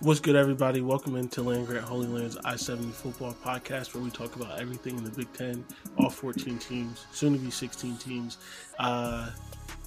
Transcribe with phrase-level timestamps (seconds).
[0.00, 0.80] What's good, everybody?
[0.80, 4.96] Welcome into Land Grant Holy Land's I 70 football podcast where we talk about everything
[4.96, 5.64] in the Big Ten,
[5.96, 8.38] all 14 teams, soon to be 16 teams.
[8.78, 9.28] Uh,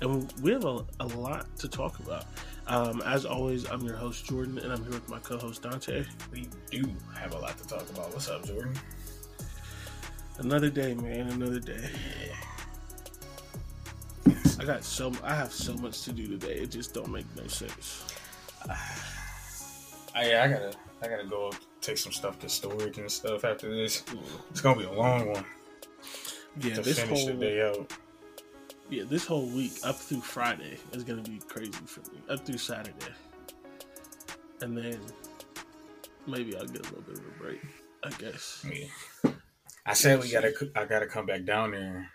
[0.01, 2.25] and we have a, a lot to talk about.
[2.67, 6.03] Um, as always, I'm your host, Jordan, and I'm here with my co host, Dante.
[6.33, 6.83] We do
[7.17, 8.11] have a lot to talk about.
[8.11, 8.73] What's up, Jordan?
[10.39, 11.89] Another day, man, another day.
[14.59, 16.55] I got so I have so much to do today.
[16.55, 18.13] It just don't make no sense.
[20.15, 23.73] I, yeah, I gotta, I gotta go take some stuff to storage and stuff after
[23.73, 24.03] this.
[24.49, 25.45] It's gonna be a long one
[26.59, 27.91] Yeah, to this finish whole the day out.
[28.89, 32.19] yeah this whole week up through Friday is gonna be crazy for me.
[32.29, 33.13] Up through Saturday,
[34.61, 34.99] and then
[36.27, 37.61] maybe I'll get a little bit of a break.
[38.03, 38.65] I guess.
[38.71, 39.31] Yeah.
[39.85, 42.09] I said we gotta, I gotta come back down there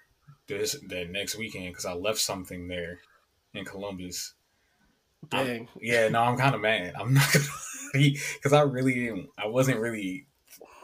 [0.46, 2.98] this that next weekend because I left something there
[3.54, 4.34] in Columbus.
[5.30, 5.68] Dang.
[5.80, 6.94] Yeah, no, I'm kind of mad.
[6.98, 7.44] I'm not gonna
[8.34, 9.28] because I really didn't.
[9.38, 10.26] I wasn't really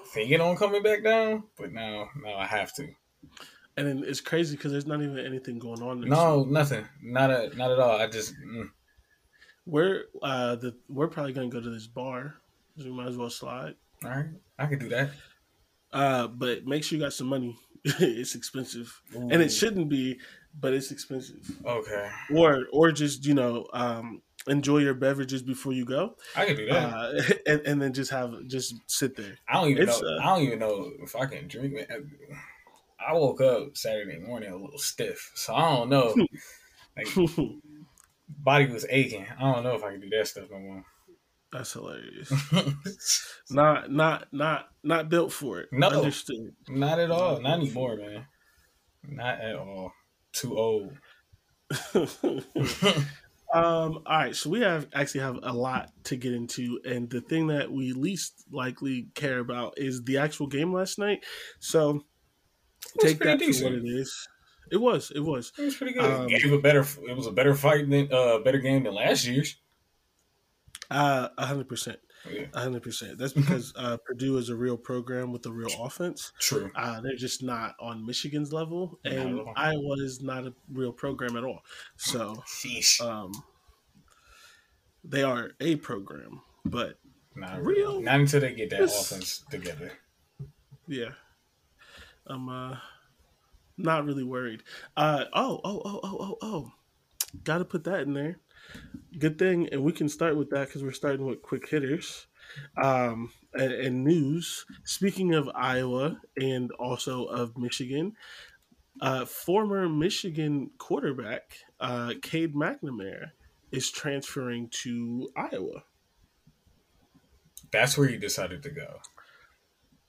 [0.09, 2.89] thinking on coming back down, but now, now I have to.
[3.77, 6.01] And then it's crazy because there's not even anything going on.
[6.01, 6.87] No, nothing.
[7.03, 7.99] Not a, not at all.
[7.99, 8.35] I just.
[8.35, 8.69] Mm.
[9.65, 12.35] we're uh the we're probably gonna go to this bar.
[12.77, 13.75] So we might as well slide.
[14.05, 14.27] All right,
[14.59, 15.11] I can do that.
[15.93, 17.57] Uh, but make sure you got some money.
[17.85, 20.19] it's expensive, and it shouldn't be,
[20.59, 21.51] but it's expensive.
[21.67, 26.57] Okay, Or or just you know um enjoy your beverages before you go, I can
[26.57, 26.93] do that.
[26.93, 29.39] uh, and, and then just have just sit there.
[29.49, 30.09] I don't even it's, know.
[30.09, 31.79] uh, I don't even know if I can drink.
[33.07, 36.15] I woke up Saturday morning a little stiff, so I don't know.
[36.97, 37.07] like
[38.29, 39.27] body was aching.
[39.39, 40.85] I don't know if I can do that stuff no more.
[41.53, 42.33] That's hilarious.
[43.51, 45.69] not not not not built for it.
[45.71, 45.89] No.
[45.89, 46.55] Understood.
[46.69, 47.41] Not at all.
[47.41, 48.27] Not anymore, man.
[49.07, 49.93] Not at all.
[50.33, 50.93] Too old.
[53.53, 57.21] Um, all right, so we have actually have a lot to get into, and the
[57.21, 61.23] thing that we least likely care about is the actual game last night.
[61.61, 62.01] So
[63.01, 64.29] take pretty that for what it is.
[64.71, 65.53] It was, it was.
[65.59, 66.11] It was pretty good.
[66.11, 66.81] Um, Gave a better.
[66.81, 69.57] It was a better fight than uh better game than last year's.
[70.91, 71.99] Uh, a hundred percent,
[72.31, 73.19] Yeah, hundred percent.
[73.19, 76.33] That's because uh, Purdue is a real program with a real offense.
[76.39, 76.71] true.
[76.77, 79.41] Uh, they're just not on Michigan's level, and.
[79.57, 81.61] Iowa is not a real program at all.
[81.97, 82.43] So,
[83.01, 83.33] um,
[85.05, 86.99] they are a program, but
[87.35, 89.93] Not real- Not until they get that offense together.
[90.87, 91.11] Yeah.
[92.27, 92.77] I'm uh
[93.77, 94.63] not really worried.
[94.97, 96.73] Uh oh, oh, oh, oh, oh, oh.
[97.45, 98.39] Gotta put that in there.
[99.19, 102.27] Good thing, and we can start with that because we're starting with quick hitters.
[102.83, 104.67] Um and, and news.
[104.85, 108.15] Speaking of Iowa and also of Michigan,
[109.01, 113.31] uh former Michigan quarterback, uh Cade McNamara
[113.71, 115.85] is transferring to Iowa.
[117.71, 119.01] That's where he decided to go.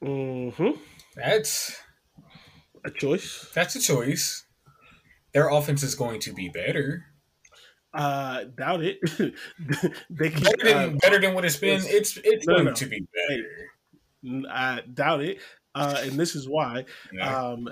[0.04, 0.71] Mm-hmm.
[1.15, 1.81] That's
[2.83, 3.50] A choice.
[3.54, 4.45] that's a choice.
[5.33, 7.06] Their offense is going to be better.
[7.94, 9.00] Uh, doubt it.
[10.10, 11.81] they keep, Better than, uh, better than what it's been.
[11.84, 12.74] It's it's No, going no.
[12.74, 14.48] to be better.
[14.50, 15.40] I doubt it.
[15.75, 16.86] Uh, and this is why.
[17.12, 17.38] Yeah.
[17.38, 17.69] Um,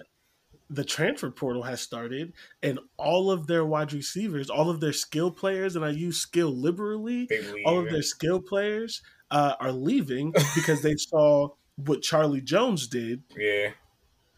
[0.70, 2.32] the transfer portal has started,
[2.64, 6.50] and all of their wide receivers, all of their skill players, and I use skill
[6.50, 7.28] liberally,
[7.66, 9.02] all of their skill players
[9.32, 13.72] uh, are leaving because they saw what Charlie Jones did yeah,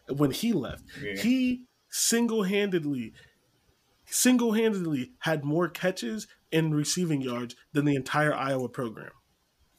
[0.08, 0.82] when he left.
[1.00, 1.20] Yeah.
[1.20, 3.12] He single handedly,
[4.14, 9.10] single handedly had more catches and receiving yards than the entire Iowa program.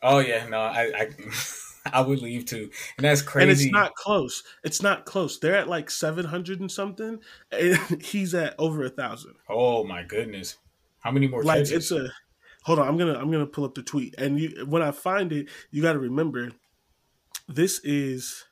[0.02, 1.10] oh yeah, no, I I,
[1.94, 3.44] I would leave too, and that's crazy.
[3.44, 4.44] And it's not close.
[4.64, 5.40] It's not close.
[5.40, 7.20] They're at like 700 and something,
[7.52, 9.36] and he's at over a thousand.
[9.50, 10.58] oh my goodness,
[11.00, 11.72] how many more Like catches?
[11.72, 12.10] it's a
[12.64, 14.16] hold on, I'm gonna I'm gonna pull up the tweet.
[14.18, 16.52] And you when I find it, you gotta remember
[17.48, 18.46] this is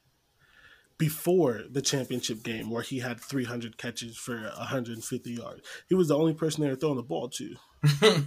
[0.98, 5.62] before the championship game where he had 300 catches for 150 yards.
[5.90, 7.56] He was the only person they were throwing the ball to.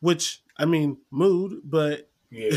[0.00, 2.50] Which I mean, mood, but yeah,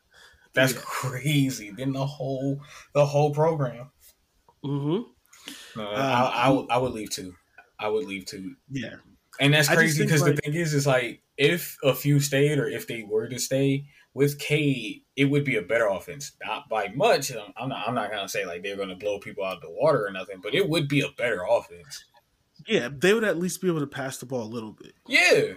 [0.54, 0.80] that's Yeah.
[0.82, 1.70] crazy.
[1.76, 2.60] Then the whole
[2.94, 3.90] the whole program.
[4.62, 5.00] hmm
[5.76, 7.34] No, Uh, I, I, would- I would leave too.
[7.78, 8.54] I would leave too.
[8.70, 8.96] yeah.
[9.38, 12.66] And that's crazy because like- the thing is, is like if a few stayed or
[12.68, 16.32] if they were to stay with K, it would be a better offense.
[16.44, 17.30] Not by much.
[17.30, 17.86] I'm- not.
[17.86, 20.40] I'm not gonna say like they're gonna blow people out of the water or nothing,
[20.42, 22.04] but it would be a better offense.
[22.66, 24.94] Yeah, they would at least be able to pass the ball a little bit.
[25.06, 25.54] Yeah.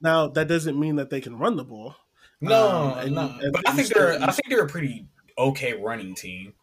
[0.00, 1.94] Now that doesn't mean that they can run the ball.
[2.40, 3.38] No, Um, and- no.
[3.42, 4.14] and but I think they're.
[4.22, 5.06] I think they're a pretty
[5.36, 6.54] okay running team.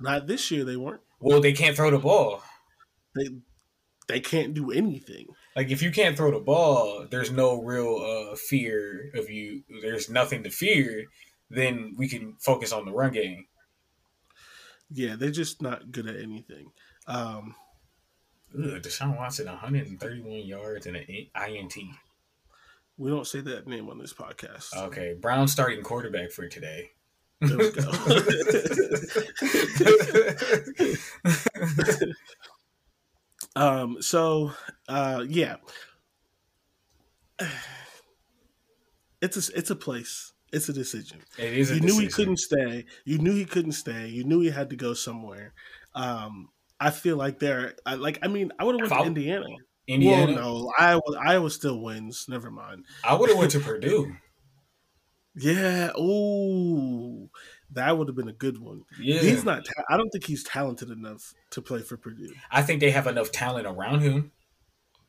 [0.00, 1.00] Not this year they weren't.
[1.20, 2.42] Well, they can't throw the ball.
[3.14, 3.28] They
[4.08, 5.28] they can't do anything.
[5.54, 9.62] Like if you can't throw the ball, there's no real uh, fear of you.
[9.82, 11.04] There's nothing to fear.
[11.50, 13.46] Then we can focus on the run game.
[14.90, 16.72] Yeah, they're just not good at anything.
[17.06, 17.54] Um,
[18.54, 21.74] Ugh, Deshaun Watson, 131 yards and an INT.
[22.98, 24.76] we don't say that name on this podcast.
[24.76, 26.90] Okay, Brown starting quarterback for today.
[27.40, 27.82] There we go.
[33.56, 34.52] um, so
[34.88, 35.56] uh, yeah,
[39.20, 40.32] it's a it's a place.
[40.52, 41.20] It's a decision.
[41.38, 41.70] it is.
[41.70, 42.84] A you knew he couldn't stay.
[43.04, 44.08] You knew he couldn't stay.
[44.08, 45.54] You knew he had to go somewhere.
[45.94, 48.18] Um, I feel like they're I, like.
[48.22, 49.46] I mean, I would have went to Indiana.
[49.86, 50.32] Indiana.
[50.34, 51.18] Well, no, Iowa.
[51.20, 52.26] Iowa still wins.
[52.28, 52.84] Never mind.
[53.02, 54.16] I would have went to Purdue.
[55.34, 55.92] Yeah.
[55.98, 57.30] Ooh,
[57.72, 58.82] that would have been a good one.
[59.00, 59.64] Yeah, He's not.
[59.64, 62.32] Ta- I don't think he's talented enough to play for Purdue.
[62.50, 64.32] I think they have enough talent around him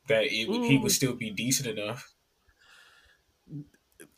[0.08, 0.82] that it, would he Mm.
[0.82, 2.12] would still be decent enough.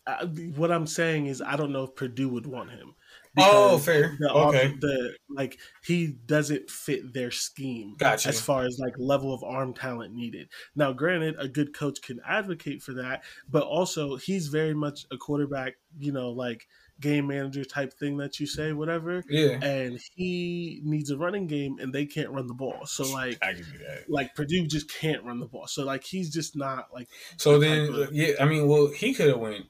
[0.07, 2.95] I, what I'm saying is, I don't know if Purdue would want him.
[3.39, 4.17] Oh, fair.
[4.19, 4.75] The, Okay.
[4.81, 7.95] The like he doesn't fit their scheme.
[7.99, 8.29] Gotcha.
[8.29, 10.49] As far as like level of arm talent needed.
[10.75, 15.19] Now, granted, a good coach can advocate for that, but also he's very much a
[15.19, 15.75] quarterback.
[15.99, 16.67] You know, like
[17.01, 19.23] game manager type thing that you say, whatever.
[19.29, 22.87] Yeah, And he needs a running game, and they can't run the ball.
[22.87, 23.39] So like.
[23.43, 24.09] I can do that.
[24.09, 27.67] Like Purdue just can't run the ball, so like he's just not like So the
[27.67, 29.67] then, of- yeah, I mean, well, he could have went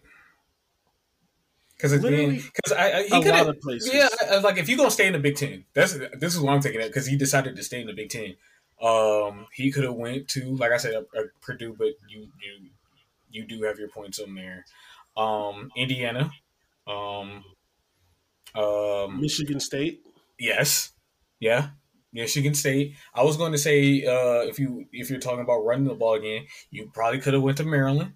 [1.77, 3.55] because Literally, because I, I he could have
[3.93, 4.09] yeah
[4.43, 6.81] like if you gonna stay in the Big Ten, that's this is what I'm thinking
[6.81, 8.35] of because he decided to stay in the Big Ten.
[8.81, 12.71] Um, he could have went to like I said, uh, uh, Purdue, but you you
[13.31, 14.65] you do have your points on there.
[15.17, 16.31] Um, Indiana,
[16.87, 17.45] um,
[18.55, 20.07] um, Michigan State.
[20.39, 20.93] Yes.
[21.41, 21.71] Yeah.
[22.13, 22.95] Michigan State.
[23.15, 26.15] I was going to say uh, if you if you're talking about running the ball
[26.15, 28.15] again, you probably could have went to Maryland.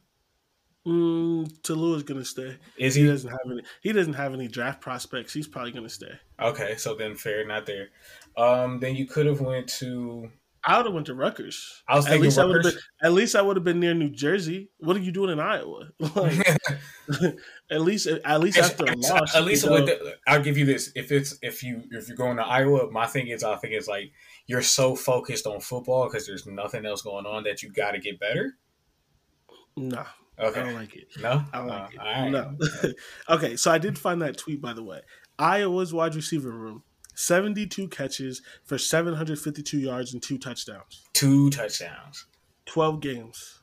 [0.87, 2.59] Mm, Taulia's gonna stay.
[2.77, 3.07] Is He he?
[3.07, 3.63] doesn't have any.
[3.83, 5.33] He doesn't have any draft prospects.
[5.33, 6.19] He's probably gonna stay.
[6.41, 7.91] Okay, so then fair, not there.
[8.37, 10.31] Um, then you could have went to.
[10.63, 11.83] I would have went to Rutgers.
[11.89, 12.83] I was at least I would have been.
[13.03, 14.69] At least I would have been near New Jersey.
[14.79, 15.89] What are you doing in Iowa?
[16.15, 16.47] Like,
[17.71, 20.67] at least, at least after a loss, At least with go- the, I'll give you
[20.67, 20.93] this.
[20.95, 23.89] If it's if you if you're going to Iowa, my thing is I think it's
[23.89, 24.13] like
[24.47, 27.99] you're so focused on football because there's nothing else going on that you got to
[27.99, 28.57] get better.
[29.77, 30.05] nah,
[30.39, 31.09] I don't like it.
[31.21, 31.99] no, I don't like Uh, it.
[31.99, 32.31] right.
[32.31, 32.57] No.
[33.31, 35.01] okay, so I did find that tweet by the way.
[35.39, 36.83] Iowa's wide receiver room,
[37.21, 41.07] seventy-two catches for seven hundred fifty-two yards and two touchdowns.
[41.13, 42.27] two touchdowns.
[42.67, 43.63] 12 games.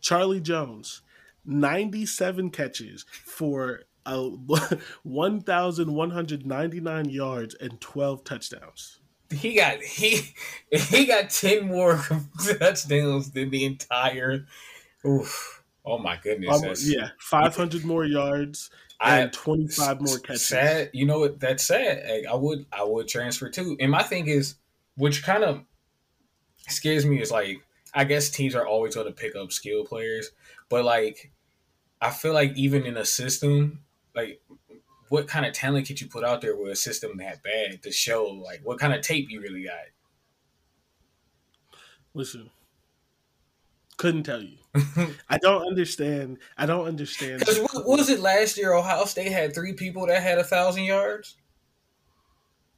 [0.00, 1.02] Charlie Jones,
[1.44, 4.22] 97 catches for uh,
[5.02, 9.00] 1,199 yards and 12 touchdowns.
[9.30, 10.20] He got he
[10.70, 12.00] he got ten more
[12.58, 14.46] touchdowns than the entire.
[15.04, 15.64] Oof.
[15.84, 16.88] Oh my goodness!
[16.88, 20.46] Yeah, 500 more yards I- and 25 more catches.
[20.46, 21.40] Sad, you know what?
[21.40, 22.08] That's sad.
[22.08, 23.76] Like, I would, I would transfer too.
[23.80, 24.56] And my thing is,
[24.96, 25.64] which kind of
[26.68, 27.58] scares me, is like,
[27.94, 30.30] I guess teams are always going to pick up skill players,
[30.68, 31.32] but like,
[32.00, 33.80] I feel like even in a system,
[34.14, 34.40] like
[35.08, 37.92] what kind of talent could you put out there with a system that bad to
[37.92, 39.74] show like what kind of tape you really got?
[42.14, 42.50] Listen,
[43.96, 44.58] couldn't tell you.
[45.28, 46.38] I don't understand.
[46.56, 47.40] I don't understand.
[47.40, 48.72] Because what was it last year?
[48.72, 51.36] Ohio State had three people that had a thousand yards.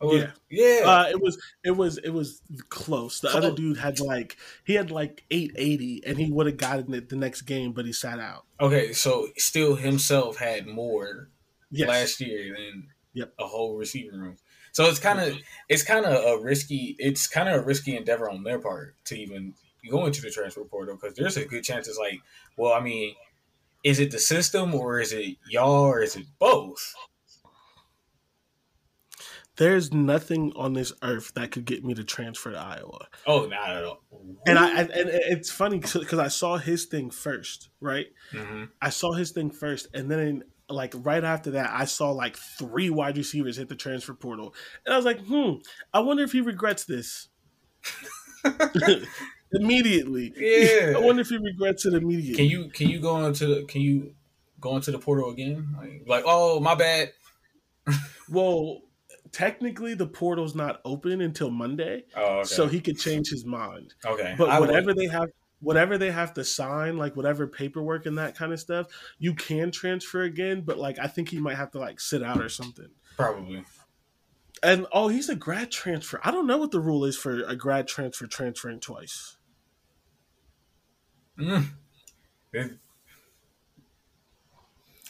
[0.00, 0.86] Was, yeah, yeah.
[0.86, 3.18] Uh, it was it was it was close.
[3.20, 3.44] The close.
[3.44, 7.08] other dude had like he had like eight eighty, and he would have gotten it
[7.08, 8.44] the next game, but he sat out.
[8.60, 11.30] Okay, so still himself had more
[11.70, 11.88] yes.
[11.88, 13.32] last year than yep.
[13.40, 14.36] a whole receiving room.
[14.70, 15.36] So it's kind of
[15.68, 19.18] it's kind of a risky it's kind of a risky endeavor on their part to
[19.18, 19.54] even
[19.90, 22.20] go into the transfer portal because there's a good chance it's like,
[22.56, 23.14] well, I mean,
[23.84, 26.94] is it the system or is it y'all or is it both?
[29.56, 33.08] There's nothing on this earth that could get me to transfer to Iowa.
[33.26, 34.04] Oh, not at all.
[34.46, 38.06] And I and it's funny because I saw his thing first, right?
[38.32, 38.64] Mm-hmm.
[38.80, 42.88] I saw his thing first, and then like right after that, I saw like three
[42.88, 44.54] wide receivers hit the transfer portal,
[44.86, 45.54] and I was like, hmm,
[45.92, 47.28] I wonder if he regrets this.
[49.52, 50.32] immediately.
[50.36, 50.94] Yeah.
[50.96, 52.36] I wonder if he regrets it immediately.
[52.36, 54.14] Can you can you go into the can you
[54.60, 55.74] go into the portal again?
[55.78, 57.12] Like, like oh my bad.
[58.28, 58.82] well,
[59.32, 62.04] technically the portal's not open until Monday.
[62.16, 62.44] Oh, okay.
[62.44, 63.94] So he could change his mind.
[64.04, 64.34] Okay.
[64.36, 64.96] But I whatever would.
[64.96, 65.28] they have
[65.60, 68.86] whatever they have to sign, like whatever paperwork and that kind of stuff,
[69.18, 72.40] you can transfer again, but like I think he might have to like sit out
[72.40, 72.88] or something.
[73.16, 73.64] Probably.
[74.62, 76.20] And oh, he's a grad transfer.
[76.24, 79.36] I don't know what the rule is for a grad transfer transferring twice.
[81.38, 81.66] Mm.
[82.52, 82.72] It,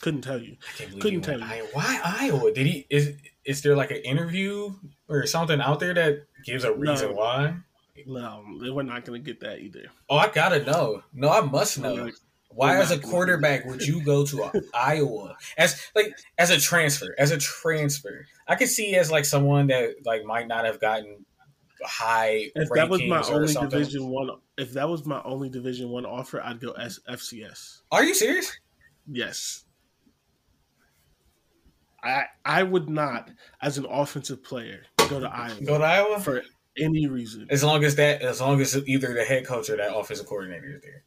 [0.00, 0.56] Couldn't tell you.
[1.00, 1.44] Couldn't tell you.
[1.44, 1.68] Iowa.
[1.72, 2.52] Why Iowa?
[2.52, 4.72] Did he is is there like an interview
[5.08, 7.14] or something out there that gives a reason No.
[7.16, 7.54] why?
[8.06, 9.86] No, we're not going to get that either.
[10.08, 11.02] Oh, I gotta know.
[11.12, 12.10] No, I must know.
[12.50, 17.14] Why, as a quarterback, would you go to Iowa as like as a transfer?
[17.18, 21.24] As a transfer, I could see as like someone that like might not have gotten
[21.84, 23.52] high If that was my only.
[23.54, 27.82] Division One, if that was my only Division One offer, I'd go S- FCS.
[27.92, 28.58] Are you serious?
[29.10, 29.64] Yes.
[32.02, 33.30] I I would not,
[33.60, 36.42] as an offensive player, go to Iowa Go to Iowa for
[36.78, 37.46] any reason.
[37.50, 40.76] as long as that, as long as either the head coach or that offensive coordinator
[40.76, 41.02] is there.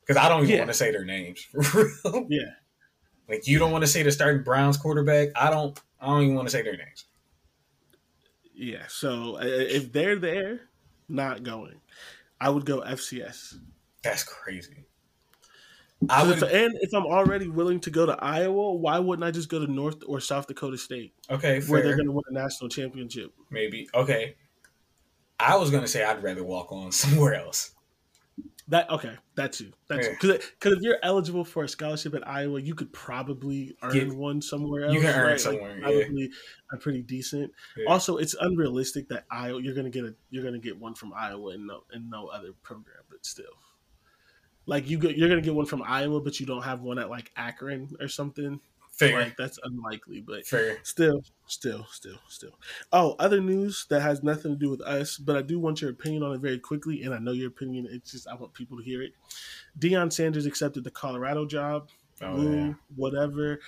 [0.00, 0.58] Because I don't even Yeah.
[0.58, 1.46] want to say their names.
[1.74, 2.26] Real.
[2.28, 2.40] Yeah.
[3.28, 5.28] Like you don't want to say the starting Browns quarterback.
[5.36, 5.78] I don't.
[6.00, 7.04] I don't even want to say their names.
[8.62, 8.84] Yeah.
[8.88, 10.60] So uh, if they're there,
[11.08, 11.80] not going.
[12.40, 13.56] I would go FCS.
[14.02, 14.84] That's crazy.
[16.08, 16.42] I would.
[16.42, 19.64] if- and if I'm already willing to go to Iowa, why wouldn't I just go
[19.64, 21.70] to North or South Dakota State, Okay, fair.
[21.70, 23.32] where they're going to win a national championship?
[23.50, 23.88] Maybe.
[23.94, 24.36] Okay.
[25.40, 27.72] I was gonna say I'd rather walk on somewhere else.
[28.68, 29.72] That okay, that's you.
[29.88, 30.12] That's Yeah.
[30.20, 34.08] because because if you're eligible for a scholarship at Iowa, you could probably earn Get-
[34.14, 34.94] one somewhere else.
[34.94, 35.40] you can earn right?
[35.40, 35.82] somewhere, yeah.
[35.82, 36.30] probably
[36.72, 37.52] a pretty decent.
[37.76, 37.86] Yeah.
[37.88, 41.54] Also, it's unrealistic that Iowa you're gonna get a you're gonna get one from Iowa
[41.54, 43.44] and no and no other program, but still,
[44.66, 47.10] like you get, you're gonna get one from Iowa, but you don't have one at
[47.10, 48.60] like Akron or something.
[48.92, 49.20] Fair.
[49.22, 50.78] Like that's unlikely, but Fair.
[50.82, 52.58] Still, still, still, still.
[52.92, 55.90] Oh, other news that has nothing to do with us, but I do want your
[55.90, 57.88] opinion on it very quickly, and I know your opinion.
[57.90, 59.12] It's just I want people to hear it.
[59.78, 61.88] Deion Sanders accepted the Colorado job.
[62.20, 62.74] Oh, Woo, yeah.
[62.94, 63.60] whatever.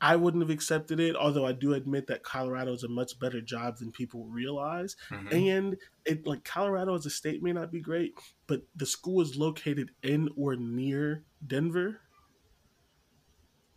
[0.00, 3.40] I wouldn't have accepted it, although I do admit that Colorado is a much better
[3.40, 4.96] job than people realize.
[5.08, 5.32] Mhm.
[5.50, 8.12] And it like Colorado as a state may not be great,
[8.46, 12.00] but the school is located in or near Denver.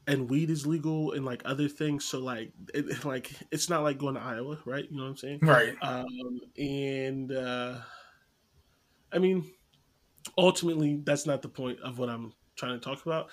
[0.08, 3.98] And weed is legal and like other things, so like it, like it's not like
[3.98, 4.86] going to Iowa, right?
[4.90, 5.40] You know what I'm saying?
[5.42, 5.76] Right.
[5.82, 7.76] Um, and uh,
[9.12, 9.52] I mean,
[10.38, 13.30] ultimately, that's not the point of what I'm trying to talk about.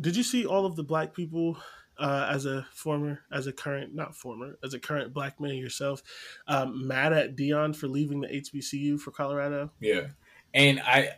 [0.00, 1.58] Did you see all of the black people
[1.98, 6.02] uh, as a former, as a current, not former, as a current black man yourself,
[6.48, 9.70] um, mad at Deion for leaving the HBCU for Colorado?
[9.80, 10.08] Yeah.
[10.54, 11.10] And I,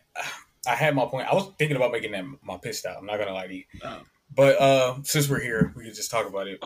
[0.67, 1.29] I had my point.
[1.29, 2.97] I was thinking about making that my piss stop.
[2.99, 3.65] I'm not gonna lie to you.
[3.83, 4.03] Oh.
[4.35, 6.63] But uh, since we're here, we can just talk about it.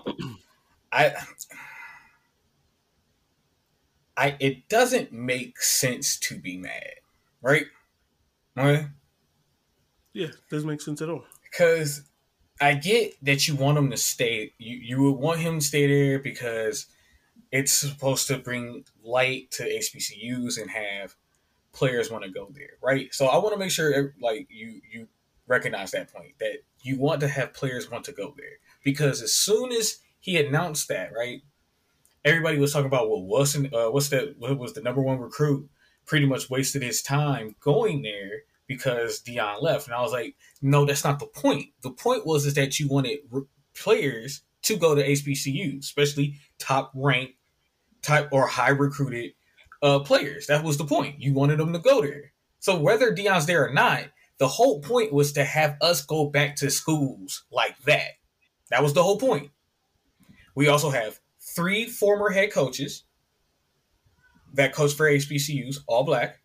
[0.92, 1.12] I,
[4.16, 6.94] I, it doesn't make sense to be mad,
[7.42, 7.66] right?
[8.56, 8.86] Right?
[10.12, 11.24] Yeah, doesn't make sense at all.
[11.50, 12.02] because
[12.60, 14.52] I get that you want him to stay.
[14.58, 16.86] You you would want him to stay there because
[17.52, 21.14] it's supposed to bring light to HBCUs and have
[21.72, 23.14] players want to go there, right?
[23.14, 25.08] So I want to make sure like you you
[25.48, 29.34] recognize that point that you want to have players want to go there because as
[29.34, 31.42] soon as he announced that, right,
[32.24, 34.36] everybody was talking about well, in, uh, what's that?
[34.38, 35.68] What was the number one recruit?
[36.06, 40.84] Pretty much wasted his time going there because Deion left, and I was like, no,
[40.84, 41.66] that's not the point.
[41.82, 43.42] The point was is that you wanted re-
[43.74, 47.34] players to go to HBCU, especially top ranked,
[48.02, 49.32] type or high recruited
[49.82, 50.46] uh, players.
[50.46, 51.20] That was the point.
[51.20, 52.32] You wanted them to go there.
[52.60, 54.04] So whether Deion's there or not,
[54.38, 58.12] the whole point was to have us go back to schools like that.
[58.70, 59.50] That was the whole point.
[60.54, 63.04] We also have three former head coaches
[64.54, 66.40] that coach for HBCUs, all black,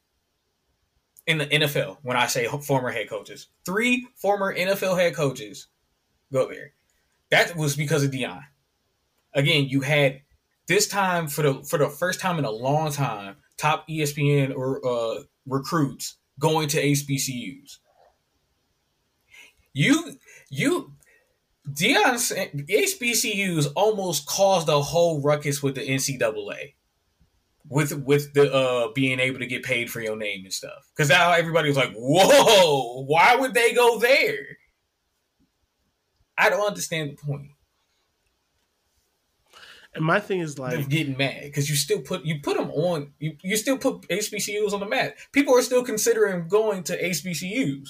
[1.26, 1.98] in the NFL.
[2.02, 5.68] When I say former head coaches, three former NFL head coaches
[6.32, 6.74] go there.
[7.32, 8.44] That was because of Deion.
[9.34, 10.22] Again, you had
[10.68, 14.86] this time for the for the first time in a long time, top ESPN or
[14.86, 17.78] uh, recruits going to HBCUs.
[19.74, 20.18] You
[20.50, 20.94] you
[21.70, 26.74] Deion's HBCUs almost caused a whole ruckus with the NCAA.
[27.70, 30.92] With with the uh being able to get paid for your name and stuff.
[30.96, 34.58] Because now everybody was like, whoa, why would they go there?
[36.38, 37.52] I don't understand the point.
[39.96, 42.72] And my thing is like They're getting mad because you still put you put them
[42.72, 45.16] on you you still put HBCUs on the map.
[45.32, 47.90] People are still considering going to HBCUs.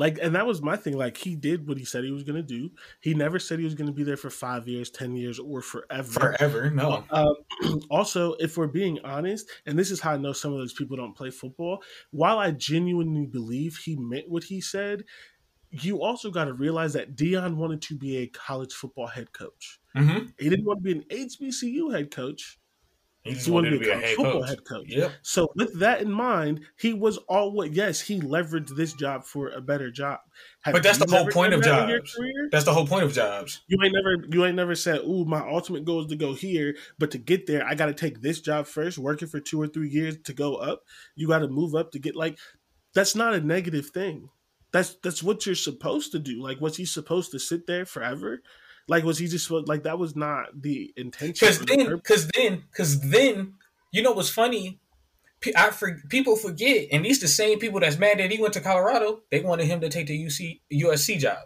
[0.00, 0.96] Like, and that was my thing.
[0.96, 2.70] Like, he did what he said he was going to do.
[3.02, 5.60] He never said he was going to be there for five years, 10 years, or
[5.60, 6.34] forever.
[6.38, 7.04] Forever, no.
[7.10, 7.34] Um,
[7.90, 10.96] also, if we're being honest, and this is how I know some of those people
[10.96, 15.04] don't play football, while I genuinely believe he meant what he said,
[15.70, 19.80] you also got to realize that Deion wanted to be a college football head coach.
[19.94, 20.28] Mm-hmm.
[20.38, 22.58] He didn't want to be an HBCU head coach.
[23.22, 24.48] He just He wanted, wanted to be a head football coach.
[24.48, 24.86] head coach.
[24.88, 25.12] Yep.
[25.22, 27.74] So with that in mind, he was all what?
[27.74, 30.20] Yes, he leveraged this job for a better job.
[30.62, 32.18] Have But that's the whole point of that jobs.
[32.50, 33.60] That's the whole point of jobs.
[33.68, 36.76] You ain't never, you ain't never said, "Ooh, my ultimate goal is to go here,"
[36.98, 39.66] but to get there, I got to take this job first, working for two or
[39.66, 40.84] three years to go up.
[41.14, 42.38] You got to move up to get like.
[42.92, 44.30] That's not a negative thing.
[44.72, 46.42] That's that's what you're supposed to do.
[46.42, 48.42] Like, was he supposed to sit there forever?
[48.90, 50.00] Like, was he just like that?
[50.00, 51.46] Was not the intention.
[51.46, 53.54] Because then, because then, because then,
[53.92, 54.80] you know what's funny?
[55.56, 58.60] I for, people forget, and these the same people that's mad that he went to
[58.60, 59.20] Colorado.
[59.30, 61.38] They wanted him to take the UC USC job.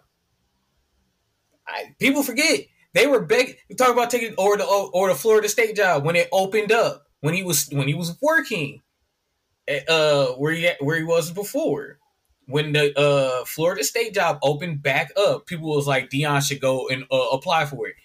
[1.67, 2.61] I, people forget
[2.95, 3.53] they were begging.
[3.69, 7.05] You talk about taking or the or the Florida State job when it opened up
[7.19, 8.81] when he was when he was working,
[9.67, 11.99] at, uh, where he where he was before.
[12.47, 16.87] When the uh, Florida State job opened back up, people was like Deion should go
[16.89, 17.95] and uh, apply for it.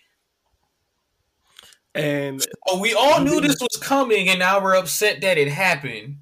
[1.95, 6.19] and Oh, we all knew this was coming, and now we're upset that it happened.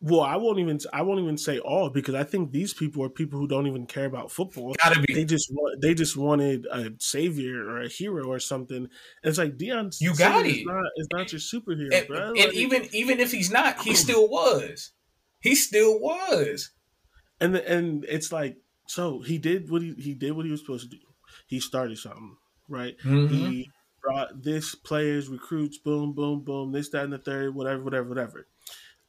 [0.00, 3.08] Well, I won't even I won't even say all because I think these people are
[3.08, 4.74] people who don't even care about football.
[4.82, 5.12] Gotta be.
[5.14, 8.76] They just want they just wanted a savior or a hero or something.
[8.76, 8.88] And
[9.24, 10.50] it's like Deion, You got it.
[10.58, 12.18] Is not, is not your superhero, And, bro.
[12.28, 14.92] and Like- even even if he's not, he still was.
[15.40, 16.70] He still was.
[17.40, 20.60] And the, and it's like so he did what he he did what he was
[20.60, 21.02] supposed to do.
[21.46, 22.36] He started something,
[22.68, 22.96] right?
[23.04, 23.52] Mhm.
[23.52, 23.72] He
[24.02, 28.48] brought this players, recruits, boom, boom, boom, this, that, and the third, whatever, whatever, whatever.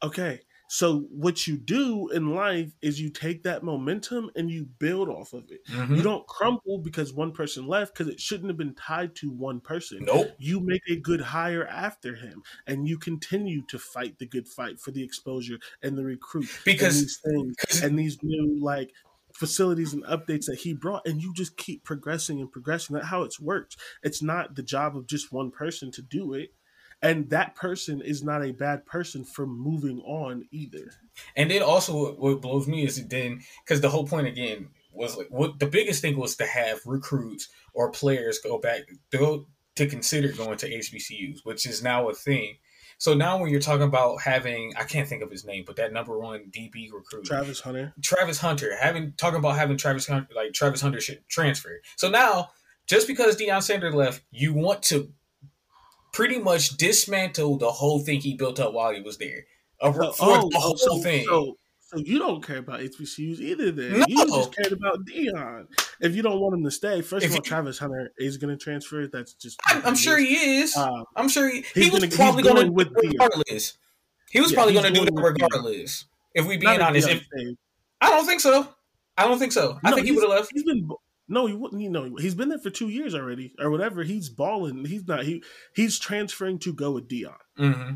[0.02, 0.40] Okay.
[0.70, 5.32] So what you do in life is you take that momentum and you build off
[5.32, 5.64] of it.
[5.66, 5.96] Mhm.
[5.96, 9.60] You don't crumble because one person left because it shouldn't have been tied to one
[9.60, 10.00] person.
[10.04, 10.30] Nope.
[10.38, 14.78] You make a good hire after him and you continue to fight the good fight
[14.78, 18.92] for the exposure and the recruit Because- and these things and these new like
[19.32, 22.94] facilities and updates that he brought and you just keep progressing and progressing.
[22.94, 26.52] That's how it's worked It's not the job of just one person to do it.
[27.00, 30.90] And that person is not a bad person for moving on either.
[31.36, 35.28] And then also, what, blows me is then because the whole point again was like
[35.30, 38.80] what the biggest thing was to have recruits or players go back
[39.12, 42.56] go to consider going to HBCUs, which is now a thing.
[42.98, 45.92] So now when you're talking about having, I can't think of his name, but that
[45.92, 47.94] number one DB recruit, Travis Hunter.
[48.02, 51.80] Travis Hunter, having talking about having Travis Hunter, like Travis Hunter should transfer.
[51.96, 52.50] So now,
[52.88, 55.12] just because Deion Sanders left, you want to
[56.12, 59.44] pretty much dismantled the whole thing he built up while he was there.
[59.80, 61.24] Uh, for Oh, the whole so, thing.
[61.26, 64.00] So, so you don't care about HBCUs either then.
[64.00, 64.04] No.
[64.08, 65.66] You just cared about Deion.
[66.00, 68.56] If you don't want him to stay, first If of all, Travis Hunter is going
[68.56, 69.06] to transfer.
[69.06, 69.58] That's just.
[69.66, 70.76] I'm, I'm sure he is.
[70.76, 73.12] Uh, I'm sure he, he was gonna- probably going to do with Deion.
[73.12, 73.78] regardless.
[74.30, 75.42] He was Yeah, probably going to do that with Deion.
[75.42, 76.04] regardless.
[76.34, 77.26] If we not being if honest, if.
[78.00, 78.68] I don't think so.
[79.16, 79.78] I don't think so.
[79.82, 80.50] I No, think he would have left.
[80.52, 80.88] He's been
[81.28, 81.82] no, he wouldn't.
[81.82, 84.02] You know, he's been there for two years already, or whatever.
[84.02, 84.84] He's balling.
[84.86, 85.24] He's not.
[85.24, 85.42] He
[85.74, 87.34] he's transferring to go with Deion.
[87.58, 87.94] Mm-hmm.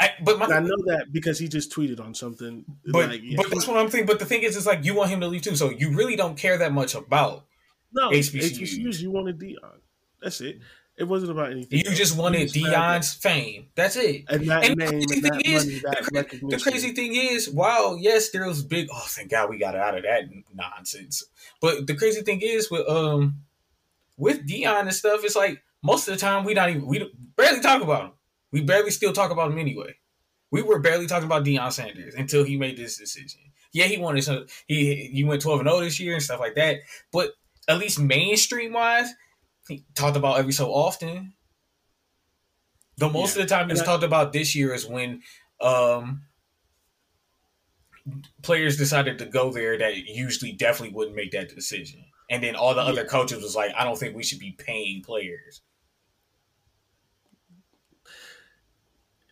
[0.00, 2.64] I, but my, I know that because he just tweeted on something.
[2.86, 4.06] but like, yeah, but that's what I'm thinking.
[4.06, 6.16] But the thing is, it's like you want him to leave too, so you really
[6.16, 7.44] don't care that much about.
[7.92, 8.58] no HBCUs.
[8.58, 9.00] HBCUs.
[9.00, 9.80] You wanted Deion.
[10.22, 10.60] That's it.
[11.00, 11.78] It wasn't about anything.
[11.78, 11.96] You else.
[11.96, 13.68] just wanted just Deion's fame.
[13.74, 14.26] That's it.
[14.28, 15.80] And that And the name crazy and thing that is, money,
[16.12, 18.88] that the, the crazy thing is, wow, yes, there was big.
[18.92, 21.24] Oh, thank God we got out of that nonsense.
[21.62, 23.36] But the crazy thing is, with um,
[24.18, 27.60] with Deion and stuff, it's like most of the time we not even we barely
[27.60, 28.10] talk about him.
[28.52, 29.96] We barely still talk about him anyway.
[30.50, 33.40] We were barely talking about Deion Sanders until he made this decision.
[33.72, 34.44] Yeah, he wanted some.
[34.66, 36.80] He he went twelve and zero this year and stuff like that.
[37.10, 37.30] But
[37.68, 39.08] at least mainstream wise,
[39.94, 41.34] talked about every so often.
[42.96, 43.42] The most yeah.
[43.42, 45.22] of the time he's talked about this year is when
[45.60, 46.22] um,
[48.42, 52.04] players decided to go there that usually definitely wouldn't make that decision.
[52.28, 52.88] And then all the yeah.
[52.88, 55.62] other coaches was like, I don't think we should be paying players.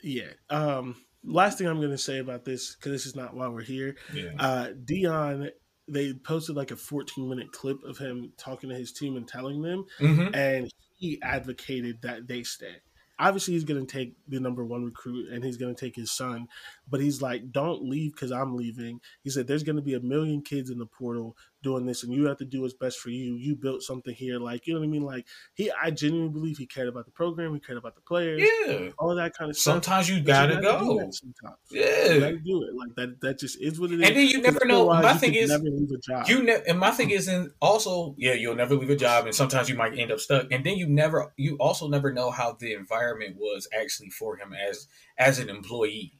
[0.02, 0.32] Yeah.
[0.48, 3.62] Um, last thing I'm going to say about this, because this is not why we're
[3.62, 3.96] here.
[4.14, 4.30] Yeah.
[4.38, 5.50] Uh, Deion,
[5.88, 9.62] they posted like a 14 minute clip of him talking to his team and telling
[9.62, 10.34] them, mm-hmm.
[10.34, 12.76] and he advocated that they stay.
[13.20, 16.12] Obviously he's going to take the number one recruit and he's going to take his
[16.12, 16.46] son
[16.88, 19.00] but he's like don't leave because i'm leaving.
[19.24, 22.12] He said there's going to be a million kids in the portal doing this and
[22.12, 23.34] you have to do what's best for you.
[23.34, 25.02] You built something here like you know what i mean?
[25.02, 28.42] Like he i genuinely believe he cared about the program he cared about the players
[28.42, 28.90] yeah.
[28.98, 31.10] all that kind of sometimes stuff you gotta, you gotta go.
[31.10, 31.56] sometimes.
[31.70, 32.12] Yeah.
[32.12, 32.74] you gotta do it.
[32.74, 34.08] Like that that just is what it is.
[34.08, 34.86] and then you never know.
[34.88, 36.28] My thing is never leave a job.
[36.28, 39.34] you ne- and my thing is in also yeah you'll never leave a job and
[39.34, 40.46] sometimes you might end up stuck.
[40.50, 44.52] And then you never you also never know how the environment was actually for him
[44.52, 46.14] as as an employee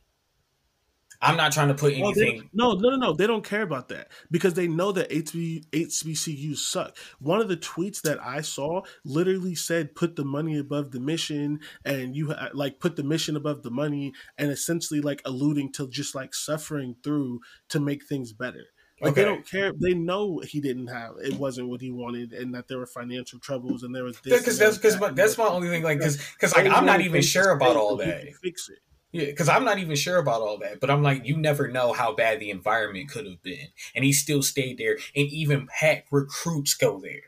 [1.20, 2.48] I'm not trying to put anything.
[2.52, 3.12] no, no, no, no.
[3.12, 6.96] They don't care about that because they know that HB, HBCUs suck.
[7.18, 11.61] One of the tweets that I saw literally said, "Put the money above the mission,"
[11.85, 15.88] and you uh, like put the mission above the money, and essentially like alluding to
[15.88, 18.66] just like suffering through to make things better.
[19.00, 19.22] Like okay.
[19.22, 19.72] they don't care.
[19.72, 23.40] They know he didn't have it wasn't what he wanted, and that there were financial
[23.40, 24.38] troubles, and there was this.
[24.38, 25.16] Because that's because that.
[25.16, 25.83] that's my only thing.
[25.83, 28.24] Like because because like I'm not even sure about all that.
[28.42, 28.78] Fix it.
[29.12, 31.94] Yeah, because I'm not even sure about all that, but I'm like, you never know
[31.94, 36.05] how bad the environment could have been, and he still stayed there, and even had
[36.11, 37.23] recruits go there.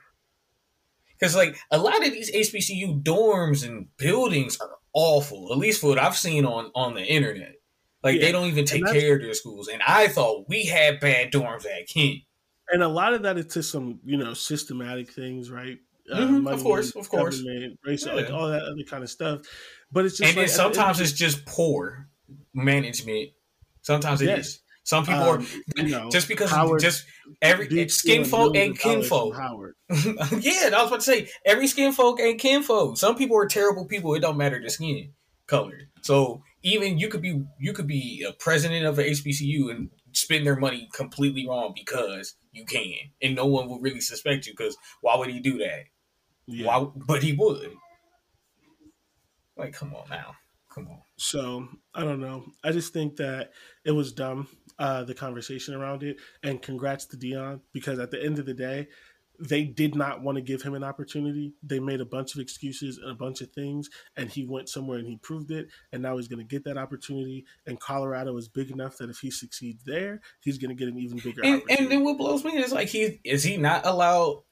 [1.19, 5.89] Because like a lot of these HBCU dorms and buildings are awful, at least for
[5.89, 7.55] what I've seen on on the internet.
[8.03, 8.27] Like yeah.
[8.27, 11.67] they don't even take care of their schools, and I thought we had bad dorms
[11.67, 12.21] at Kent.
[12.69, 15.79] And a lot of that is to some you know systematic things, right?
[16.11, 17.43] Uh, mm-hmm, of course, of course,
[17.85, 18.15] race, yeah.
[18.15, 19.43] like all that other kind of stuff.
[19.93, 22.09] But it's just and like, then sometimes it's just poor
[22.55, 23.31] management.
[23.83, 24.39] Sometimes it yes.
[24.39, 24.61] is.
[24.85, 27.05] Some people um, are you know, just because Howard, just
[27.43, 29.37] every skin folk ain't kinfolk.
[29.37, 29.77] Howard.
[29.91, 32.97] yeah, I was about to say every skin folk ain't kinfolk.
[32.97, 34.15] Some people are terrible people.
[34.15, 35.13] It don't matter the skin
[35.47, 35.79] color.
[36.03, 40.47] So even you could be you could be a president of an HBCU and spend
[40.47, 44.55] their money completely wrong because you can, and no one will really suspect you.
[44.55, 45.85] Because why would he do that?
[46.47, 46.67] Yeah.
[46.67, 46.91] Why?
[46.97, 47.71] But he would.
[49.61, 50.35] Like, come on now.
[50.71, 50.99] Come on.
[51.17, 52.45] So I don't know.
[52.63, 53.53] I just think that
[53.85, 56.19] it was dumb, uh, the conversation around it.
[56.43, 58.89] And congrats to Deion, because at the end of the day,
[59.41, 61.55] they did not want to give him an opportunity.
[61.63, 64.99] They made a bunch of excuses and a bunch of things, and he went somewhere
[64.99, 65.69] and he proved it.
[65.93, 67.47] And now he's going to get that opportunity.
[67.67, 70.99] And Colorado is big enough that if he succeeds there, he's going to get an
[70.99, 71.43] even bigger.
[71.43, 74.43] And, and, then what blows me is like he is he not allowed?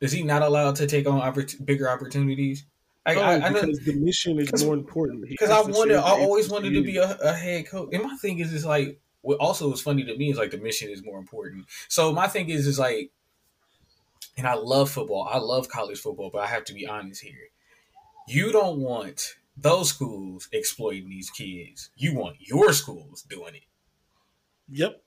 [0.00, 2.64] Is he not allowed to take on oppor- bigger opportunities?
[3.06, 5.28] I, oh, I, I because the mission is more important.
[5.28, 7.90] Because I wanted, I always wanted to be a, a, head coach.
[7.92, 10.58] And my thing is, is like, what also was funny to me is like the
[10.58, 11.66] mission is more important.
[11.88, 13.12] So my thing is, is like,
[14.36, 15.28] and I love football.
[15.30, 17.50] I love college football, but I have to be honest here.
[18.28, 21.90] You don't want those schools exploiting these kids.
[21.96, 23.62] You want your schools doing it.
[24.68, 25.00] Yep.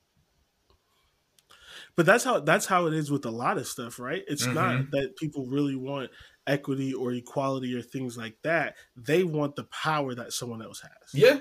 [1.96, 4.22] But that's how that's how it is with a lot of stuff, right?
[4.26, 4.54] It's mm-hmm.
[4.54, 6.10] not that people really want
[6.46, 8.76] equity or equality or things like that.
[8.96, 11.14] They want the power that someone else has.
[11.14, 11.38] Yeah.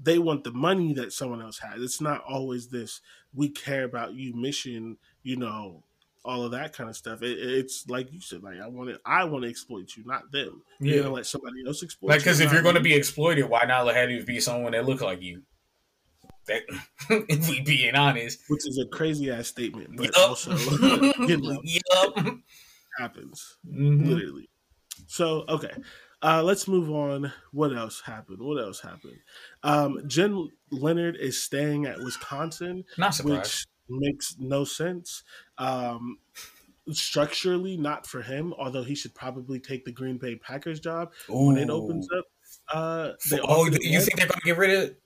[0.00, 1.82] They want the money that someone else has.
[1.82, 3.00] It's not always this
[3.34, 5.82] we care about you mission, you know,
[6.24, 7.22] all of that kind of stuff.
[7.22, 10.30] It, it's like you said, like I want to, I want to exploit you, not
[10.30, 10.62] them.
[10.80, 12.10] Yeah, you know, let somebody else exploit.
[12.10, 14.72] Like, because if you're going to be exploited, why not let have you be someone
[14.72, 15.42] that look like you?
[16.46, 16.62] That,
[17.28, 20.14] if we being honest, which is a crazy ass statement, but yep.
[20.16, 20.56] also,
[21.26, 22.38] you know, yep
[22.98, 24.08] happens mm-hmm.
[24.08, 24.48] literally.
[25.06, 25.72] So okay,
[26.22, 27.32] uh, let's move on.
[27.52, 28.40] What else happened?
[28.40, 29.18] What else happened?
[29.62, 35.22] Um, Jim Leonard is staying at Wisconsin, not which makes no sense.
[35.56, 36.18] Um,
[36.90, 38.52] structurally, not for him.
[38.58, 41.48] Although he should probably take the Green Bay Packers job Ooh.
[41.48, 42.24] when it opens up.
[42.72, 43.12] Uh,
[43.44, 45.00] oh, you think they're going to get rid of it?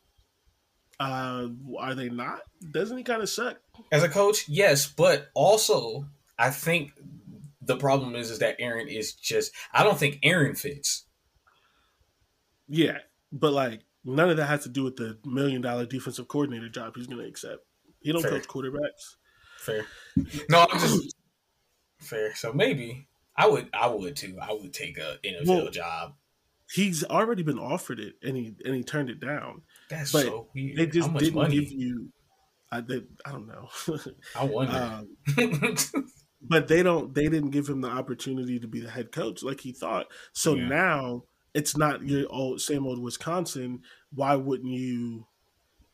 [0.98, 2.40] Uh, are they not?
[2.70, 3.58] Doesn't he kind of suck
[3.90, 4.48] as a coach?
[4.48, 6.06] Yes, but also
[6.38, 6.92] I think
[7.64, 11.06] the problem is is that Aaron is just I don't think Aaron fits.
[12.68, 12.98] Yeah,
[13.30, 16.94] but like none of that has to do with the million dollar defensive coordinator job
[16.96, 17.64] he's going to accept.
[18.00, 18.32] He don't fair.
[18.32, 19.16] coach quarterbacks.
[19.58, 19.86] Fair.
[20.48, 21.14] No, I'm just
[22.00, 22.34] fair.
[22.34, 24.36] So maybe I would, I would too.
[24.40, 26.14] I would take a NFL Well, job.
[26.70, 29.62] He's already been offered it, and he and he turned it down.
[29.88, 30.78] That's but so weird.
[30.78, 31.60] They just didn't money?
[31.60, 32.08] give you.
[32.70, 33.68] I, they, I don't know.
[34.34, 35.04] I wonder.
[35.38, 36.06] um,
[36.42, 37.14] but they don't.
[37.14, 40.06] They didn't give him the opportunity to be the head coach like he thought.
[40.32, 40.68] So Yeah.
[40.68, 41.24] now
[41.54, 43.82] it's not your old same old Wisconsin.
[44.12, 45.26] Why wouldn't you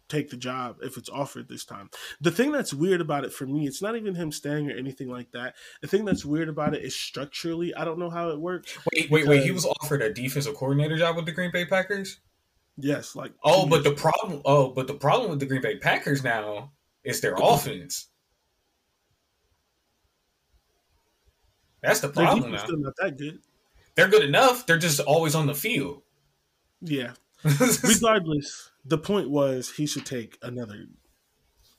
[0.09, 1.91] take the job if it's offered this time?
[2.21, 5.09] The thing that's weird about it for me, it's not even him staying or anything
[5.11, 5.55] like that.
[5.83, 8.79] The thing that's weird about it is structurally, I don't know how it works.
[8.95, 9.43] wait, wait, wait.
[9.43, 12.21] He was offered a defensive coordinator job with the Green Bay Packers.
[12.79, 14.01] Yes, like Oh, but the ago.
[14.01, 14.41] problem.
[14.45, 16.73] Oh, but the problem with the Green Bay Packers now
[17.05, 18.07] is their offense.
[21.83, 22.59] That's the problem now.
[22.59, 23.39] still not that good.
[23.95, 24.67] They're good enough.
[24.67, 26.03] They're just always on the field.
[26.81, 27.13] Yeah.
[27.45, 30.87] Regardless, the point was he should take another.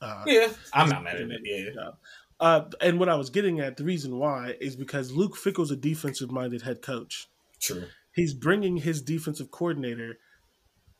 [0.00, 1.40] Uh, yeah, I'm not mad at it.
[1.44, 1.96] Yeah, job.
[2.40, 5.76] Uh, and what I was getting at, the reason why is because Luke Fickell's a
[5.76, 7.28] defensive minded head coach.
[7.60, 7.84] true.
[8.14, 10.18] He's bringing his defensive coordinator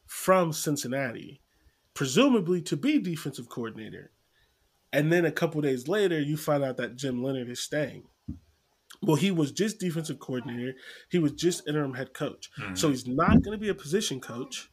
[0.06, 1.40] from Cincinnati,
[1.94, 4.10] presumably to be defensive coordinator.
[4.92, 8.04] And then a couple days later, you find out that Jim Leonard is staying.
[9.02, 10.74] Well, he was just defensive coordinator.
[11.08, 12.50] He was just interim head coach.
[12.74, 14.70] So he's not going to be a position coach.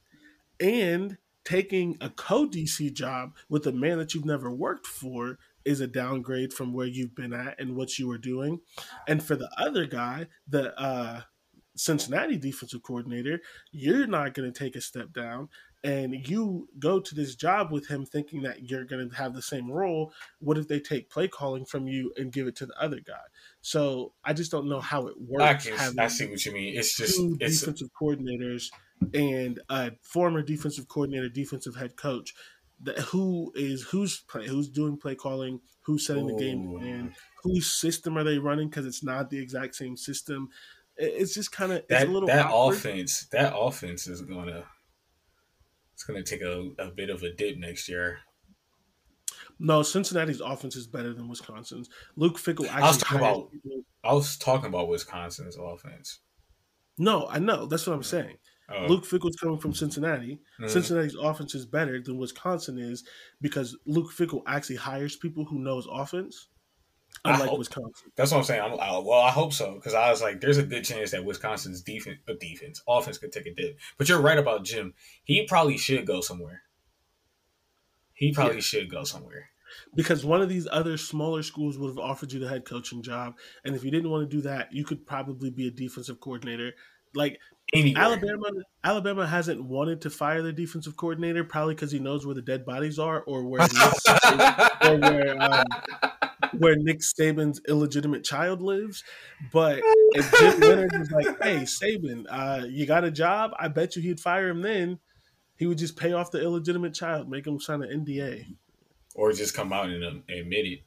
[0.59, 5.79] And taking a co DC job with a man that you've never worked for is
[5.79, 8.59] a downgrade from where you've been at and what you were doing.
[9.07, 11.21] And for the other guy, the uh,
[11.75, 13.39] Cincinnati defensive coordinator,
[13.71, 15.47] you're not going to take a step down.
[15.83, 19.41] And you go to this job with him thinking that you're going to have the
[19.41, 20.11] same role.
[20.39, 23.13] What if they take play calling from you and give it to the other guy?
[23.67, 25.67] So I just don't know how it works.
[25.77, 26.77] I, I see what you mean.
[26.77, 28.71] It's just two it's defensive coordinators
[29.13, 32.33] and a former defensive coordinator, defensive head coach.
[32.83, 37.19] That who is who's play, who's doing play calling, who's setting the game plan, oh.
[37.43, 38.69] whose system are they running?
[38.69, 40.47] Because it's not the exact same system.
[40.95, 42.77] It's just kind of that a little that awkward.
[42.77, 43.27] offense.
[43.33, 44.63] That offense is gonna.
[45.93, 48.19] It's gonna take a, a bit of a dip next year.
[49.59, 51.89] No, Cincinnati's offense is better than Wisconsin's.
[52.15, 52.81] Luke Fickell actually.
[52.83, 56.19] I was talking about- people- I was talking about Wisconsin's offense.
[56.97, 57.65] No, I know.
[57.65, 58.37] That's what I'm saying.
[58.69, 60.39] Oh, Luke Fickell's coming from Cincinnati.
[60.59, 60.69] Mhm.
[60.69, 63.03] Cincinnati's offense is better than Wisconsin is
[63.41, 66.47] because Luke Fickell actually hires people who knows offense,
[67.23, 68.11] unlike hope- Wisconsin.
[68.15, 68.61] That's what I'm saying.
[68.61, 71.23] I'm, I, well, I hope so because I was like, there's a good chance that
[71.23, 73.77] Wisconsin's defense, uh, defense, offense could take a dip.
[73.97, 74.93] But you're right about Jim.
[75.23, 76.63] He probably should go somewhere.
[78.17, 78.61] He probably Yeah.
[78.61, 79.49] should go somewhere.
[79.95, 83.35] Because one of these other smaller schools would have offered you the head coaching job,
[83.63, 86.73] and if you didn't want to do that, you could probably be a defensive coordinator.
[87.13, 87.39] Like
[87.73, 88.01] Anywhere.
[88.01, 88.47] Alabama,
[88.83, 92.65] Alabama hasn't wanted to fire their defensive coordinator, probably because he knows where the dead
[92.65, 93.93] bodies are, or where Nick,
[94.85, 95.65] or where um,
[96.57, 99.03] where Nick Saban's illegitimate child lives.
[99.51, 99.81] But
[100.13, 104.01] if Jim Leonard was like, "Hey, Saban, uh, you got a job?" I bet you
[104.01, 104.61] he'd fire him.
[104.61, 104.99] Then
[105.57, 108.45] he would just pay off the illegitimate child, make him sign an NDA,
[109.15, 110.79] or just come out and um, admit it.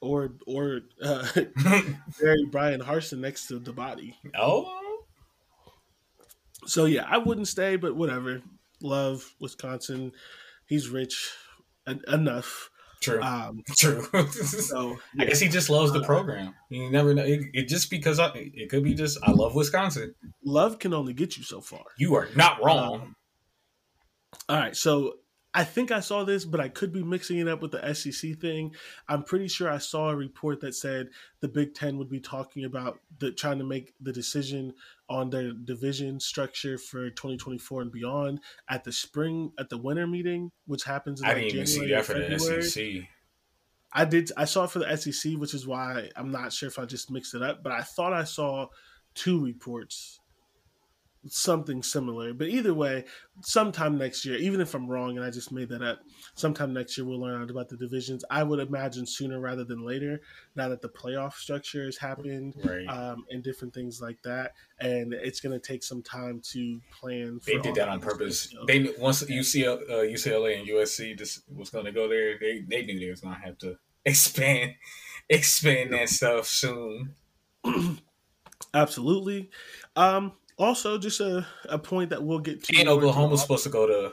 [0.00, 1.26] or or uh,
[2.20, 4.16] bury Brian Harsin next to the body.
[4.38, 4.70] oh,
[6.66, 8.42] So yeah, I wouldn't stay, but whatever.
[8.82, 10.12] Love Wisconsin.
[10.66, 11.30] He's rich
[11.86, 12.70] en- enough.
[13.00, 14.02] true, Um, true.
[14.32, 16.54] so I guess he just loves the program.
[16.68, 17.24] You never know.
[17.24, 20.14] It, it just because I, it could be just I love Wisconsin.
[20.44, 21.84] love can only get you so far.
[21.96, 23.00] You are not wrong.
[23.00, 23.16] Um,
[24.48, 25.18] All right, so
[25.54, 28.36] I think I saw this, but I could be mixing it up with the SEC
[28.38, 28.74] thing.
[29.08, 31.08] I'm pretty sure I saw a report that said
[31.40, 34.74] the Big Ten would be talking about the trying to make the decision
[35.08, 40.52] on their division structure for 2024 and beyond at the spring at the winter meeting,
[40.66, 41.20] which happens.
[41.20, 43.08] In I like didn't even see January that for the SEC.
[43.92, 44.30] I did.
[44.36, 47.10] I saw it for the SEC, which is why I'm not sure if I just
[47.10, 47.62] mixed it up.
[47.62, 48.66] But I thought I saw
[49.14, 50.20] two reports,
[51.30, 52.32] something similar.
[52.34, 53.04] But either way,
[53.42, 56.00] sometime next year, even if I'm wrong and I just made that up,
[56.34, 58.24] sometime next year we'll learn about the divisions.
[58.30, 60.20] I would imagine sooner rather than later.
[60.56, 62.86] Now that the playoff structure has happened Right.
[62.88, 67.40] um, and different things like that, and it's going to take some time to plan.
[67.40, 68.54] For They did that on purpose.
[68.66, 72.38] They once UCL, uh, UCLA and USC just was going to go there.
[72.38, 74.74] They they knew they was going to have to expand
[75.28, 77.14] expand that stuff soon.
[78.74, 79.50] Absolutely.
[79.96, 82.78] Um, also, just a, a point that we'll get to.
[82.78, 84.12] And Oklahoma's supposed to go to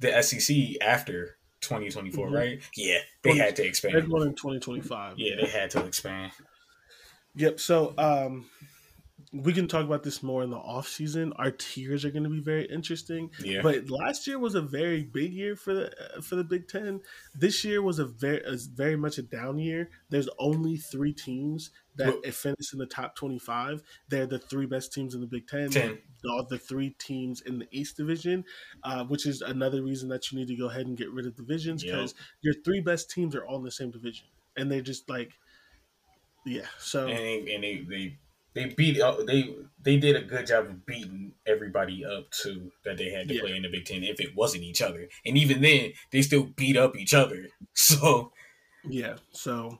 [0.00, 2.32] the SEC after 2024, Mhm.
[2.32, 2.60] right?
[2.76, 3.94] Yeah, they had to expand.
[3.94, 5.18] They're going in 2025.
[5.18, 6.32] Yeah, they had to expand.
[7.36, 7.60] Yep.
[7.60, 8.46] So, um,
[9.32, 11.32] we can talk about this more in the off season.
[11.36, 13.30] Our tiers are going to be very interesting.
[13.40, 13.62] Yeah.
[13.62, 17.00] But last year was a very big year for the uh, for the Big Ten.
[17.32, 18.42] This year was a very
[18.74, 19.90] very much a down year.
[20.08, 23.82] There's only three teams that Well- finish in the top 25.
[24.08, 25.70] They're the three best teams in the Big Ten.
[25.70, 25.98] Ten.
[26.28, 28.44] All the three teams in the East Division,
[28.82, 31.36] uh, which is another reason that you need to go ahead and get rid of
[31.36, 31.94] divisions Yep.
[31.94, 35.30] because your three best teams are all in the same division, and they're just like,
[36.44, 36.66] yeah.
[36.78, 38.18] So and they and they they,
[38.54, 42.96] they beat uh, they they did a good job of beating everybody up too that
[42.98, 43.40] they had to Yeah.
[43.40, 46.44] play in the Big Ten if it wasn't each other, and even then they still
[46.44, 47.48] beat up each other.
[47.74, 48.32] So
[48.82, 49.78] Yeah, so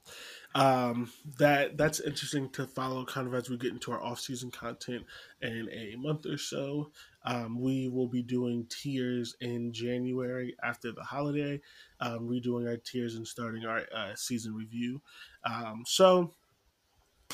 [0.54, 5.06] um, that that's interesting to follow kind of as we get into our off-season content
[5.40, 6.92] in a month or so.
[7.24, 11.62] Um, we will be doing tiers in January after the holiday,
[12.00, 15.02] um, redoing our tiers and starting our uh, season review.
[15.44, 16.34] Um, so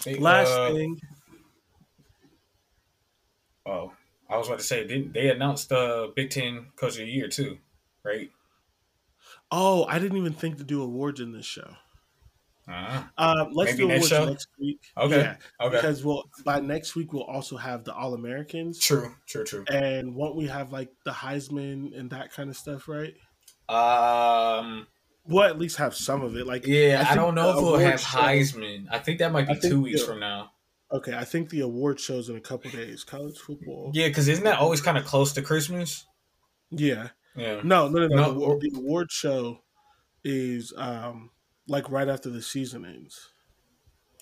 [0.05, 1.01] they, last uh, thing,
[3.67, 3.93] Oh,
[4.31, 7.29] I was about to say, didn't they announced the Big Ten Coach of the Year
[7.29, 7.59] too,
[8.05, 8.31] right?
[9.53, 11.69] oh, I didn't even think to do awards in this show.
[12.69, 14.31] Uh, Um, let's Maybe do next awards show?
[14.31, 14.81] next week.
[14.97, 15.77] Okay, Yeah, okay.
[15.77, 18.81] because we'll by next week we'll also have the All Americans.
[18.81, 19.65] true, true, true.
[19.69, 23.15] And won't we have like the Heisman and that kind of stuff, right?
[23.69, 24.87] Um,
[25.29, 26.47] We'll at least have some of it.
[26.47, 28.87] Like, yeah, I, think don't know if we'll have show- Heisman.
[28.91, 30.53] I think that might be two weeks from now.
[30.93, 33.03] Okay, I think the award shows in a couple days.
[33.03, 33.91] College football.
[33.93, 36.07] Yeah, because isn't that always kind of close to Christmas?
[36.71, 37.09] Yeah.
[37.37, 37.61] Yeah.
[37.65, 38.17] No, no, no, no.
[38.17, 39.61] No, the, award, the award show
[40.25, 41.31] is um
[41.69, 43.31] like right after the season ends.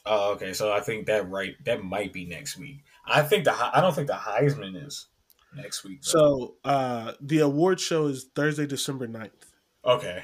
[0.06, 0.52] Oh, okay.
[0.52, 2.82] So I think that right that might be next week.
[3.06, 5.06] I think the I don't think the Heisman is
[5.54, 6.02] next week.
[6.02, 6.18] though.
[6.18, 9.30] So uh the award show is Thursday, December 9th.
[9.84, 10.22] okay,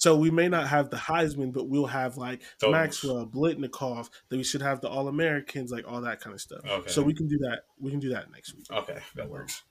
[0.00, 2.72] So we may not have the Heisman, but we'll have like Those.
[2.72, 4.08] Maxwell, Biletnikoff.
[4.30, 6.60] Then we should have the All Americans, like all that kind of stuff.
[6.66, 6.90] Okay.
[6.90, 7.64] So we can do that.
[7.78, 8.64] We can do that next week.
[8.72, 9.62] okay, that works.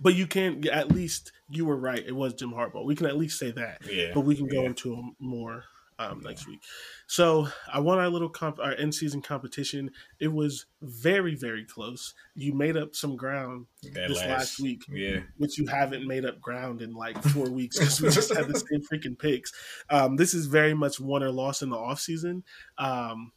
[0.00, 2.04] But you can at least you were right.
[2.06, 2.84] It was Jim Harbaugh.
[2.84, 3.80] We can at least say that.
[3.90, 4.68] Yeah, But we can go yeah.
[4.68, 5.64] into 'em more
[6.00, 6.60] um, next week.
[7.06, 9.90] So I won our little comp, our end season competition.
[10.18, 12.14] It was very very close.
[12.34, 14.82] You made up some ground That this last week.
[14.88, 18.48] Yeah, which you haven't made up ground in like four weeks because we just had
[18.48, 19.52] the same freaking picks.
[19.90, 22.42] Um, this is very much won or lost in the offseason.
[22.78, 23.32] Um,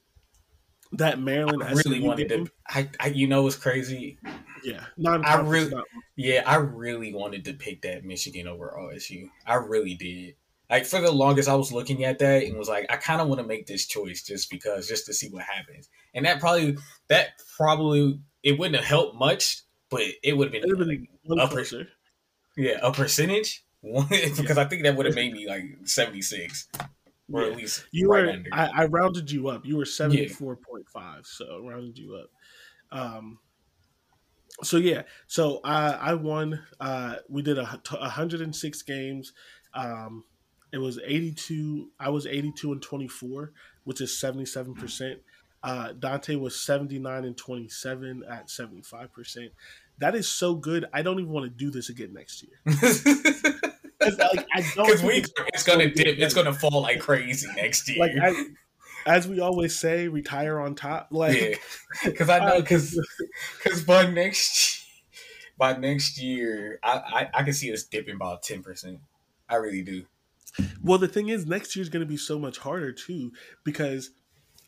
[0.93, 2.51] that Maryland I really wanted game, to.
[2.69, 4.19] I, I you know what's crazy?
[4.63, 5.73] yeah, I really-
[6.15, 9.29] Yeah, I really wanted to pick that Michigan over OSU.
[9.45, 10.35] I really did.
[10.73, 13.27] Like for the longest, I was looking at that and was like, I kind of
[13.27, 15.87] want to make this choice just because, just to see what happens.
[16.15, 16.77] And that probably,
[17.09, 21.87] that probably, it wouldn't have helped much, but it would have been, been Upper- closer.
[22.57, 23.63] yeah, a percentage.
[23.83, 26.69] Because I think that would have made me like seventy six,
[27.31, 27.51] or Yeah.
[27.51, 28.49] at least You right were under.
[28.53, 29.65] I, I rounded you up.
[29.65, 32.97] You were seventy four point five, so I rounded you up.
[32.97, 33.39] Um,
[34.63, 36.63] so yeah, so I I won.
[36.79, 39.33] Uh, we did a hundred and six games.
[39.73, 40.23] Um,
[40.73, 41.91] it was eighty two.
[41.99, 43.53] I was eighty two and twenty four,
[43.85, 45.21] which is seventy seven percent.
[45.63, 49.51] Uh, Dante was seventy nine and twenty seven at seventy five percent.
[49.99, 50.85] That is so good.
[50.91, 52.59] I don't even want to do this again next year.
[54.03, 54.33] 'Cause, I
[54.75, 56.17] don't Because think we, it's it's gonna dip.
[56.19, 57.99] It's gonna fall like crazy next year.
[57.99, 58.45] like I,
[59.05, 61.07] as we always say, retire on top.
[61.11, 61.55] Like yeah,
[62.03, 62.99] because I know because
[63.63, 64.85] because by next
[65.57, 68.99] by next year, I, I I can see us dipping about ten percent.
[69.47, 70.03] I really do.
[70.83, 73.31] Well, the thing is, next year's going to be so much harder too
[73.63, 74.11] because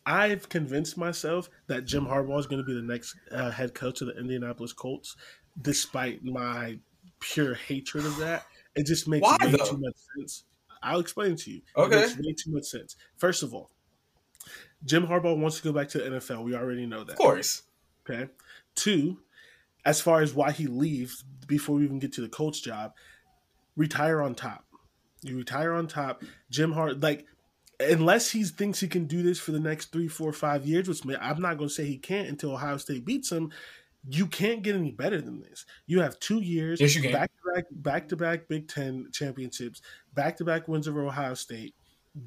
[0.04, 4.00] I've convinced myself that Jim Harbaugh is going to be the next uh, head coach
[4.00, 5.16] of the Indianapolis Colts,
[5.60, 6.78] despite my
[7.20, 8.46] pure hatred of that.
[8.74, 9.64] It just makes Why, way though?
[9.64, 10.44] too much sense.
[10.82, 11.62] I'll explain it to you.
[11.76, 11.96] Okay.
[11.96, 12.96] It makes way too much sense.
[13.16, 13.70] First of all,
[14.84, 16.44] Jim Harbaugh wants to go back to the NFL.
[16.44, 17.12] We already know that.
[17.12, 17.62] Of course,
[18.08, 18.28] Okay.
[18.76, 19.18] Two,
[19.84, 22.92] as far as why he leaves before we even get to the coach job,
[23.76, 24.65] retire on top.
[25.28, 26.22] You retire on top.
[26.50, 27.26] Jim Hart, like,
[27.80, 31.02] unless he thinks he can do this for the next three, four, five years, which
[31.20, 33.52] I'm not going to say he can't until Ohio State beats him.
[34.08, 35.66] You can't get any better than this.
[35.86, 39.82] You have two years, Yes, back to back, back to back Big Ten championships,
[40.14, 41.74] back to back wins over Ohio State,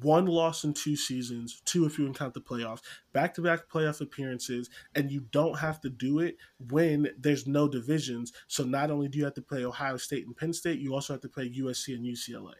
[0.02, 2.80] one loss in two seasons, two if you count the playoffs,
[3.12, 6.36] back to back playoff appearances, and you don't have to do it
[6.68, 8.32] when there's no divisions.
[8.46, 11.14] So not only do you have to play Ohio State and Penn State, you also
[11.14, 12.54] have to play USC and UCLA.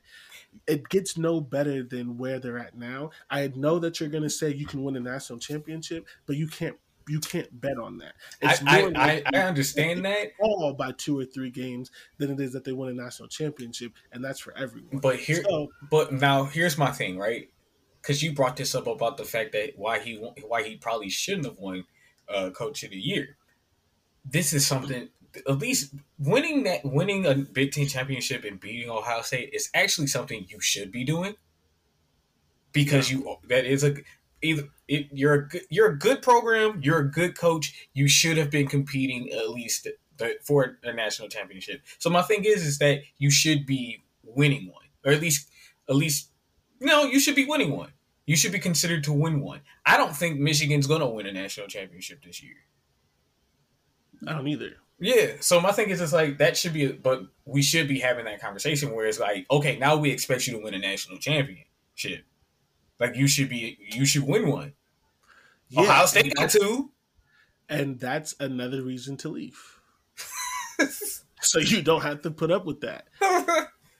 [0.66, 3.10] It gets no better than where they're at now.
[3.30, 6.46] I know that you're going to say you can win a national championship, but you
[6.48, 6.76] can't.
[7.08, 8.12] You can't bet on that.
[8.42, 11.90] I It's I, more I, likely I understand that, all by two or three games
[12.18, 14.98] than it is that they win a national championship, and that's for everyone.
[14.98, 17.50] but here, So- but now here's my thing, right?
[18.00, 21.46] Because you brought this up about the fact that why he why he probably shouldn't
[21.46, 21.84] have won
[22.28, 23.36] uh, Coach of the Year.
[24.24, 25.08] this is something.
[25.48, 30.08] At least winning that, winning a Big Ten championship and beating Ohio State is actually
[30.08, 31.34] something you should be doing
[32.72, 33.96] because you that is a
[34.42, 37.88] either it, you're a good, you're a good program, you're a good coach.
[37.92, 41.82] You should have been competing at least the, for a national championship.
[41.98, 45.48] So my thing is, is that you should be winning one, or at least
[45.88, 46.30] at least
[46.80, 47.92] no, you should be winning one.
[48.26, 49.60] You should be considered to win one.
[49.84, 52.54] I don't think Michigan's going to win a national championship this year.
[54.26, 54.76] I don't either.
[55.00, 58.26] Yeah, so my thing is, it's like that should be, but we should be having
[58.26, 62.24] that conversation where it's like, okay, now we expect you to win a national championship.
[62.98, 64.74] Like you should be, you should win one.
[65.70, 66.90] Yeah, Ohio State got two,
[67.68, 69.58] and that's another reason to leave.
[71.40, 73.06] so you don't have to put up with that.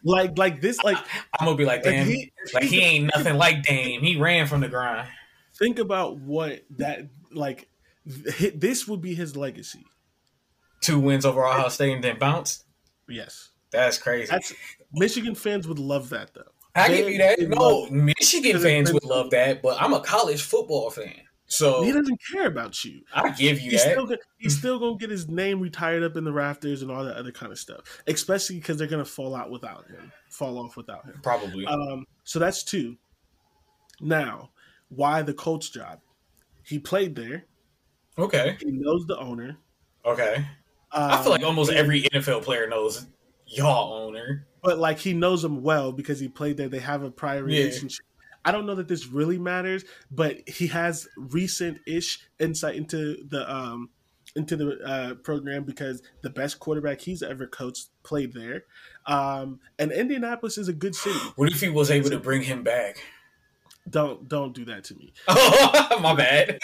[0.02, 0.96] Like, like this, like
[1.38, 4.00] I'm gonna be like, damn, like he, like he ain't nothing like Dame.
[4.00, 5.08] He ran from the grind.
[5.58, 7.68] Think about what that like.
[8.06, 9.84] This would be his legacy.
[10.80, 12.64] Two wins over Ohio State and then bounce.
[13.08, 14.30] Yes, that's crazy.
[14.30, 14.54] That's
[14.92, 16.42] Michigan fans would love that though.
[16.74, 17.40] I they, give you that.
[17.40, 21.20] No, Michigan fans would love that, but I'm a college football fan.
[21.46, 23.00] So he doesn't care about you.
[23.12, 23.90] I give you he's that.
[23.92, 27.04] Still gonna, he's still gonna get his name retired up in the rafters and all
[27.04, 27.80] that other kind of stuff.
[28.06, 31.18] Especially because they're gonna fall out without him, fall off without him.
[31.24, 31.66] Probably.
[31.66, 32.96] Um, so that's two.
[34.00, 34.50] Now,
[34.90, 36.00] why the coach job?
[36.62, 37.46] He played there.
[38.16, 38.56] Okay.
[38.60, 39.58] He knows the owner.
[40.04, 40.46] Okay.
[40.92, 43.06] Um, I feel like almost every NFL player knows
[43.46, 44.46] y'all owner.
[44.62, 46.68] But like he knows him well because he played there.
[46.68, 48.04] They have a prior relationship.
[48.44, 53.90] I don't know that this really matters, but he has recent-ish insight into the um
[54.36, 58.64] into the uh, program because the best quarterback he's ever coached played there.
[59.06, 61.18] Um, and Indianapolis is a good city.
[61.36, 63.02] What if he was able to bring him back?
[63.88, 65.12] Don't don't do that to me.
[65.26, 66.58] Oh, My bad.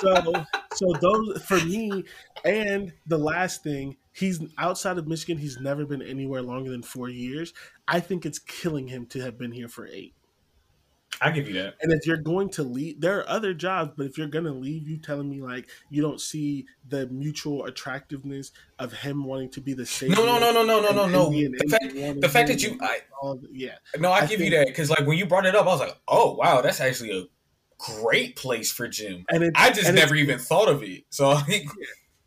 [0.00, 0.44] so
[0.74, 2.04] so those for me,
[2.44, 5.38] and the last thing, he's outside of Michigan.
[5.38, 7.52] He's never been anywhere longer than four years.
[7.88, 10.14] I think it's killing him to have been here for eight.
[11.20, 11.76] I give you that.
[11.80, 14.52] And if you're going to leave, there are other jobs, but if you're going to
[14.52, 19.60] leave, you telling me like you don't see the mutual attractiveness of him wanting to
[19.60, 20.10] be the same.
[20.10, 21.30] No, no, no, no, no, no, no, no.
[21.30, 23.00] The fact, the fact that you, I,
[23.52, 25.66] yeah, no, I, I give think, you that because like when you brought it up,
[25.66, 27.24] I was like, oh wow, that's actually a
[27.78, 29.24] great place for Jim.
[29.28, 31.04] And I just never even thought of it.
[31.10, 31.38] So.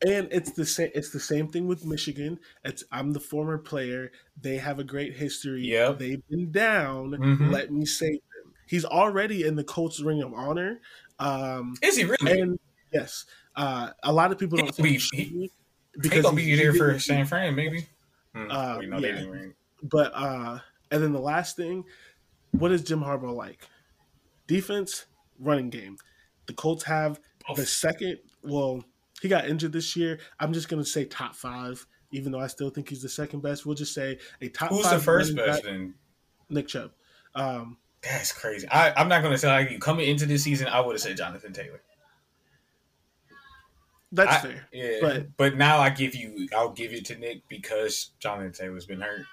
[0.06, 0.90] and it's the same.
[0.94, 2.40] It's the same thing with Michigan.
[2.64, 4.12] It's I'm the former player.
[4.40, 5.64] They have a great history.
[5.64, 7.12] Yeah, they've been down.
[7.12, 7.52] Mm-hmm.
[7.52, 8.54] Let me say them.
[8.68, 10.82] He's already in the Colts Ring of Honor.
[11.20, 12.40] Um, Is he really?
[12.40, 12.60] And
[12.94, 13.26] yes,
[13.56, 15.52] uh, a lot of people don't think be, he,
[16.00, 17.88] because he'll be there for San Fran, maybe.
[18.36, 18.52] Hmm.
[18.52, 19.24] Uh, Wait, no, yeah.
[19.82, 20.60] But uh,
[20.92, 21.86] and then the last thing,
[22.52, 23.68] what is Jim Harbaugh like?
[24.46, 25.06] Defense,
[25.40, 25.98] running game.
[26.46, 27.20] The Colts have
[27.50, 27.56] oh.
[27.56, 28.20] the second.
[28.44, 28.84] Well,
[29.22, 30.20] he got injured this year.
[30.40, 33.66] I'm just gonna say top five, even though I still think he's the second best.
[33.66, 34.70] We'll just say a top.
[34.70, 35.64] Who's the first best?
[35.64, 35.94] Then
[36.50, 36.92] Nick Chubb.
[37.36, 38.68] Um, that's crazy.
[38.70, 40.68] I, am not going to say like you coming into this season.
[40.68, 41.82] I would have said Jonathan Taylor.
[44.12, 44.68] That's I, fair.
[44.72, 48.86] Yeah, but but now I give you, I'll give it to Nick because Jonathan Taylor's
[48.86, 49.26] been hurt.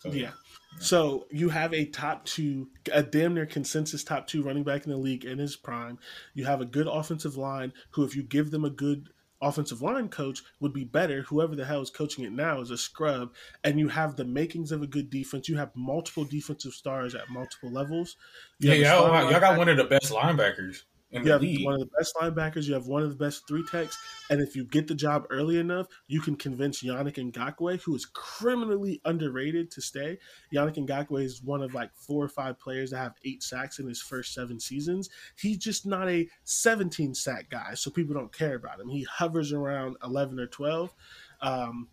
[0.00, 0.30] So, yeah.
[0.72, 0.78] Yeah.
[0.82, 4.90] So you have a top two, a damn near consensus top two running back in
[4.90, 5.98] the league in his prime.
[6.34, 9.08] You have a good offensive line who, if you give them a good
[9.42, 11.22] offensive line coach would be better.
[11.22, 13.32] Whoever the hell is coaching it now is a scrub,
[13.64, 15.48] and you have the makings of a good defense.
[15.48, 18.16] You have multiple defensive stars at multiple levels.
[18.58, 20.82] You yeah, y'all, y'all got one of the best linebackers
[21.12, 21.64] in you have league.
[21.64, 22.66] one of the best linebackers.
[22.66, 23.98] You have one of the best three techs,
[24.30, 28.06] and if you get the job early enough, you can convince Yannick Ngakoue, who is
[28.06, 30.18] criminally underrated, to stay.
[30.54, 33.88] Yannick Ngakoue is one of like four or five players that have eight sacks in
[33.88, 35.10] his first seven seasons.
[35.36, 38.88] He's just not a 17 sack guy, so people don't care about him.
[38.88, 40.94] He hovers around 11 or 12.
[41.42, 41.88] Um,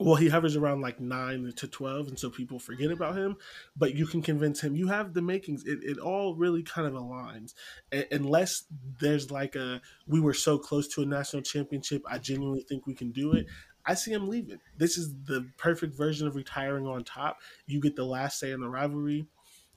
[0.00, 3.36] well, he hovers around like nine to twelve, and so people forget about him.
[3.76, 4.76] But you can convince him.
[4.76, 5.64] You have the makings.
[5.64, 7.54] It, it all really kind of aligns,
[7.92, 8.64] a- unless
[9.00, 12.02] there's like a we were so close to a national championship.
[12.08, 13.46] I genuinely think we can do it.
[13.86, 14.60] I see him leaving.
[14.76, 17.38] This is the perfect version of retiring on top.
[17.66, 19.26] You get the last say in the rivalry.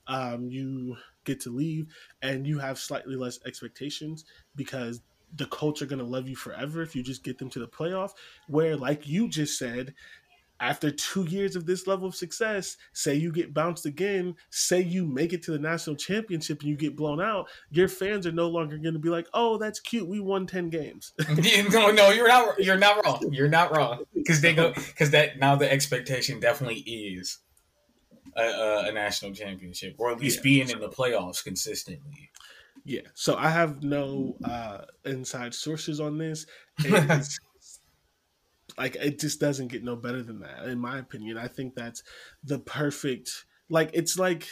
[0.08, 1.86] Um, you get to leave,
[2.22, 4.24] and you have slightly less expectations
[4.56, 5.00] because
[5.34, 7.68] the Colts are going to love you forever if you just get them to the
[7.68, 8.12] playoff.
[8.48, 9.94] Where, like you just said,
[10.62, 15.04] after two years of this level of success, say you get bounced again, say you
[15.04, 18.48] make it to the national championship and you get blown out, your fans are no
[18.48, 20.08] longer going to be like, "Oh, that's cute.
[20.08, 21.12] We won ten games."
[21.72, 22.62] no, no, you're not.
[22.62, 23.28] You're not wrong.
[23.32, 27.38] You're not wrong because they go because that now the expectation definitely is
[28.36, 30.42] a, a, national championship or at least yeah.
[30.42, 32.30] being in the playoffs consistently.
[32.84, 33.02] Yeah.
[33.14, 36.46] So I have no uh, inside sources on this.
[38.78, 41.36] Like it just doesn't get no better than that, in my opinion.
[41.36, 42.02] I think that's
[42.42, 43.44] the perfect.
[43.68, 44.48] Like it's like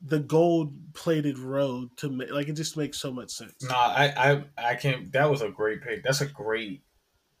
[0.00, 2.30] the gold plated road to make.
[2.30, 3.54] Like it just makes so much sense.
[3.62, 5.12] Nah, I, I, I can't.
[5.12, 6.04] That was a great pick.
[6.04, 6.82] That's a great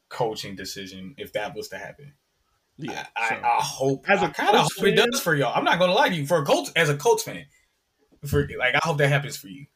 [0.08, 2.14] coaching decision if that was to happen.
[2.78, 4.08] Yeah, I, so- I, I hope.
[4.08, 5.52] As a I kind of hope it does for y'all.
[5.54, 6.26] I'm not gonna lie to you.
[6.26, 7.44] For a Colts, as a Colts fan,
[8.24, 9.66] for like, I hope that happens for you.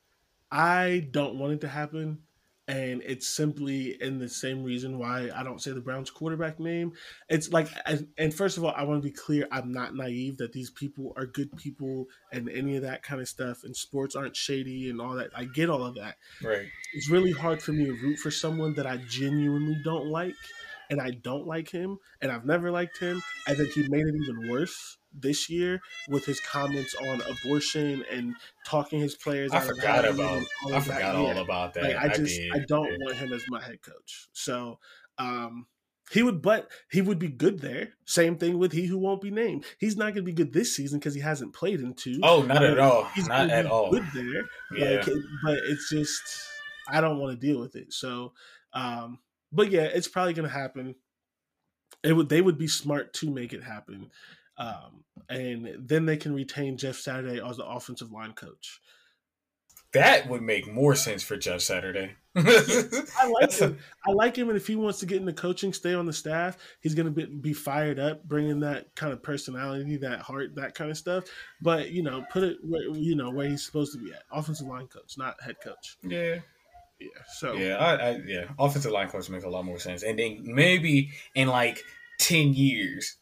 [0.50, 2.20] I don't want it to happen.
[2.68, 6.94] And it's simply in the same reason why I don't say the Browns quarterback name.
[7.28, 7.68] It's like,
[8.18, 11.12] and, first of all, I want to be clear I'm not naive that these people
[11.16, 15.00] are good people and any of that kind of stuff, and sports aren't shady and
[15.00, 15.30] all that.
[15.32, 16.16] I get all of that.
[16.42, 16.66] Right.
[16.94, 20.34] It's really hard for me to root for someone that I genuinely don't like,
[20.90, 24.14] and I don't like him, and I've never liked him, and then he made it
[24.16, 28.34] even worse this year with his comments on abortion and
[28.66, 29.52] talking his players.
[29.52, 30.42] I forgot about.
[30.72, 31.12] I forgot Yeah.
[31.14, 31.82] all about that.
[31.84, 32.52] Like, I just did.
[32.54, 32.98] I, don't Yeah.
[33.00, 34.28] want him as my head coach.
[34.32, 34.78] So
[35.18, 35.66] um
[36.12, 37.94] he would but he would be good there.
[38.04, 39.64] Same thing with he who won't be named.
[39.78, 42.20] He's not gonna be good this season because he hasn't played in two.
[42.22, 43.04] Oh, not at all.
[43.14, 43.90] He's Not at all.
[43.90, 44.44] Good there.
[44.78, 44.96] Yeah.
[44.98, 45.06] Like,
[45.42, 46.22] but it's just
[46.88, 47.92] I don't want to deal with it.
[47.92, 48.34] So
[48.72, 49.18] um
[49.52, 50.94] but yeah, it's probably gonna happen.
[52.04, 54.10] It would they would be smart to make it happen.
[54.58, 58.80] Um and then they can retain Jeff Saturday as the offensive line coach.
[59.92, 62.14] That would make more sense for Jeff Saturday.
[62.36, 63.78] I like him.
[64.06, 66.58] I like him, and if he wants to get into coaching, stay on the staff.
[66.80, 70.74] He's going to be, be fired up, bringing that kind of personality, that heart, that
[70.74, 71.24] kind of stuff.
[71.62, 74.66] But you know, put it where you know where he's supposed to be at, offensive
[74.66, 75.96] line coach, not head coach.
[76.02, 76.40] yeah.
[76.98, 77.08] Yeah.
[77.34, 80.42] So Yeah, I, I yeah, offensive line coach makes a lot more sense, and then
[80.44, 81.82] maybe in like
[82.18, 83.16] ten years,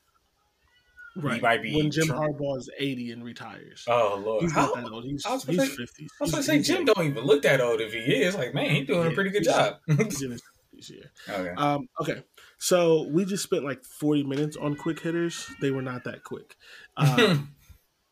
[1.16, 1.42] right.
[1.42, 3.84] might be when Jim tr- Harbaugh is eighty and retires.
[3.88, 5.04] oh lord, he's how, not that old.
[5.04, 6.08] He's I was he's gonna say- fifty.
[6.20, 8.34] I was gonna say Jim don't even look that old if he is.
[8.34, 9.76] Like, man, he's doing a pretty good job.
[9.86, 10.42] He's in his
[10.74, 11.34] 50s, yeah.
[11.34, 11.50] okay.
[11.56, 12.22] Um, okay,
[12.58, 15.48] so we just spent like 40 minutes on quick hitters.
[15.60, 16.56] They were not that quick.
[16.96, 17.54] Um,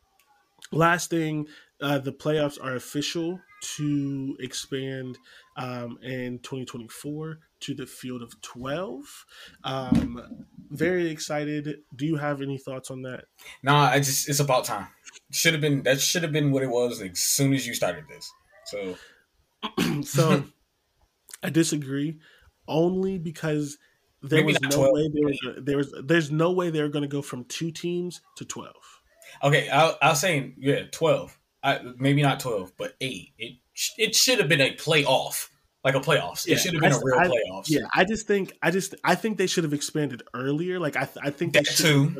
[0.71, 1.47] last thing,
[1.81, 3.39] uh, the playoffs are official
[3.77, 5.17] to expand
[5.57, 9.25] um, in 2024 to the field of 12.
[9.63, 11.79] Um, very excited.
[11.95, 13.25] Do you have any thoughts on that?
[13.63, 14.87] Nah, I just it's about time.
[15.31, 18.05] Should have been that should have been what it was as soon as you started
[18.09, 18.31] this.
[18.65, 18.95] So
[20.03, 20.43] so
[21.41, 22.19] I disagree
[22.67, 23.77] only because
[24.21, 24.91] there Maybe was no 12.
[24.93, 27.71] way they were, there was there's no way they were going to go from two
[27.71, 28.73] teams to 12.
[29.43, 31.37] okay, I, I was saying yeah, twelve.
[31.61, 33.33] I, maybe not twelve, but eight.
[33.37, 33.57] It
[33.97, 35.49] it should have been a playoff,
[35.83, 36.47] like a playoffs.
[36.47, 37.69] Yeah, it should have been I- a real I- playoffs.
[37.69, 40.79] Yeah, I just think I just I think they should have expanded earlier.
[40.79, 42.15] Like I I think they That too.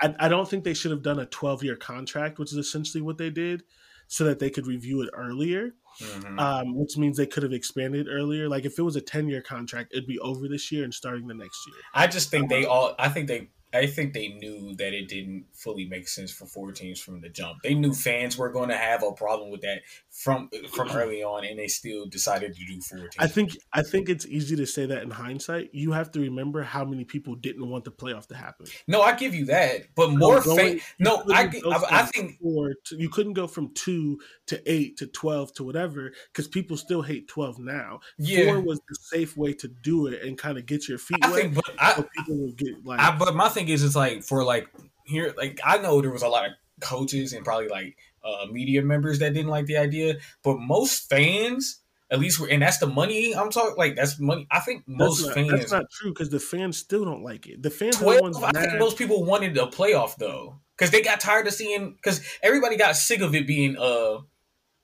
[0.00, 2.58] a, I, I don't think they should have done a 12 year contract, which is
[2.58, 3.62] essentially what they did,
[4.08, 5.74] so that they could review it earlier.
[6.00, 6.40] Mhm.
[6.40, 8.48] Um, which means they could have expanded earlier.
[8.48, 11.26] Like if it was a 10 year contract, it'd be over this year and starting
[11.26, 11.76] the next year.
[11.92, 12.94] I just think they all.
[12.98, 13.50] I think they.
[13.74, 17.30] I think they knew that it didn't fully make sense for four teams from the
[17.30, 17.62] jump.
[17.62, 19.80] They knew fans were going to have a problem with that
[20.12, 23.16] from from early on, and they still decided to do four teams.
[23.18, 25.70] I think I think it's easy to say that in hindsight.
[25.72, 28.66] You have to remember how many people didn't want the playoff to happen.
[28.86, 32.02] No, I give you that, but more fa- No, I, couldn't gi- go I, I
[32.02, 36.46] think four to, you couldn't go from two to eight to twelve to whatever because
[36.46, 38.00] people still hate twelve now.
[38.18, 38.44] Yeah.
[38.52, 41.30] Four was the safe way to do it and kind of get your feet I
[41.30, 41.40] wet.
[41.40, 44.22] think, but I, so people would get like I, but my thing is, it's like
[44.24, 44.68] for like
[45.06, 48.82] here, like I know there was a lot of coaches and probably like uh, media
[48.82, 52.86] members that didn't like the idea, but most fans, at least, were, and that's the
[52.86, 53.74] money I'm talking.
[53.76, 54.46] Like that's money.
[54.50, 55.50] I think that's most not, fans.
[55.50, 57.62] that's not true because the fans still don't like it.
[57.62, 61.02] The fans are the ones I think most people wanted a playoff though, because they
[61.02, 61.92] got tired of seeing.
[61.92, 64.18] Because everybody got sick of it being uh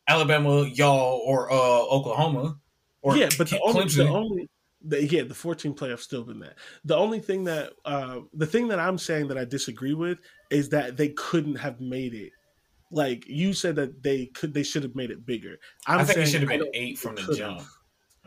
[0.07, 2.59] Alabama, y'all, or uh Oklahoma,
[3.03, 4.49] or yeah, but the only, the only
[4.83, 6.57] the, yeah, the 14 playoffs still been that.
[6.85, 10.19] The only thing that uh, the thing that I'm saying that I disagree with
[10.51, 12.33] is that they couldn't have made it.
[12.91, 15.59] Like you said that they could, they should have made it bigger.
[15.87, 17.63] I'm I think it should have been eight from the jump.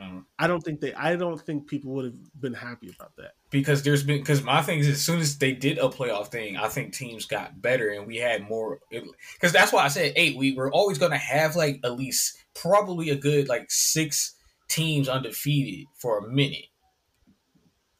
[0.01, 0.93] Um, I don't think they.
[0.93, 3.33] I don't think people would have been happy about that.
[3.51, 6.57] because there's been because my thing is as soon as they did a playoff thing,
[6.57, 8.79] I think teams got better and we had more.
[8.89, 10.37] Because that's why I said eight.
[10.37, 14.35] We were always going to have like at least probably a good like six
[14.69, 16.65] teams undefeated for a minute.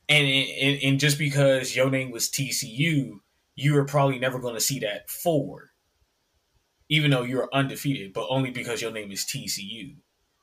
[0.09, 3.20] And and, and just because your name was TCU,
[3.55, 5.70] you were probably never going to see that four.
[6.92, 9.96] Even though you're undefeated, but only because your name is TCU.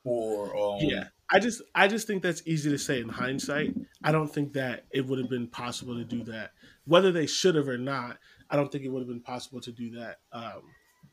[0.04, 3.74] Or um, Yeah, I just I just think that's easy to say in hindsight.
[4.02, 6.52] I don't think that it would have been possible to do that.
[6.86, 8.18] Whether they should have or not,
[8.50, 10.62] I don't think it would have been possible to do that um,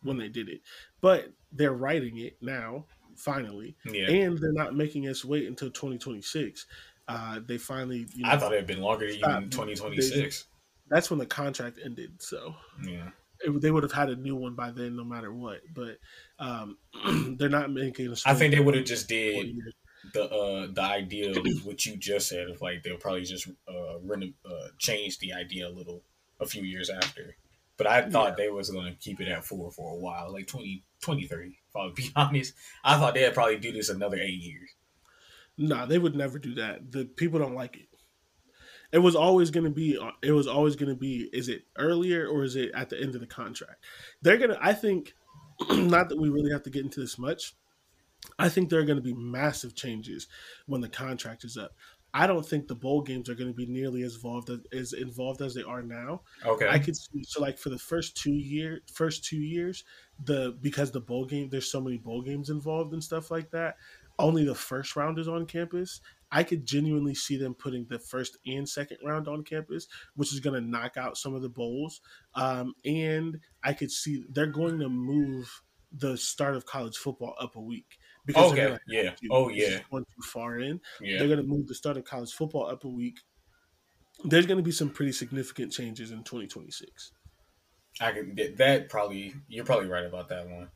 [0.04, 0.62] when they did it.
[1.02, 2.86] But they're writing it now,
[3.18, 4.10] finally, Yeah.
[4.10, 6.66] and they're not making us wait until 2026.
[7.10, 8.08] Uh, they finally.
[8.16, 9.52] You know, I thought it had been longer, than even stopped.
[9.52, 10.48] twenty twenty six.
[10.88, 12.22] That's when the contract ended.
[12.22, 13.10] So Yeah.
[13.46, 15.62] It, they would have had a new one by then, no matter what.
[15.74, 16.00] But
[16.40, 16.78] um,
[17.38, 18.08] they're not making.
[18.08, 19.56] A I think they would have just did
[20.14, 24.00] the uh the idea of what you just said of like they'll probably just uh,
[24.04, 26.04] reno- uh change the idea a little
[26.40, 27.36] a few years after.
[27.78, 30.84] But I thought they was gonna keep it at four for a while, like 20,
[31.02, 34.70] 2030, If I'll be honest, I thought they'd probably do this another eight years.
[35.58, 36.92] No, they would never do that.
[36.92, 37.88] The people don't like it.
[38.96, 40.00] It was always going to be.
[40.24, 41.30] It was always going to be.
[41.34, 43.84] Is it earlier or is it at the end of the contract?
[44.22, 44.58] They're gonna.
[44.62, 45.14] I think.
[45.70, 47.56] Not that we really have to get into this much.
[48.40, 50.28] I think there are going to be massive changes
[50.66, 51.74] when the contract is up.
[52.14, 54.94] I don't think the bowl games are going to be nearly as involved as, as
[54.94, 56.22] involved as they are now.
[56.46, 56.70] Okay.
[56.70, 59.84] I could see so like for the first two year first two years,
[60.24, 63.76] the because the bowl game there's so many bowl games involved and stuff like that.
[64.18, 66.00] Only the first round is on campus.
[66.36, 70.42] I could genuinely see them putting the first and second round on campus, which is
[70.42, 72.02] going to knock out some of the bowls.
[72.34, 75.50] Um, and I could see they're going to move
[75.94, 79.16] the start of college football up a week because Okay, gonna yeah.
[79.32, 79.80] Oh, yeah.
[79.90, 80.82] too far in.
[81.00, 81.20] Yeah.
[81.20, 83.20] They're going to move the start of college football up a week.
[84.26, 87.14] There's going to be some pretty significant changes in 2026.
[88.02, 90.70] I could that probably you're probably right about that one.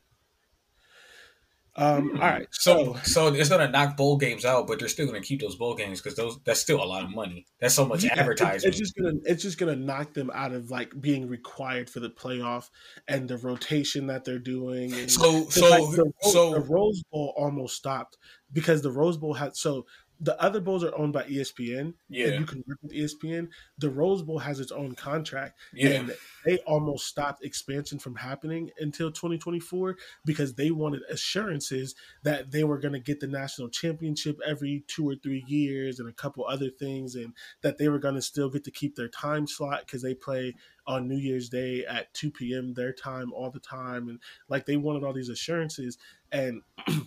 [1.76, 5.20] Um, all right, So so it's gonna knock bowl games out, but they're still gonna
[5.20, 7.46] keep those bowl games because those that's still a lot of money.
[7.60, 8.68] That's so much Yeah, advertising.
[8.68, 12.10] It's just gonna it's just gonna knock them out of like being required for the
[12.10, 12.68] playoff
[13.06, 14.92] and the rotation that they're doing.
[14.94, 18.18] And So- so- the, so- the Rose Bowl almost stopped
[18.52, 19.86] because the Rose Bowl had so
[20.20, 21.94] the other bowls are owned by ESPN.
[22.08, 22.28] Yeah.
[22.28, 23.48] and you can work with ESPN.
[23.78, 25.90] The Rose Bowl has its own contract, Yeah.
[25.90, 29.96] and they almost stopped expansion from happening until 2024
[30.26, 35.08] because they wanted assurances that they were going to get the national championship every two
[35.08, 38.50] or three years and a couple other things, and that they were going to still
[38.50, 40.54] get to keep their time slot because they play
[40.86, 42.74] on New Year's Day at 2 p.m.
[42.74, 44.18] their time all the time, and
[44.48, 45.96] like they wanted all these assurances
[46.30, 46.62] and.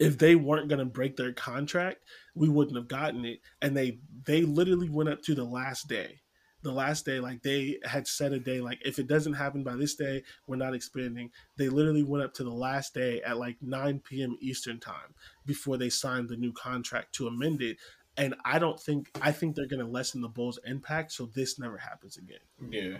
[0.00, 1.98] if they weren't going to break their contract,
[2.34, 3.40] we wouldn't have gotten it.
[3.62, 6.20] And they they literally went up to the last day.
[6.62, 9.76] The last day, like they had set a day, like if it doesn't happen by
[9.76, 11.30] this day, we're not expanding.
[11.56, 14.36] They literally went up to the last day at like 9 p.m.
[14.40, 15.14] Eastern time
[15.46, 17.78] before they signed the new contract to amend it.
[18.16, 21.58] And I don't think I think they're going to lessen the Bulls' impact, so this
[21.58, 22.40] never happens again.
[22.70, 22.98] Yeah.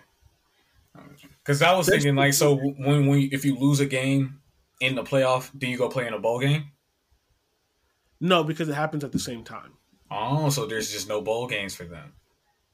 [1.45, 4.41] Because I was thinking like, so when when if you lose a game
[4.81, 6.73] in the playoff, do you go play in a bowl game?
[8.21, 9.73] No, because it happens at the same time.
[10.11, 12.13] Oh, so there's just no bowl games for them.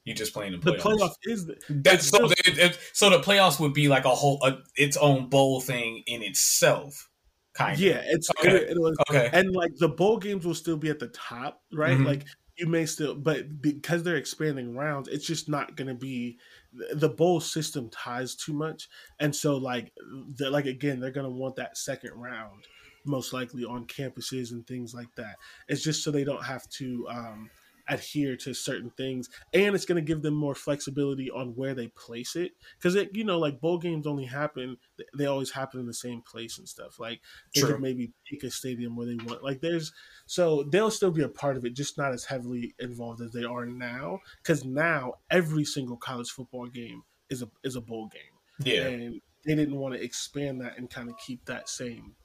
[0.03, 0.63] You just playing the playoffs.
[0.63, 0.99] The playoffs.
[0.99, 2.27] playoff is the, That's so.
[2.27, 6.03] The, it, so the playoffs would be like a whole a, its own bowl thing
[6.07, 7.09] in itself,
[7.53, 7.79] kind of.
[7.79, 8.55] Yeah, it's Okay.
[8.55, 9.29] it, it was, Okay.
[9.33, 11.97] and like the bowl games will still be at the top, right?
[11.97, 12.05] Mhm.
[12.05, 12.25] Like
[12.57, 16.39] you may still, but because they're expanding rounds, it's just not going to be
[16.93, 18.87] the bowl system ties too much,
[19.19, 19.91] and so like
[20.39, 22.63] like again, they're going to want that second round
[23.07, 25.37] most likely on campuses and things like that.
[25.67, 27.51] It's just so they don't have to um,
[27.87, 31.87] adhere to certain things, and it's going to give them more flexibility on where they
[31.89, 32.53] place it.
[32.77, 34.77] Because it, you know, like bowl games only happen;
[35.17, 36.99] they always happen in the same place and stuff.
[36.99, 37.21] Like
[37.55, 37.67] they True.
[37.67, 39.43] could maybe pick a stadium where they want.
[39.43, 39.93] Like there's
[40.25, 43.43] so they'll still be a part of it, just not as heavily involved as they
[43.43, 44.19] are now.
[44.43, 48.21] Because now every single college football game is a is a bowl game
[48.59, 48.89] Yeah.
[48.89, 52.15] and they didn't want to expand that and kind of keep that same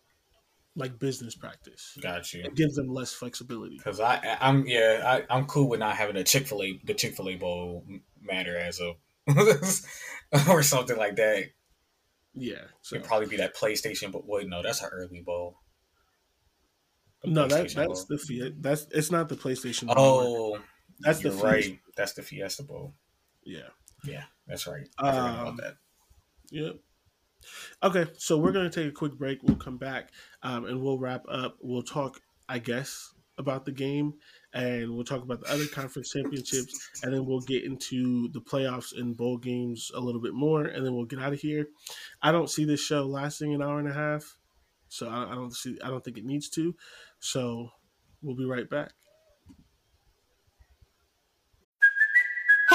[0.75, 1.97] like business practice.
[2.01, 2.45] Got you.
[2.45, 3.77] It gives them less flexibility.
[3.77, 6.95] Because I, I'm yeah, I, I'm cool with not having a Chick Fil A the
[6.95, 7.85] Chick Fil A bowl
[8.21, 8.95] matter as a
[10.51, 11.45] or something like that.
[12.35, 12.63] Yeah.
[12.81, 15.59] So It'd probably be that PlayStation, but wait, no, that's an early bowl.
[17.23, 18.07] The no, that that's bowl.
[18.09, 18.63] the Fiat.
[18.63, 19.87] That's it's not the PlayStation.
[19.95, 20.57] Bowl.
[20.57, 20.59] Oh,
[21.01, 21.45] that's the Fiat.
[21.45, 21.79] right.
[21.97, 22.95] That's the Fiesta Bowl.
[23.45, 23.69] Yeah.
[24.05, 24.89] Yeah, that's right.
[24.99, 25.77] I Um, about that.
[26.51, 26.77] Yep.
[27.83, 29.43] Okay, so we're gonna take a quick break.
[29.43, 30.11] We'll come back
[30.43, 31.57] um, and we'll wrap up.
[31.61, 34.15] We'll talk, I guess, about the game,
[34.53, 38.97] and we'll talk about the other conference championships, and then we'll get into the playoffs
[38.97, 41.67] and bowl games a little bit more, and then we'll get out of here.
[42.21, 44.37] I don't see this show lasting an hour and a half,
[44.89, 45.79] so I don't see.
[45.83, 46.75] I don't think it needs to.
[47.21, 47.71] So
[48.23, 48.93] we'll be right back.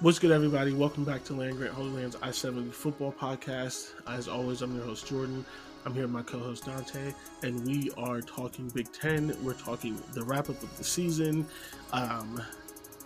[0.00, 0.72] What's good, everybody?
[0.72, 3.92] Welcome back to Land Grant Holy Lands I 70 Football Podcast.
[4.06, 5.44] As always, I'm your host, Jordan.
[5.84, 9.34] I'm here with my co host, Dante, and we are talking Big Ten.
[9.42, 11.46] We're talking the wrap up of the season.
[11.92, 12.42] Um,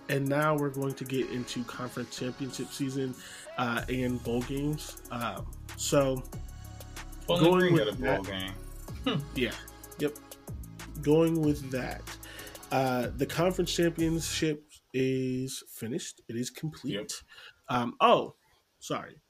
[0.09, 3.15] and now we're going to get into conference championship season
[3.59, 5.01] uh, and bowl games.
[5.13, 6.23] Um, so,
[7.29, 9.23] Going with a that- ball game.
[9.37, 9.53] yeah,
[9.99, 10.17] yep.
[11.03, 12.03] Going with that,
[12.73, 16.21] uh, the conference championship is finished.
[16.29, 16.95] It is complete.
[16.95, 17.11] Yep.
[17.69, 18.35] Um, oh,
[18.79, 19.21] sorry.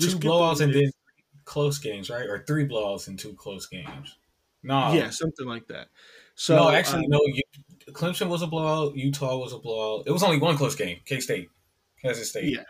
[0.00, 0.90] Two skipped blowouts and then
[1.44, 2.28] close games, right?
[2.28, 4.16] Or three blowouts and two close games.
[4.62, 5.88] No, yeah, something like that.
[6.36, 7.20] So no, actually, um, no.
[7.26, 7.42] You,
[7.92, 8.96] Clemson was a blowout.
[8.96, 10.04] Utah was a blowout.
[10.06, 10.98] It was only one close game.
[11.04, 11.48] K State,
[12.02, 12.52] Kansas State.
[12.52, 12.64] Yeah.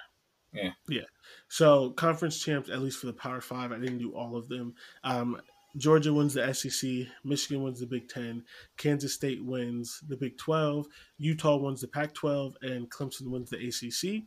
[0.53, 0.71] Yeah.
[0.89, 1.03] Yeah.
[1.49, 4.75] So conference champs, at least for the Power Five, I didn't do all of them.
[5.05, 5.41] Um,
[5.77, 8.45] Georgia wins the SEC, Michigan wins the Big Ten,
[8.77, 10.87] Kansas State wins the Big Twelve,
[11.19, 14.25] Utah wins the Pac twelve, and Clemson wins the ACC.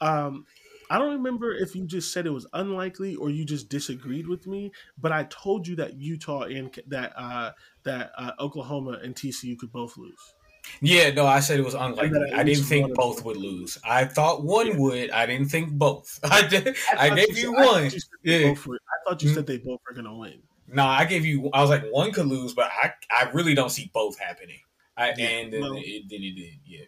[0.00, 0.46] Um,
[0.88, 4.46] I don't remember if you just said it was unlikely or you just disagreed with
[4.46, 9.58] me, but I told you that Utah and that uh, that uh, Oklahoma and TCU
[9.58, 10.34] could both lose.
[10.80, 12.32] Yeah, no, I said it was unlikely.
[12.32, 13.78] I didn't think both would lose.
[13.84, 15.10] I thought one would.
[15.10, 16.18] I didn't think both.
[16.24, 16.76] I did.
[16.96, 17.84] I, thought gave you I thought one.
[17.84, 18.50] you said Yeah.
[18.50, 20.42] I thought you said they both were going to win.
[20.68, 21.50] No, I gave you.
[21.52, 24.58] I was like one could lose, but I I really don't see both happening.
[24.96, 26.58] I Yeah, and then well- it then it did.
[26.64, 26.84] Yeah.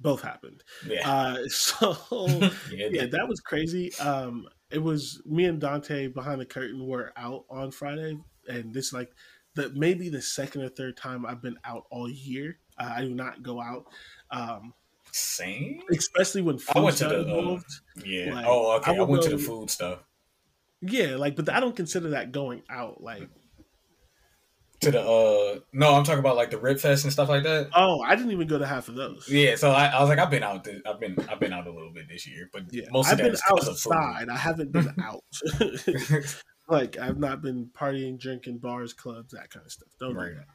[0.00, 0.62] Both happened.
[0.86, 1.08] Yeah.
[1.10, 1.96] Uh, so
[2.72, 2.88] yeah.
[2.90, 3.94] yeah, that- was crazy.
[3.96, 8.18] Um, it was me and Dante behind the curtain were out on Friday,
[8.48, 9.10] and this like
[9.54, 12.58] the maybe the second or third time I've been out all year.
[12.78, 13.84] Uh, I do not go out,
[14.32, 14.74] um,
[15.12, 15.80] Same.
[15.92, 17.18] especially when food I went to the.
[17.20, 17.72] Uh, involved.
[18.04, 18.34] yeah.
[18.34, 18.90] Like, oh, okay.
[18.90, 20.00] I I, went to the food stuff.
[20.86, 23.02] Yeah, like, but I don't consider that going out.
[23.02, 23.28] Like,
[24.80, 25.00] To the.
[25.00, 27.70] uh No, I'm talking about like the Rip Fest and stuff like that.
[27.74, 29.28] oh, I didn't even go to half of those.
[29.28, 29.56] Yeah.
[29.56, 30.64] So I, I was like, I've been out.
[30.64, 33.18] This, I've been I've been out a little bit this year, but Yeah, most I've
[33.18, 34.28] been is 'cause of outside.
[34.28, 35.22] I haven't been out.
[36.68, 39.88] like I've not been partying, drinking, bars, clubs, that kind of stuff.
[40.00, 40.30] Don't Right.
[40.30, 40.46] do that.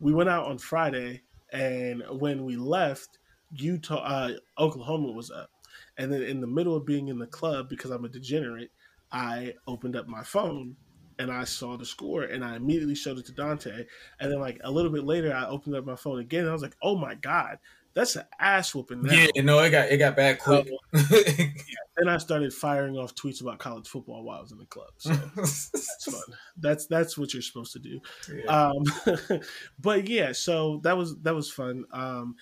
[0.00, 3.18] We went out on Friday, and when we left,
[3.52, 5.50] Utah, uh, Oklahoma was up,
[5.98, 8.70] and then in the middle of being in the club, because I'm a degenerate,
[9.12, 10.76] I opened up my phone
[11.18, 13.84] and I saw the score, and I immediately showed it to Dante,
[14.20, 16.52] and then like a little bit later, I opened up my phone again, and I
[16.52, 17.58] was like, "Oh my god,
[17.92, 19.12] that's an ass whooping!" Now.
[19.12, 20.70] Yeah, no, it got it got bad quick.
[22.00, 24.88] Then I started firing off tweets about college football while I was in the club.
[24.96, 26.36] So that's fun.
[26.56, 28.00] That's that's what you're supposed to do.
[28.32, 28.44] Yeah.
[28.46, 29.40] Um,
[29.78, 31.84] but yeah, so that was that was fun.
[31.92, 32.36] Um,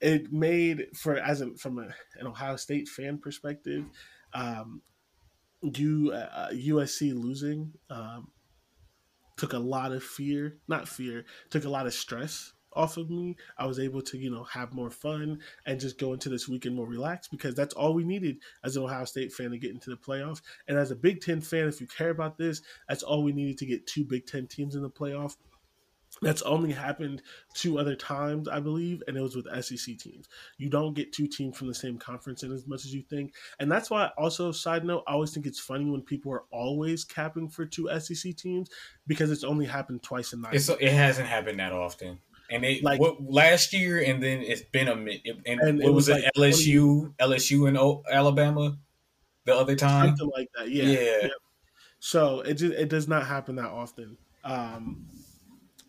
[0.00, 3.84] it made for as an from a, an Ohio State fan perspective,
[4.32, 4.80] um,
[5.62, 8.28] you uh, USC losing um,
[9.36, 13.36] took a lot of fear, not fear, took a lot of stress off of me.
[13.58, 16.74] I was able to, you know, have more fun and just go into this weekend
[16.74, 19.90] more relaxed because that's all we needed as an Ohio State fan to get into
[19.90, 20.42] the playoffs.
[20.68, 23.58] And as a Big Ten fan, if you care about this, that's all we needed
[23.58, 25.36] to get two Big Ten teams in the playoff.
[26.20, 27.22] That's only happened
[27.54, 30.28] two other times, I believe, and it was with SEC teams.
[30.58, 33.34] You don't get two teams from the same conference in as much as you think.
[33.58, 37.02] And that's why, also, side note, I always think it's funny when people are always
[37.02, 38.68] capping for two SEC teams
[39.06, 42.20] because it's only happened twice in nine It's, it hasn't happened that often.
[42.50, 45.22] And it Like- what, last year, and then it's been a minute.
[45.46, 46.30] And, And what it was, was it?
[46.36, 48.76] like LSU, LSU and O- Alabama,
[49.46, 50.08] the other time.
[50.08, 50.70] something like that.
[50.70, 50.84] Yeah.
[50.84, 51.18] Yeah.
[51.22, 51.30] Yep.
[52.00, 54.18] So it just it does not happen that often.
[54.44, 55.06] Um,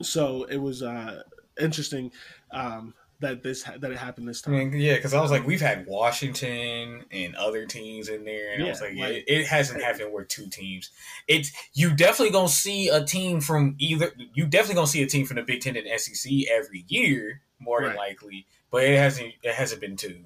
[0.04, 1.24] so it was uh,
[1.60, 2.12] interesting
[2.51, 4.72] um, that this that it happened this I time.
[4.72, 8.64] mean, yeah, because I was like, we've had Washington and other teams in there, and
[8.64, 10.89] I was like, like- it, it hasn't happened where two teams.
[11.28, 14.12] It's you definitely gonna see a team from either.
[14.34, 17.82] You definitely gonna see a team from the Big Ten and SEC every year, more
[17.82, 18.45] than likely.
[18.72, 19.34] But it hasn't.
[19.43, 20.26] It hasn't been two.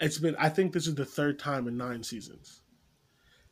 [0.00, 2.62] It's been I think this is the third time in nine seasons,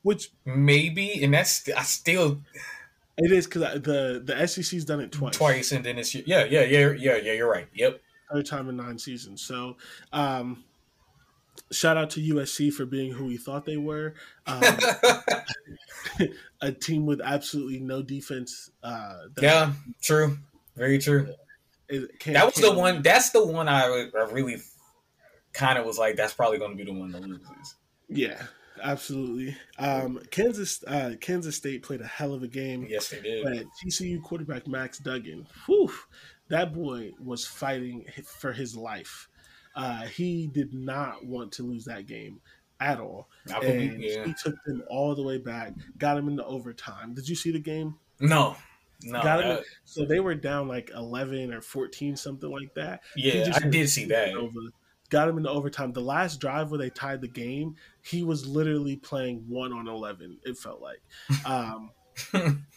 [0.03, 2.41] which Maybe, and that's I still
[3.19, 5.37] it is because the the SEC's done it twice.
[5.37, 7.33] twice, and then it's yeah, yeah, yeah, yeah, yeah.
[7.33, 7.67] You're right.
[7.75, 8.01] Yep.
[8.33, 9.43] third time in nine seasons.
[9.43, 9.77] So,
[10.13, 10.65] um,
[11.73, 14.15] shout out to USC for being who we thought they were.
[14.47, 14.63] Um,
[16.61, 18.71] a team with absolutely no defense.
[18.83, 20.39] Uh, Yeah, true.
[20.77, 21.35] Very true.
[21.89, 23.03] it can't- That was the one.
[23.03, 24.59] That's the one I, I really
[25.53, 26.17] kind of was like.
[26.17, 27.75] That's probably going to be the one that loses.
[28.09, 28.41] Yeah,
[28.83, 29.57] absolutely.
[29.79, 32.87] Um, Kansas uh, Kansas State played a hell of a game.
[32.89, 33.45] Yes, they did.
[33.45, 35.93] But TCU quarterback Max Duggan, whew,
[36.49, 39.29] that boy was fighting for his life.
[39.77, 42.41] Uh, he did not want to lose that game
[42.81, 43.29] at all,
[43.63, 44.25] and yeah.
[44.25, 47.15] he took them all the way back, got him into overtime.
[47.15, 47.97] Did you see the game?
[48.21, 48.57] No,
[49.03, 49.23] no.
[49.23, 53.03] that- so they were down like eleven or fourteen, something like that.
[53.17, 54.35] Yeah, I did see that.
[54.35, 54.61] over,
[55.11, 55.93] got him into overtime.
[55.93, 60.39] The last drive where they tied the game, he was literally playing one on eleven.
[60.45, 61.01] It felt like
[61.47, 61.91] um,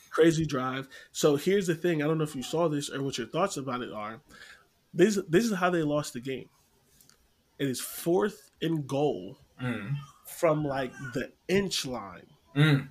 [0.10, 0.88] crazy drive.
[1.12, 3.58] So here's the thing: I don't know if you saw this or what your thoughts
[3.58, 4.22] about it are.
[4.94, 6.50] This this is how they lost the game.
[7.60, 9.96] It is fourth and goal Mm.
[10.26, 12.26] from like the inch line,
[12.56, 12.90] Mm.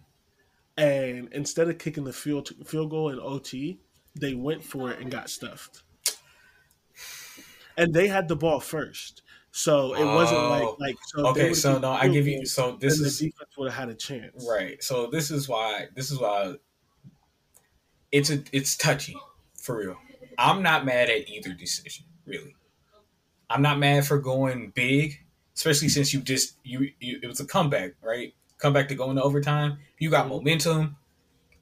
[0.76, 3.80] and instead of kicking the field field goal in OT,
[4.14, 5.82] they went for it and got stuffed.
[7.76, 9.22] And they had the ball first,
[9.52, 10.76] so it wasn't like Oh.
[10.78, 11.26] like so.
[11.28, 12.46] Okay, so no, I give you.
[12.46, 14.46] So this is the defense would have had a chance.
[14.48, 14.82] right.
[14.82, 15.88] So this is why.
[15.94, 16.54] This is why
[18.12, 19.16] it's a it's touchy
[19.60, 19.96] for real.
[20.38, 22.54] I'm not mad at either decision, really.
[23.50, 25.20] I'm not mad for going big,
[25.54, 28.32] especially since you just you, you it was a comeback, right?
[28.58, 29.78] Comeback to go into overtime.
[29.98, 30.34] You got mm-hmm.
[30.36, 30.96] momentum.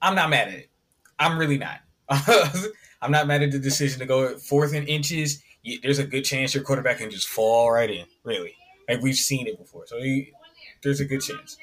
[0.03, 0.71] I'm not mad at it.
[1.19, 1.81] I'm really not.
[3.03, 5.43] I'm not mad at the decision to go fourth and inches.
[5.83, 8.07] There's a good chance your quarterback can just fall right in.
[8.25, 8.55] Really,
[8.89, 9.87] like we've seen it before.
[9.87, 10.27] So you,
[10.83, 11.59] there's a good chance.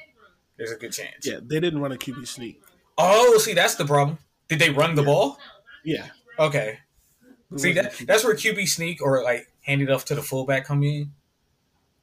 [0.56, 1.26] There's a good chance.
[1.26, 2.62] Yeah, they didn't run a QB sneak.
[2.96, 4.18] Oh, see, that's the problem.
[4.48, 5.38] Did they run the ball?
[5.84, 6.78] Yeah, Okay.
[7.52, 10.64] It See that that's where QB sneak or like hand it off to the fullback
[10.64, 11.12] come in.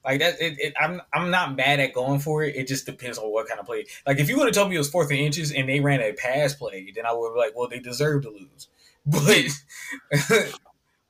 [0.06, 2.56] Like that, it, it, I'm I'm not mad at going for it.
[2.56, 3.86] It just depends on what kind of play.
[4.08, 6.02] Like if you would have told me it was fourth and inches and they ran
[6.02, 8.68] a pass play, then I would be like, well, they deserve to lose.
[9.06, 9.50] But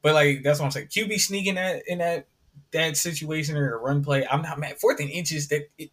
[0.04, 0.88] but like that's what I'm saying.
[0.88, 2.28] QB sneaking in that in that
[2.72, 4.78] that situation or a run play, I'm not mad.
[4.80, 5.89] Fourth and inches that it,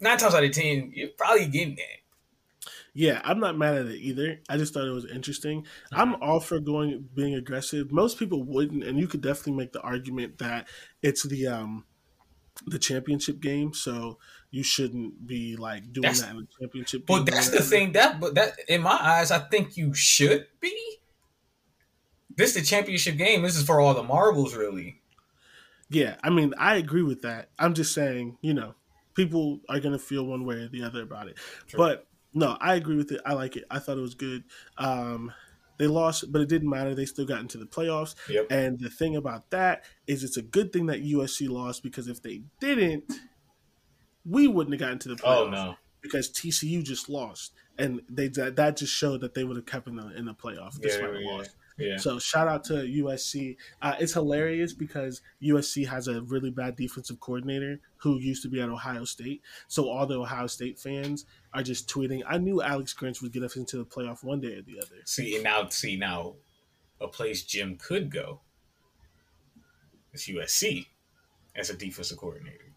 [0.00, 2.70] nine times out of ten, you're probably getting that.
[2.94, 4.40] Yeah, I'm not mad at it either.
[4.50, 5.64] I just thought it was interesting.
[5.92, 7.90] I'm all for going being aggressive.
[7.90, 10.68] Most people wouldn't, and you could definitely make the argument that
[11.00, 11.84] it's the um
[12.66, 14.18] the championship game, so
[14.50, 17.06] you shouldn't be like doing That's- that in the championship.
[17.06, 17.92] But game that's the thing.
[17.92, 20.98] That but that in my eyes, I think you should be.
[22.36, 23.42] This the championship game.
[23.42, 25.00] This is for all the marbles, really.
[25.88, 27.50] Yeah, I mean, I agree with that.
[27.58, 28.74] I'm just saying, you know,
[29.14, 31.36] people are gonna feel one way or the other about it.
[31.76, 33.20] But no, I agree with it.
[33.26, 33.64] I like it.
[33.70, 34.44] I thought it was good.
[34.78, 35.32] Um,
[35.78, 36.94] they lost, but it didn't matter.
[36.94, 38.14] They still got into the playoffs.
[38.28, 38.46] Yep.
[38.50, 42.22] And the thing about that is, it's a good thing that USC lost because if
[42.22, 43.12] they didn't,
[44.24, 45.46] we wouldn't have gotten to the playoffs.
[45.46, 45.74] Oh no.
[46.00, 49.86] Because TCU just lost, and they that, that just showed that they would have kept
[49.88, 51.48] in the in the playoff Yeah, despite the yeah, loss.
[51.78, 51.96] Yeah.
[51.96, 53.56] So shout out to USC.
[53.80, 58.60] Uh, it's hilarious because USC has a really bad defensive coordinator who used to be
[58.60, 59.42] at Ohio State.
[59.68, 62.22] So all the Ohio State fans are just tweeting.
[62.26, 64.96] I knew Alex Grinch would get us into the playoff one day or the other.
[65.04, 66.34] See now, see now,
[67.00, 68.40] a place Jim could go
[70.12, 70.86] is USC
[71.56, 72.72] as a defensive coordinator.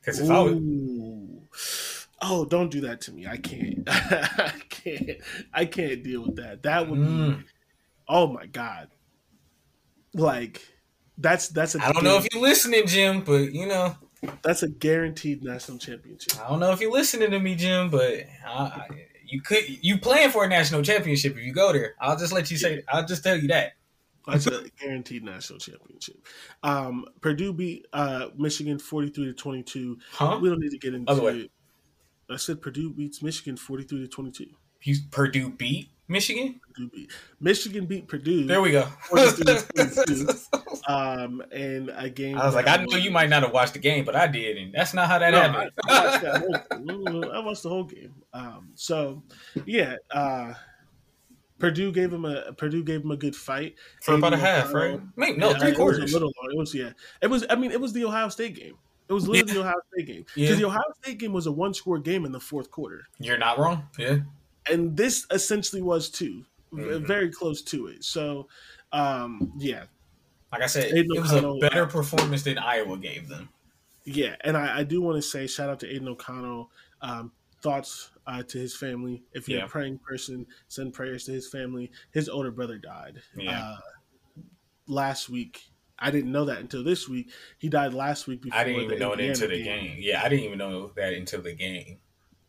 [0.00, 1.48] Because if I would,
[2.20, 3.26] Oh, don't do that to me.
[3.26, 3.84] I can't.
[3.86, 5.18] I can't.
[5.52, 6.62] I can't deal with that.
[6.62, 7.44] That would be.
[8.08, 8.88] Oh my god.
[10.14, 10.62] Like
[11.18, 13.96] that's that's a I don't know if you're listening, Jim, but you know,
[14.42, 16.40] that's a guaranteed national championship.
[16.40, 18.86] I don't know if you're listening to me, Jim, but I, I,
[19.26, 21.94] you could you playing for a national championship if you go there.
[22.00, 22.82] I'll just let you say.
[22.88, 23.72] I'll just tell you that.
[24.26, 26.16] That's a guaranteed national championship.
[26.62, 29.98] Um, Purdue beat uh, Michigan forty three to twenty two.
[30.12, 30.38] Huh?
[30.40, 31.38] We don't need to get into Other way.
[31.40, 31.50] it.
[32.30, 34.48] I said Purdue beats Michigan forty three to twenty two.
[34.82, 36.58] You, Purdue beat Michigan.
[37.40, 38.44] Michigan beat Purdue.
[38.46, 38.88] There we go.
[40.88, 42.38] um, and a game.
[42.38, 44.56] I was like, I know you might not have watched the game, but I did,
[44.56, 45.70] and that's not how that No, happened.
[45.88, 46.38] I, watched that
[46.70, 48.14] whole, no, no, no, I watched the whole game.
[48.32, 49.22] Um, so
[49.66, 50.54] yeah, uh,
[51.58, 55.00] Purdue gave him a Purdue gave him a good fight For about a half, right?
[55.16, 56.10] Maybe- no, Yeah, three it was quarters.
[56.10, 56.52] a little long.
[56.52, 56.90] It was yeah.
[57.20, 57.44] It was.
[57.50, 58.76] I mean, it was the Ohio State game.
[59.08, 60.54] It was literally the Ohio State game because Yeah.
[60.56, 63.58] the Ohio State game was a one score game in the fourth quarter, You're not
[63.58, 63.88] wrong.
[63.98, 64.18] Yeah.
[64.70, 67.06] And this essentially was too Mhm.
[67.06, 68.04] very close to it.
[68.04, 68.48] So
[68.92, 69.84] um, yeah,
[70.52, 73.50] Like I said, Aidan it was a better uh, performance than Iowa gave them.
[74.04, 76.70] Yeah, and I, I do want to say shout out to Aidan O'Connell.
[77.02, 79.24] Um, thoughts uh, to his family.
[79.32, 79.64] If you're Yeah.
[79.66, 81.90] a praying person, send prayers to his family.
[82.12, 83.60] His older brother died Yeah.
[83.60, 83.78] uh,
[84.86, 85.62] last week
[85.98, 87.28] I didn't know that until this week.
[87.58, 88.42] He died last week.
[88.42, 89.96] Before I didn't even know it until the game.
[89.98, 91.98] Yeah, I didn't even know that until the game.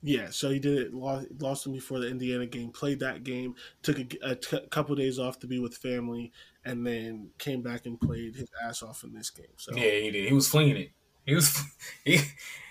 [0.01, 0.93] Yeah, so he did it.
[0.93, 2.71] Lost, lost him before the Indiana game.
[2.71, 3.55] Played that game.
[3.83, 6.31] Took a, a t- couple days off to be with family,
[6.63, 9.47] and then came back and played his ass off in this game.
[9.57, 10.27] So Yeah, he did.
[10.29, 10.91] He was flinging it.
[11.25, 11.61] He was
[12.05, 12.17] he,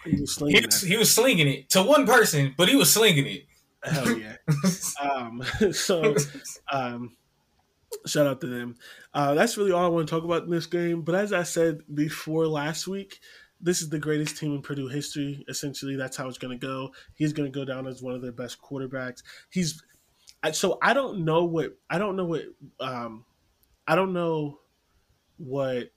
[0.04, 2.92] he was he slinging was, he was slinging it to one person, but he was
[2.92, 3.46] slinging it.
[3.82, 4.36] Hell yeah.
[5.02, 6.14] um, so,
[6.72, 7.16] um,
[8.06, 8.76] shout out to them.
[9.14, 11.02] Uh, that's really all I want to talk about in this game.
[11.02, 13.20] But as I said before last week,
[13.60, 15.44] this is the greatest team in Purdue history.
[15.48, 16.92] Essentially, that's how it's going to go.
[17.14, 19.22] He's going to go down as one of their best quarterbacks.
[19.50, 19.82] He's
[20.52, 22.42] so I don't know what I don't know what
[22.80, 23.24] um,
[23.86, 24.60] I don't know
[25.36, 25.90] what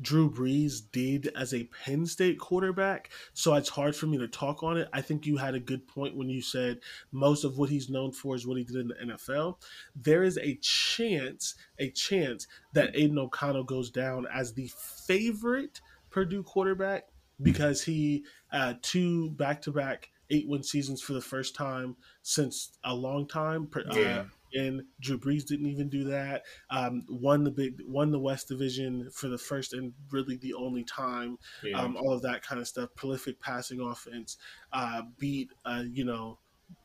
[0.00, 4.62] Drew Brees did as a Penn State quarterback, so it's hard for me to talk
[4.62, 4.88] on it.
[4.92, 6.80] I think you had a good point when you said
[7.12, 9.56] most of what he's known for is what he did in the NFL.
[9.94, 14.70] There is a chance, a chance that Aidan O'Connell goes down as the
[15.06, 15.80] favorite
[16.12, 17.04] Purdue quarterback
[17.40, 22.72] because he uh, two back to back eight win seasons for the first time since
[22.84, 23.68] a long time.
[23.74, 24.24] Uh, Yeah.
[24.54, 26.42] and Drew Brees didn't even do that.
[26.70, 30.84] Um, won the big, won the West Division for the first and really the only
[30.84, 31.38] time.
[31.62, 31.80] Yeah.
[31.80, 32.90] Um, all of that kind of stuff.
[32.94, 34.36] Prolific passing offense.
[34.72, 36.38] Uh, beat, uh, you know,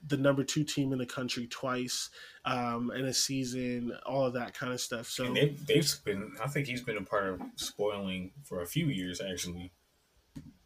[0.07, 2.09] the number two team in the country twice
[2.45, 3.93] um, in a season.
[4.05, 5.07] All of that kind of stuff.
[5.07, 6.31] So and they, they've been.
[6.43, 9.71] I think he's been a part of spoiling for a few years actually.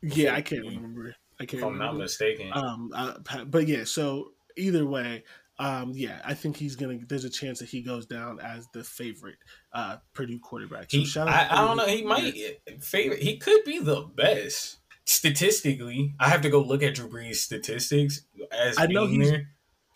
[0.01, 1.15] yeah, I can't remember.
[1.39, 1.61] I can't.
[1.61, 2.51] If I'm not mistaken.
[2.53, 5.23] Um, uh, but yeah, so either way,
[5.61, 6.99] um, yeah, I think he's gonna.
[7.07, 9.37] There's a chance that he goes down as the favorite
[9.73, 10.91] uh, Purdue quarterback.
[10.91, 11.85] So He, I, I don't know.
[11.85, 12.35] He might
[12.81, 13.21] favorite.
[13.21, 14.77] He could be the best
[15.11, 16.13] statistically.
[16.19, 19.49] I have to go look at Drew Brees' statistics as I know he's- there.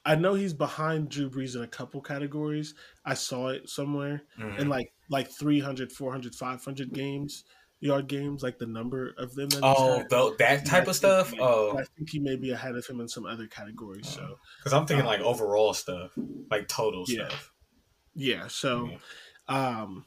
[0.08, 2.76] I know he's behind Drew Brees in a couple categories.
[3.04, 4.60] I saw it somewhere Mhm.
[4.60, 7.44] in like like 300, 400, 500 games,
[7.80, 9.50] yard games, like the number of them.
[9.50, 11.32] That he's Oh, tho- that type of stuff.
[11.32, 14.08] he- Oh, I think he may be ahead of him in some other categories.
[14.08, 16.12] So because I'm thinking like overall stuff,
[16.52, 17.28] like total Yeah.
[17.28, 17.52] stuff.
[18.14, 19.00] Yeah, so
[19.48, 20.06] um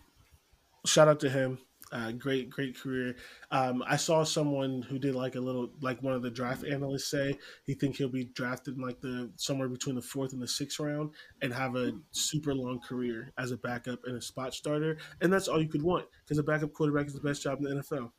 [0.87, 1.59] shout out to him.
[1.91, 3.16] Uh, great, great career.
[3.51, 7.11] Um, I saw someone who did like a little, like one of the draft analysts
[7.11, 10.49] say he think he'll be drafted in like the somewhere between the fourth and the
[10.49, 11.11] sixth round
[11.41, 15.49] and have a super long career as a backup and a spot starter, and that's
[15.49, 18.11] all you could want because a backup quarterback is the best job in the NFL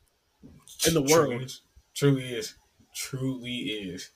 [0.86, 1.50] in the world.
[1.94, 2.54] Truly is.
[2.94, 4.10] Truly is.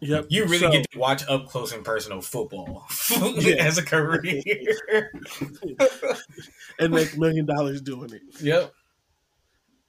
[0.00, 2.86] Yep, You really So- get to watch up close and personal football
[3.36, 3.56] Yeah.
[3.64, 4.42] as a career.
[6.78, 8.22] and make million dollars doing it.
[8.40, 8.72] yep.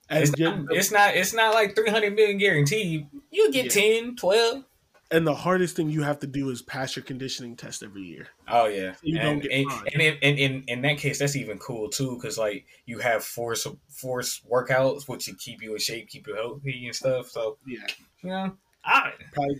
[0.09, 3.07] It's you- not, it's not it's not like 300 million guaranteed.
[3.31, 4.01] You get Yeah.
[4.01, 4.63] 10, 12.
[5.11, 8.27] and the hardest thing you have to do is pass your conditioning test every year.
[8.47, 11.35] Oh yeah, You and, don't get and, and, in, and in in that case, that's
[11.35, 16.07] even cool too, because like you have force force workouts, which keep you in shape,
[16.07, 17.29] keep you healthy and stuff.
[17.29, 17.79] So Yeah,
[18.21, 19.57] you know, I probably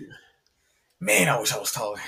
[1.00, 2.00] man, I wish I was taller.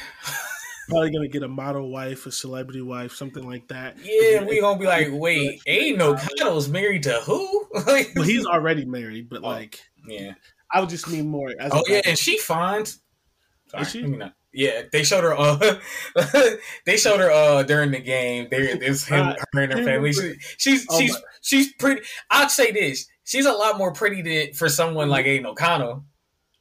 [0.88, 3.98] probably gonna get a model wife, a celebrity wife, something like that.
[4.04, 7.68] Yeah, we gonna be like, wait, ain't no Kyle's married to who?
[7.86, 10.34] Well, he's already married, but like, yeah.
[10.72, 11.54] I would just mean more.
[11.60, 12.86] As Oh yeah, and she fine.
[12.86, 14.02] Sorry, Is she?
[14.02, 15.36] let me not- Yeah, they showed her.
[15.38, 15.76] Uh,
[16.86, 18.48] they showed her uh during the game.
[18.50, 20.12] There, there's him, Uh, her and her family.
[20.14, 22.02] She, she's Oh she's my- she's pretty.
[22.32, 23.08] I'd say this.
[23.24, 26.04] She's a lot more pretty than for someone like Aidan O'Connell,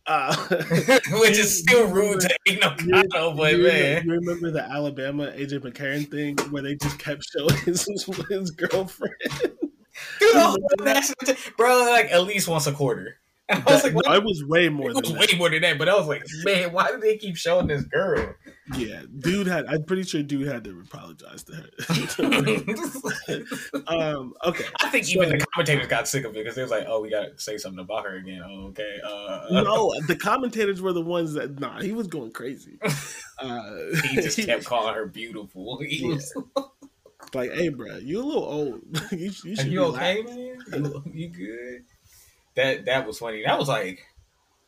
[0.08, 0.34] Uh,
[1.20, 3.34] which is still rude to Aidan O'Connell.
[3.34, 7.54] But you, man, you remember the Alabama AJ McCarron thing where they just kept showing
[7.64, 7.86] his,
[8.30, 9.14] his girlfriend?
[9.30, 10.56] dude, the whole
[11.58, 13.18] bro, like at least once a quarter.
[13.50, 14.16] And I was like, no, what?
[14.16, 15.20] it was way more It than was that.
[15.32, 15.78] way more than that.
[15.78, 18.34] But I was like, man, why do they keep showing this girl?
[18.76, 19.66] Yeah, dude had.
[19.66, 21.68] I'm pretty sure dude had to apologize to her.
[23.86, 26.84] um, okay, I think even the commentators got sick of it because they was like,
[26.86, 28.98] "Oh, we got to say something about her again." Oh, okay.
[29.04, 31.58] Uh, no, the commentators were the ones that.
[31.58, 32.78] Nah, he was going crazy.
[33.40, 35.78] Uh, he just kept calling her beautiful.
[35.80, 36.14] He Yeah.
[36.16, 36.34] was,
[37.32, 38.82] like, "Hey, bro, you a little old.
[39.12, 40.84] you, you Are you be okay, laughing." man?
[40.84, 41.84] You, you good?
[42.56, 43.44] That that was funny.
[43.46, 44.00] That was like,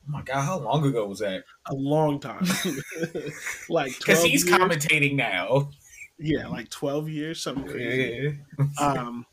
[0.07, 1.45] oh my god, how long ago was that?
[1.67, 2.45] A long time,
[3.69, 4.59] like Because he's years?
[4.59, 5.71] commentating now.
[6.19, 8.39] Yeah, like twelve years, something crazy.
[8.59, 8.87] Yeah.
[8.87, 9.27] um,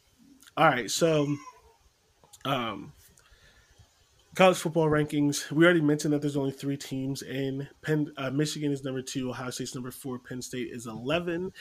[0.56, 1.28] all right, so
[2.46, 2.94] um,
[4.36, 5.52] college football rankings.
[5.52, 8.14] We already mentioned that there's only three teams in Penn.
[8.18, 9.30] Uh, Michigan is number two.
[9.32, 10.20] Ohio State's number four.
[10.20, 11.52] Penn State is eleven.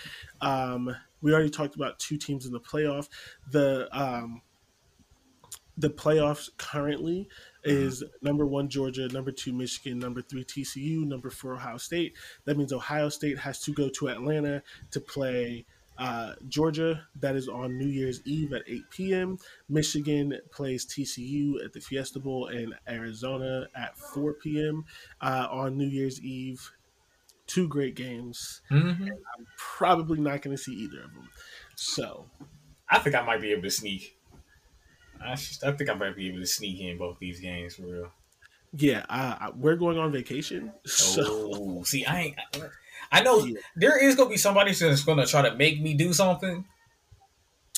[0.40, 3.08] Um, we already talked about two teams in the playoff.
[3.50, 4.42] The um,
[5.76, 7.28] the playoffs currently
[7.66, 12.14] is number one Georgia, number two Michigan, number three TCU, number four Ohio State.
[12.44, 14.62] That means Ohio State has to go to Atlanta
[14.92, 15.66] to play
[15.98, 19.38] Uh, Georgia, that is on New Year's Eve at 8 p.m.
[19.68, 24.84] Michigan plays TCU at the Fiesta Bowl, in Arizona at 4 p.m.
[25.22, 26.70] Uh, on New Year's Eve.
[27.46, 28.60] Two great games.
[28.70, 29.04] Mm-hmm.
[29.04, 31.30] I'm probably not going to see either of them.
[31.76, 32.26] So,
[32.90, 34.15] I think I might be able to sneak.
[35.22, 38.12] I, I think I might be able to sneak in both these games for real.
[38.74, 40.72] Yeah, uh, we're going on vacation.
[40.86, 41.50] So.
[41.54, 42.36] Oh, see, I ain't.
[43.12, 43.58] I know yeah.
[43.76, 46.64] there is gonna be somebody that's gonna try to make me do something,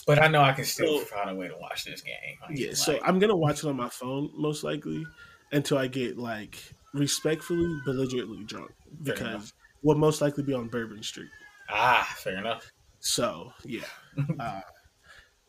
[0.07, 2.15] but I know I can still so, find a way to watch this game.
[2.51, 5.07] yeah, so like, I'm gonna watch it on my phone most likely
[5.53, 6.57] until I get like
[6.95, 8.71] respectfully belligerently drunk
[9.03, 11.29] because we'll most likely be on Bourbon Street.
[11.69, 12.73] Ah, fair enough.
[13.01, 13.85] So yeah,
[14.41, 14.61] uh,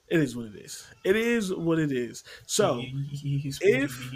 [0.10, 0.88] it is what it is.
[1.03, 2.24] It is what it is.
[2.45, 2.82] So
[3.62, 4.12] if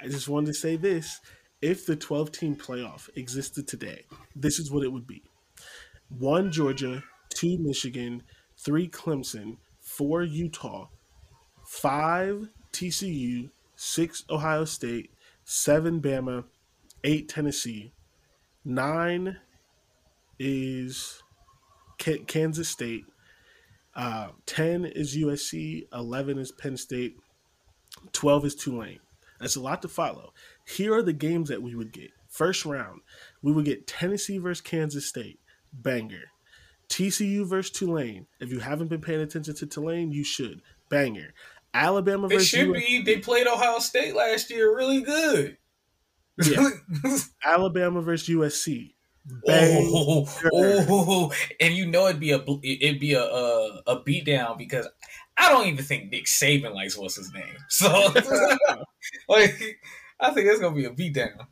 [0.00, 1.20] I just wanted to say this,
[1.60, 4.04] if the 12 team playoff existed today,
[4.36, 5.22] this is what it would be:
[6.08, 8.22] one Georgia, two Michigan,
[8.58, 10.88] three Clemson, four Utah,
[11.66, 15.10] five TCU, six Ohio State,
[15.44, 16.44] seven Bama,
[17.02, 17.92] eight Tennessee,
[18.64, 19.38] nine
[20.38, 21.22] is
[21.98, 23.04] Kansas State,
[23.96, 27.16] uh, 10 is USC, 11 is Penn State,
[28.12, 29.00] 12 is Tulane.
[29.40, 30.32] That's a lot to follow.
[30.66, 32.10] Here are the games that we would get.
[32.28, 33.02] First round,
[33.42, 35.38] we would get Tennessee versus Kansas State,
[35.72, 36.30] banger.
[36.88, 38.26] TCU versus Tulane.
[38.40, 40.60] If you haven't been paying attention to Tulane, you should.
[40.88, 41.34] Banger.
[41.72, 43.02] Alabama they versus should be.
[43.02, 45.56] They played Ohio State last year really good.
[46.42, 46.68] Yeah.
[47.44, 48.93] Alabama versus USC.
[49.48, 54.58] Oh, oh, and you know it'd be a it'd be a a, a beat down
[54.58, 54.86] because
[55.36, 57.44] I don't even think Nick Saban likes what's his name.
[57.68, 57.88] So
[59.28, 59.78] like
[60.20, 61.46] I think it's gonna be a beat down.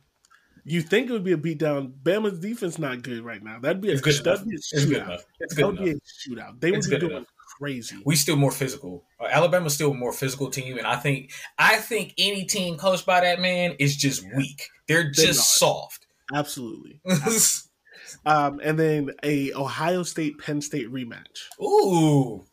[0.65, 1.93] You think it would be a beat down?
[2.03, 3.59] Bama's defense not good right now.
[3.59, 4.71] That'd be a, good that'd be a shootout.
[4.71, 5.25] It's good enough.
[5.39, 5.83] It's good enough.
[5.83, 6.61] be a shootout.
[6.61, 7.27] They would be doing enough.
[7.59, 7.97] crazy.
[8.05, 9.03] We still more physical.
[9.19, 13.21] Alabama's still a more physical team, and I think I think any team coached by
[13.21, 14.69] that man is just weak.
[14.87, 16.02] They're just soft.
[16.33, 17.01] Absolutely.
[18.25, 21.49] um, and then a Ohio State Penn State rematch.
[21.61, 22.45] Ooh.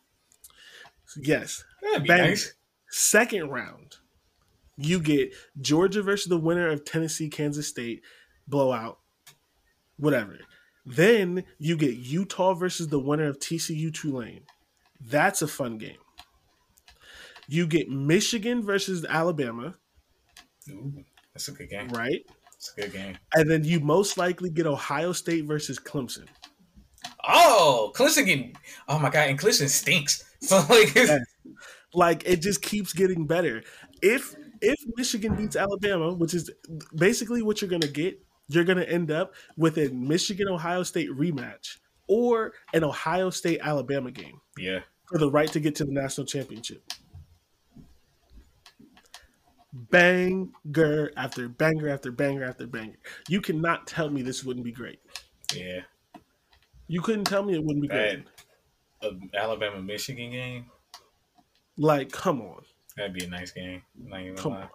[1.17, 1.65] Yes.
[1.83, 2.55] That'd be nice.
[2.89, 3.97] Second round,
[4.77, 8.03] you get Georgia versus the winner of Tennessee Kansas State
[8.49, 8.99] blowout,
[9.97, 10.39] whatever.
[10.85, 14.45] Then you get Utah versus the winner of TCU Tulane.
[15.01, 15.99] That's a fun game.
[17.49, 19.77] You get Michigan versus Alabama.
[20.71, 21.05] Ooh,
[21.35, 21.89] that's a good game.
[21.89, 22.25] Right?
[22.61, 23.19] It's a good game.
[23.35, 26.27] And then you most likely get Ohio State versus Clemson.
[27.27, 28.55] Oh, Clemson getting
[28.87, 30.25] oh my god, and Clemson stinks.
[30.43, 31.21] So like yes.
[31.93, 33.63] like it just keeps getting better.
[34.01, 36.51] If if Michigan beats Alabama, which is
[36.97, 41.77] basically what you're gonna get, you're gonna end up with a Michigan Ohio State rematch
[42.09, 44.41] or an Ohio State Alabama game.
[44.57, 44.81] Yeah.
[45.11, 46.91] For the right to get to the national championship
[49.73, 52.99] banger after banger after banger after banger.
[53.29, 55.01] You cannot tell me this wouldn't be great.
[55.55, 55.81] Yeah.
[56.89, 58.25] You couldn't tell me it wouldn't be that,
[59.03, 59.35] great.
[59.35, 60.67] Alabama Michigan game?
[61.77, 62.63] Like, come on.
[62.97, 63.83] That'd be a nice game.
[64.37, 64.63] come lie.
[64.63, 64.69] on.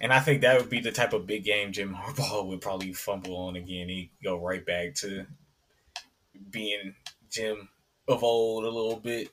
[0.00, 2.92] And I think that would be the type of big game Jim Harbaugh would probably
[2.92, 3.88] fumble on again.
[3.88, 5.26] He'd go right back to
[6.50, 6.94] being
[7.30, 7.68] Jim
[8.08, 9.28] of old a little bit.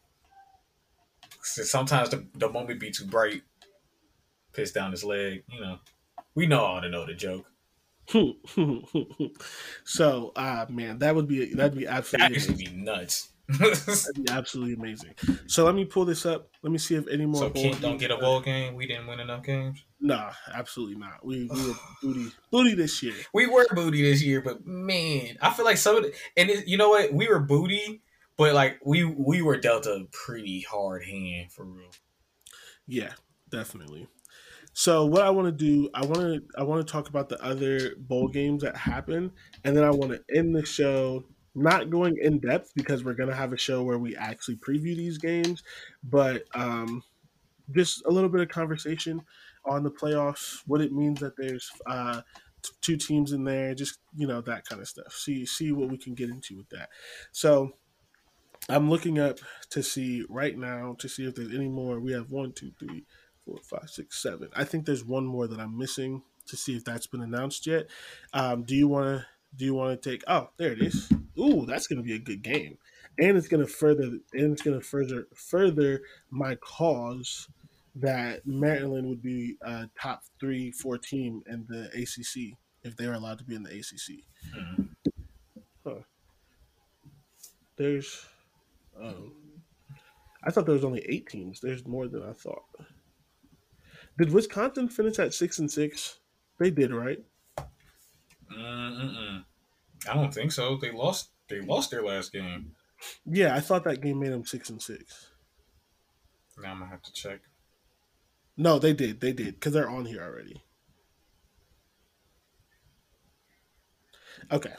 [1.41, 3.43] So sometimes the, the moment be too bright
[4.53, 5.43] piss down his leg.
[5.47, 5.79] You know,
[6.35, 7.45] we know all to know the joke.
[9.85, 13.29] so, uh man, that would be that'd be absolutely that would be nuts.
[13.47, 15.13] that'd be absolutely amazing.
[15.47, 16.49] So let me pull this up.
[16.61, 17.41] Let me see if any more.
[17.41, 18.75] So Kent don't get a bowl game.
[18.75, 19.84] We didn't win enough games.
[19.99, 21.25] Nah, absolutely not.
[21.25, 23.15] We we were booty booty this year.
[23.34, 26.67] We were booty this year, but man, I feel like some of the and it,
[26.67, 27.13] you know what?
[27.13, 28.01] We were booty,
[28.38, 31.91] but like we we were dealt a pretty hard hand for real.
[32.88, 33.11] Yeah,
[33.49, 34.07] definitely.
[34.73, 37.41] So what I want to do, I want to I want to talk about the
[37.43, 39.31] other bowl games that happen,
[39.63, 41.23] and then I want to end the show
[41.55, 45.19] not going in depth because we're gonna have a show where we actually preview these
[45.19, 45.61] games,
[46.03, 47.03] but um,
[47.71, 49.21] just a little bit of conversation
[49.65, 52.21] on the playoffs, what it means that there's uh,
[52.63, 55.13] t- two teams in there, just you know that kind of stuff.
[55.13, 56.89] See see what we can get into with that.
[57.31, 57.73] So
[58.69, 59.37] I'm looking up
[59.71, 61.99] to see right now to see if there's any more.
[61.99, 63.05] We have one, two, three
[63.45, 64.49] four, five, six, seven.
[64.56, 67.88] I think there's one more that I'm missing to see if that's been announced yet.
[68.34, 69.26] Um, do you want to?
[69.56, 70.24] Do you want to take?
[70.28, 71.11] Oh, there it is.
[71.40, 72.78] Ooh, that's going to be a good game,
[73.20, 74.03] and it's going to further
[74.34, 76.02] and it's going to further further
[76.32, 77.48] my cause
[77.95, 83.14] that Maryland would be a top three, four team in the ACC if they are
[83.14, 84.24] allowed to be in the ACC.
[84.57, 84.84] Mm-hmm.
[85.86, 86.02] Huh.
[87.76, 88.26] There's,
[89.02, 89.34] um,
[90.44, 91.60] I thought there was only eight teams.
[91.60, 92.64] There's more than I thought.
[94.18, 96.19] Did Wisconsin finish at six and six?
[96.60, 97.19] They did, right?
[98.52, 99.44] Mm-mm.
[100.10, 100.77] I don't think so.
[100.77, 101.30] They lost.
[101.49, 102.73] They lost their last game.
[103.26, 105.30] Yeah, I thought that game made them six and six.
[106.61, 107.40] Now I'm gonna have to check.
[108.56, 109.19] No, they did.
[109.19, 110.61] They did because they're on here already.
[114.52, 114.73] Okay.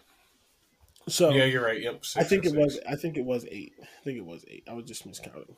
[1.09, 1.81] So yeah, you're right.
[1.81, 2.05] Yep.
[2.17, 2.79] I think it was.
[2.89, 3.75] I think it was eight.
[3.83, 4.65] I think it was eight.
[4.69, 5.57] I was just miscounting.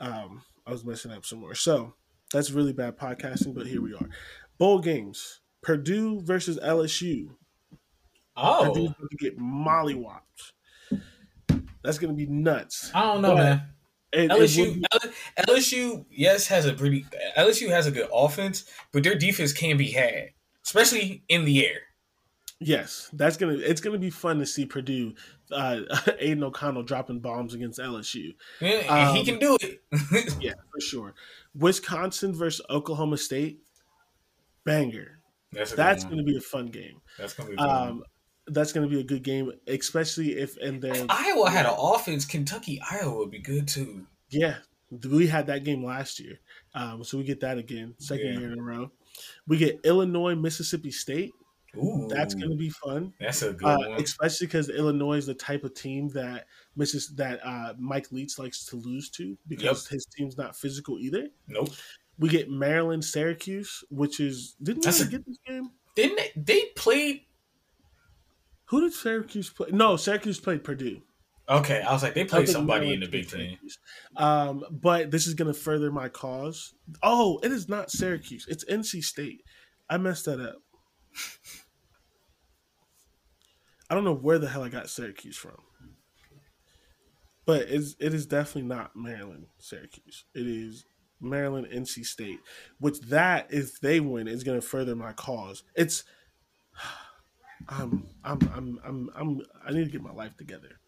[0.00, 1.54] Um, I was messing up some more.
[1.54, 1.94] So
[2.32, 4.08] that's really bad podcasting, but here we are.
[4.58, 7.30] Bowl games: Purdue versus LSU.
[8.36, 10.52] Oh, Purdue's going to get mollywopped.
[11.82, 12.90] That's going to be nuts.
[12.94, 13.56] I don't know, But man.
[13.56, 13.64] it-
[14.12, 17.04] it LSU, would be- LSU, yes, has a pretty.
[17.36, 20.30] LSU has a good offense, but their defense can be had,
[20.64, 21.80] especially in the air.
[22.60, 23.52] Yes, that's gonna.
[23.58, 25.14] It's gonna be fun to see Purdue,
[25.52, 25.80] uh,
[26.18, 28.34] Aidan O'Connell dropping bombs against LSU.
[28.60, 29.82] Yeah, and he Um, can do it.
[30.40, 31.14] Yeah, for sure.
[31.58, 33.60] Wisconsin versus Oklahoma State,
[34.64, 35.18] banger.
[35.52, 37.00] That's That's going to be a fun game.
[37.18, 37.54] That's gonna be.
[37.54, 37.66] a good.
[37.66, 38.02] Um,
[38.50, 42.24] that's going to be a good game, especially if and then Iowa had an offense.
[42.24, 44.06] Kentucky, Iowa would be good too.
[44.30, 44.56] yeah,
[45.10, 46.38] we had that game last year,
[46.74, 48.38] um, so we get that again, second Yeah.
[48.40, 48.90] year in a row.
[49.46, 51.32] We get Illinois, Mississippi State.
[51.78, 53.12] Ooh, That's going to be fun.
[53.20, 54.02] That's a good Uh, one.
[54.02, 56.46] especially because Illinois is the type of team that
[56.76, 57.14] Mrs.
[57.16, 61.28] that uh, Mike Leach likes to lose to because his team's not physical either.
[61.46, 61.70] Nope.
[62.18, 65.70] We get Maryland, Syracuse, which is didn't That's a- get this game?
[65.94, 67.22] Didn't they, they played?
[68.66, 69.68] Who did Syracuse play?
[69.72, 71.00] No, Syracuse played Purdue.
[71.48, 73.56] Okay, I was like they played somebody in the Big Ten.
[74.16, 76.74] Um, but this is going to further my cause.
[77.02, 78.46] Oh, it is not Syracuse.
[78.50, 79.42] It's NC State.
[79.88, 80.56] I messed that up.
[83.90, 85.56] I don't know where the hell I got Syracuse from.
[87.46, 90.24] But it's, it is definitely not Maryland, Syracuse.
[90.34, 90.84] It is
[91.20, 92.40] Maryland, NC State.
[92.78, 95.62] Which that, if they win, is going to further my cause.
[95.74, 96.04] It's,
[97.68, 100.78] I'm, I'm, I'm, I'm, I'm, I need to get my life together.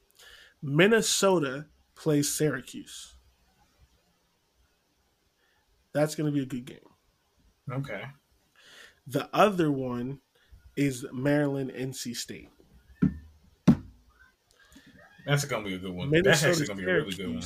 [0.62, 1.66] Minnesota
[1.97, 3.14] plays Syracuse.
[5.93, 6.78] That's going to be a good game.
[7.72, 8.02] Okay.
[9.06, 10.20] The other one
[10.77, 12.51] is Maryland, NC State.
[15.26, 16.10] That's gonna be a good one.
[16.10, 17.42] That's Minnesota, actually gonna be a really good one.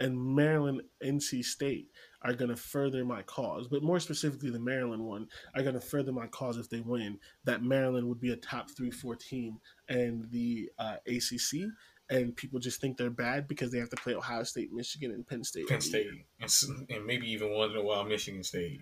[0.00, 1.88] And Maryland, NC State
[2.22, 3.66] are going to further my cause.
[3.66, 5.26] But more specifically, the Maryland one
[5.56, 7.18] are going to further my cause if they win.
[7.44, 9.58] That Maryland would be a top three, four team
[9.88, 11.68] and the uh, ACC,
[12.10, 15.26] and people just think they're bad because they have to play Ohio State, Michigan, and
[15.26, 15.66] Penn State.
[15.68, 16.06] Penn State
[16.40, 18.80] and, and maybe even once in a while Michigan State.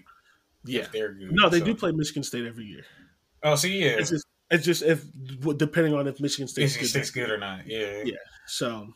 [0.64, 0.86] Yeah.
[0.92, 1.32] they're good.
[1.32, 2.84] No, they So- do play Michigan State every year.
[3.42, 5.04] Oh, so yeah, It's just it's just if
[5.56, 6.88] depending on if Michigan State's Michigan good.
[6.90, 7.66] State's good or not.
[7.66, 8.14] Yeah, Yeah.
[8.46, 8.88] So,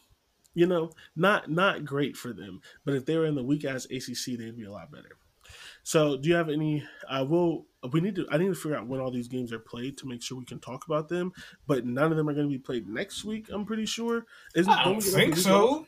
[0.55, 2.61] you know, not not great for them.
[2.85, 5.17] But if they were in the weak ass ACC, they'd be a lot better.
[5.83, 6.85] So, do you have any?
[7.09, 8.27] Uh, we'll we need to.
[8.31, 10.45] I need to figure out when all these games are played to make sure we
[10.45, 11.33] can talk about them.
[11.67, 13.49] But none of them are going to be played next week.
[13.51, 14.27] I'm pretty sure.
[14.55, 15.69] Isn't, I don't we get, like, a think so.
[15.69, 15.87] off?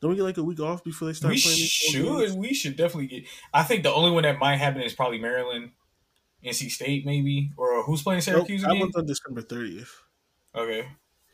[0.00, 1.56] Don't we get like a week off before they start We playing?
[1.58, 2.38] should.
[2.38, 3.24] We should definitely get.
[3.54, 5.70] I think the only one that might happen is probably Maryland,
[6.46, 8.80] NC State, maybe, or who's playing Nope, Syracuse that again?
[8.80, 9.88] one's on December 30th.
[10.54, 10.88] Okay.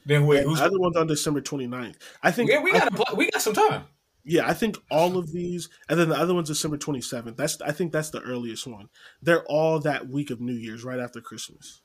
[0.07, 0.59] Then wait, And who's?
[0.59, 1.97] the other one's on December 29th.
[2.23, 2.51] I think.
[2.51, 3.85] Yeah, we I got a, we got some time.
[4.25, 7.37] Yeah, I think all of these, and then the other one's December twenty seventh.
[7.37, 8.89] That's I think that's the earliest one.
[9.21, 11.83] They're all that week of New Year's, right after Christmas,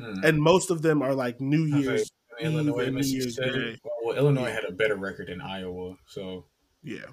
[0.00, 0.24] Hmm.
[0.24, 1.64] and most of them are like New.
[1.64, 3.78] Year's Illinois, and New Year's Day.
[4.02, 4.54] Well, Illinois Yeah.
[4.54, 6.46] had a better record than Iowa, so
[6.82, 7.06] Yeah,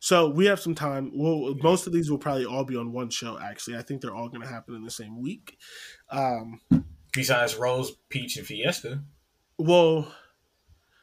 [0.00, 1.10] so we have some time.
[1.14, 3.38] Well, most of these will probably all be on one show.
[3.38, 5.58] Actually, I think they're all going to happen in the same week.
[6.10, 6.60] Um,
[7.12, 9.02] besides Rose, Peach, and Fiesta.
[9.58, 10.12] well,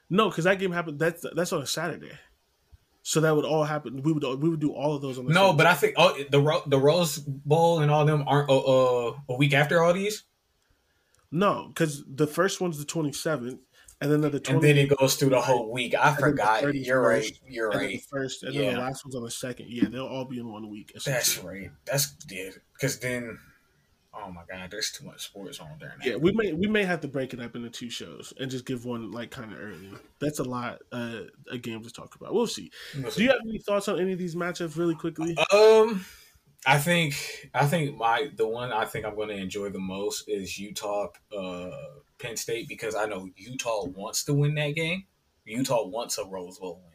[0.10, 1.00] no, because that game happened.
[1.00, 2.12] That's that's on a Saturday,
[3.02, 4.02] so that would all happen.
[4.04, 5.94] We would we would do all of those on the No, same but I think
[5.98, 8.58] oh, the the Rose Bowl and all them aren't uh,
[9.08, 10.24] uh, a week after all these,
[11.32, 13.62] No, because the first one's the twenty seventh,
[14.02, 14.52] and then the twenty.
[14.52, 15.94] and then it goes through the whole week.
[15.96, 16.64] I the forgot.
[16.64, 17.40] 31st, You're right.
[17.48, 18.02] You're the right.
[18.10, 19.68] first, and then the last one's on the second.
[19.70, 20.92] Yeah, they'll all be in one week.
[21.06, 21.70] That's right.
[21.86, 22.50] That's yeah.
[22.74, 23.38] Because then,
[24.14, 26.06] oh my god, there's too much sports on there now.
[26.06, 28.66] Yeah, we may we may have to break it up into two shows and just
[28.66, 29.92] give one like kind of early.
[30.20, 31.22] That's a lot uh,
[31.52, 32.34] of games to talk about.
[32.34, 32.72] We'll see.
[32.98, 35.38] We'll Do you have any thoughts on any of these matchups, really quickly?
[35.54, 36.04] Um,
[36.66, 40.26] I think I think my the one I think I'm going to enjoy the most
[40.30, 41.72] is Utah, uh,
[42.20, 45.06] Penn State because I know Utah wants to win that game.
[45.46, 46.92] Utah wants a Rose Bowl win.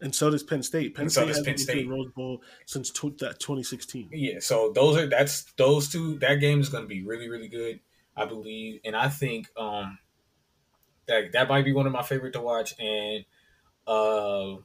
[0.00, 0.94] And so does Penn State.
[0.94, 1.88] Penn And so State does has Penn been to State.
[1.88, 4.10] Rose Bowl since tw- that 2016.
[4.12, 6.18] Yeah, so those are that's those two.
[6.18, 7.80] That game is going to be really really good,
[8.16, 9.98] I believe, and I think um,
[11.06, 13.24] That that might be one of my favorite to watch, and
[13.86, 14.56] uh,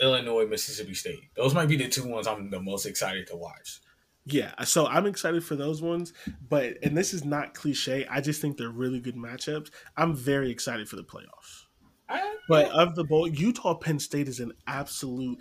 [0.00, 1.30] Illinois, Mississippi State.
[1.36, 3.80] Those might be the two ones I'm the most excited to watch.
[4.28, 6.12] Yeah, so I'm excited for those ones,
[6.48, 8.04] but and this is not cliche.
[8.10, 9.70] I just think they're really good matchups.
[9.96, 11.66] I'm very excited for the playoffs.
[12.08, 15.38] I, but of the bowl, Utah Penn State is an absolute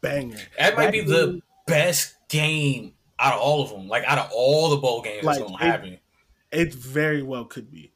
[0.00, 0.38] banger.
[0.58, 3.86] That might that be game, the best game out of all of them.
[3.86, 5.98] Like out of all the bowl games like, that's gonna happen.
[6.50, 7.92] It very well could be.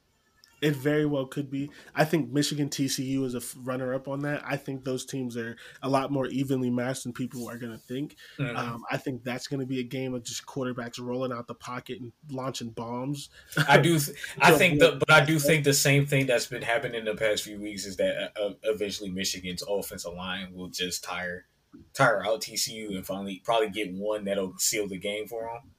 [0.61, 1.71] It very well could be.
[1.95, 4.43] I think Michigan TCU is a runner up on that.
[4.45, 7.79] I think those teams are a lot more evenly matched than people are going to
[7.79, 8.17] think.
[8.39, 8.57] Mm-hmm.
[8.57, 11.55] Um, I think that's going to be a game of just quarterbacks rolling out the
[11.55, 13.31] pocket and launching bombs.
[13.69, 13.99] I do.
[13.99, 17.05] Th- I think the, but I do think the same thing that's been happening in
[17.05, 21.47] the past few weeks is that uh, eventually Michigan's offensive line will just tire
[21.95, 25.71] tire out TCU and finally probably get one that'll seal the game for them.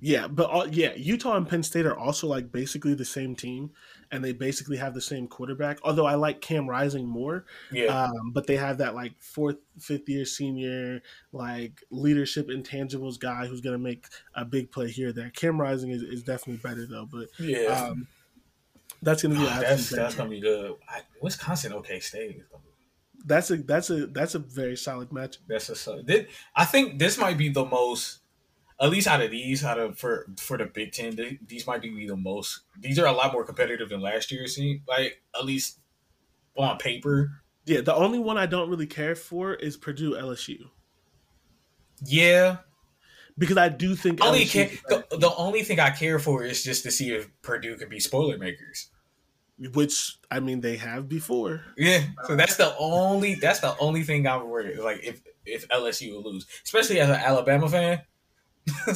[0.00, 3.70] Yeah, but all, yeah, Utah and Penn State are also like basically the same team,
[4.10, 5.78] and they basically have the same quarterback.
[5.82, 8.04] Although I like Cam Rising more, yeah.
[8.04, 11.02] Um, but they have that like fourth, fifth year senior,
[11.32, 15.12] like leadership intangibles guy who's gonna make a big play here.
[15.12, 17.06] There, Cam Rising is, is definitely better though.
[17.10, 18.06] But yeah, um,
[19.02, 20.76] that's gonna be oh, that's that's gonna be good.
[20.88, 22.42] I, Wisconsin, OK State.
[23.26, 25.36] That's a that's a that's a very solid match.
[25.46, 25.76] That's a
[26.56, 28.19] I think this might be the most
[28.80, 31.82] at least out of these, out of for for the Big Ten, they, these might
[31.82, 32.60] be the most.
[32.78, 34.56] These are a lot more competitive than last year's.
[34.56, 35.78] See, like at least
[36.56, 37.42] on paper.
[37.66, 40.58] Yeah, the only one I don't really care for is Purdue LSU.
[42.04, 42.58] Yeah,
[43.36, 46.82] because I do think only care, the, the only thing I care for is just
[46.84, 48.90] to see if Purdue could be spoiler makers.
[49.74, 51.62] Which I mean, they have before.
[51.76, 54.78] Yeah, so that's the only that's the only thing I'm worried.
[54.78, 58.00] Like if if LSU will lose, especially as an Alabama fan,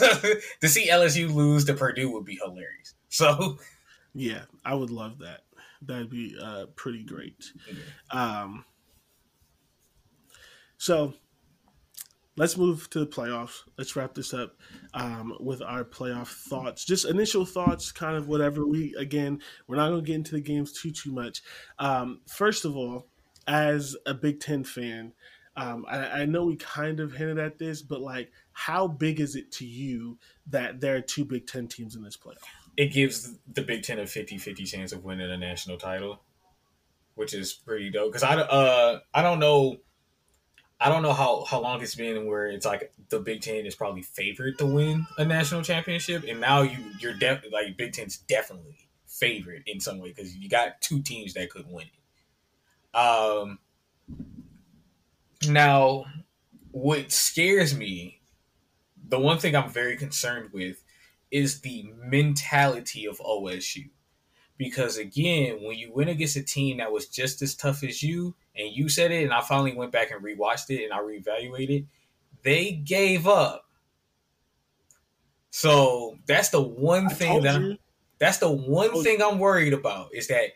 [0.60, 2.94] to see LSU lose to Purdue would be hilarious.
[3.14, 3.58] So,
[4.12, 5.42] yeah, I would love that.
[5.80, 7.52] That'd be uh, pretty great.
[8.10, 8.64] Um,
[10.78, 11.14] so,
[12.36, 13.60] let's move to the playoffs.
[13.78, 14.56] Let's wrap this up
[14.94, 16.84] um, with our playoff thoughts.
[16.84, 18.66] Just initial thoughts, kind of whatever.
[18.66, 21.42] We again, we're not going to get into the games too too much.
[21.78, 23.06] Um, first of all,
[23.46, 25.12] as a Big Ten fan,
[25.56, 29.36] um, I, I, know we kind of hinted at this, but like, how big is
[29.36, 30.18] it to you
[30.48, 32.42] that there are two Big Ten teams in this playoff?
[32.76, 36.22] It gives the Big Ten a 50-50 chance of winning a national title,
[37.14, 38.10] which is pretty dope.
[38.10, 39.78] Because I uh I don't know.
[40.80, 43.76] I don't know how, how long it's been where it's like the Big Ten is
[43.76, 48.18] probably favored to win a national championship, and now you you're definitely like Big Ten's
[48.18, 52.96] definitely favorite in some way because you got two teams that could win it.
[52.96, 53.60] Um,
[55.48, 56.04] now,
[56.70, 58.20] what scares me,
[59.08, 60.82] the one thing I'm very concerned with,
[61.30, 63.90] is the mentality of OSU.
[64.56, 68.36] Because again, when you went against a team that was just as tough as you,
[68.56, 71.86] and you said it, and I finally went back and rewatched it and I reevaluated,
[72.44, 73.64] they gave up.
[75.50, 77.78] So that's the one I thing that
[78.18, 80.50] that's the one oh, thing I'm worried about is that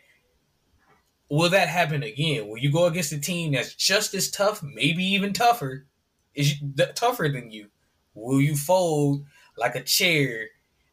[1.29, 2.47] will that happen again?
[2.47, 5.85] Will you go against a team that's just as tough, maybe even tougher,
[6.33, 6.55] is
[6.95, 7.69] tougher than you?
[8.13, 9.25] Will you fold
[9.57, 10.47] like a chair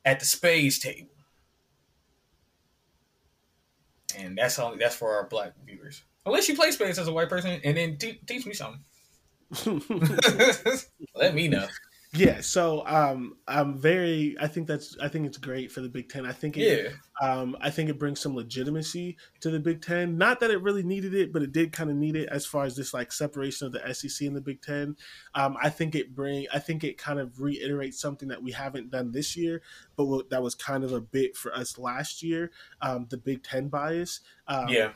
[0.05, 1.09] at the spades table?
[4.17, 6.03] And that's only that's for our black viewers.
[6.25, 8.83] Unless you play spades as a white person, and then te- teach me something.
[11.15, 11.69] Let me know.
[12.13, 14.37] Yeah, so um, I'm very.
[14.41, 14.97] I think that's.
[15.03, 16.25] I think it's great for the Big Ten.
[16.25, 16.57] I think.
[16.57, 17.29] It, yeah.
[17.29, 20.17] Um, I think it brings some legitimacy to the Big Ten.
[20.17, 22.65] Not that it really needed it, but it did kind of need it as far
[22.65, 24.97] as this like separation of the SEC and the Big Ten.
[25.35, 26.47] Um, I think it bring.
[26.53, 29.63] I think it kind of reiterates something that we haven't done this year,
[29.97, 32.51] but that was kind of a bit for us last year.
[32.81, 34.21] Um, the Big Ten bias.
[34.49, 34.93] Um, yeah.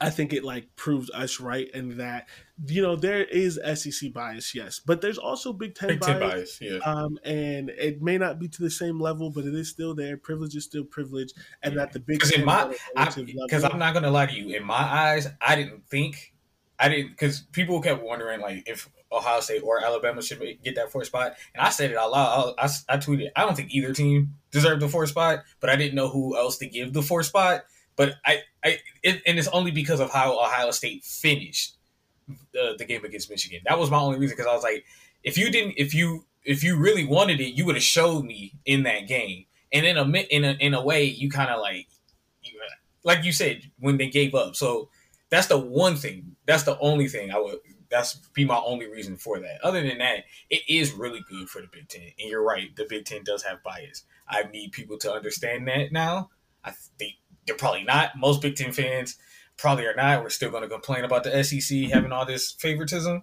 [0.00, 2.28] I think it like proves us right in that
[2.66, 6.58] you know there is SEC bias, yes, but there's also Big Ten, Big bias, bias,
[6.60, 6.78] yeah.
[6.84, 10.16] Um, and it may not be to the same level, but it is still there.
[10.16, 12.44] Privilege is still privilege, and that the Big Ten.
[12.44, 16.32] Because I'm not gonna lie to you, in my eyes, I didn't think
[16.78, 20.90] I didn't because people kept wondering like if Ohio State or Alabama should get that
[20.90, 22.54] fourth spot, and I said it out loud.
[22.58, 25.76] I, I, I tweeted, I don't think either team deserved the fourth spot, but I
[25.76, 27.64] didn't know who else to give the fourth spot.
[28.00, 31.76] But I, I, it, and it's only because of how Ohio State finished
[32.54, 33.60] the, the game against Michigan.
[33.66, 34.86] That was my only reason because I was like,
[35.22, 38.54] if you didn't, if you, if you really wanted it, you would have showed me
[38.64, 39.44] in that game.
[39.70, 41.88] And in a in a in a way, you kind of like,
[43.04, 44.56] like you said, when they gave up.
[44.56, 44.88] So
[45.28, 46.36] that's the one thing.
[46.46, 47.58] That's the only thing I would.
[47.90, 49.62] That's be my only reason for that.
[49.62, 52.12] Other than that, it is really good for the Big Ten.
[52.18, 54.04] And you're right, the Big Ten does have bias.
[54.26, 56.30] I need people to understand that now.
[56.64, 58.16] I think they're probably not.
[58.16, 59.16] Most Big Ten fans
[59.56, 60.22] probably are not.
[60.22, 63.22] We're still going to complain about the SEC having all this favoritism.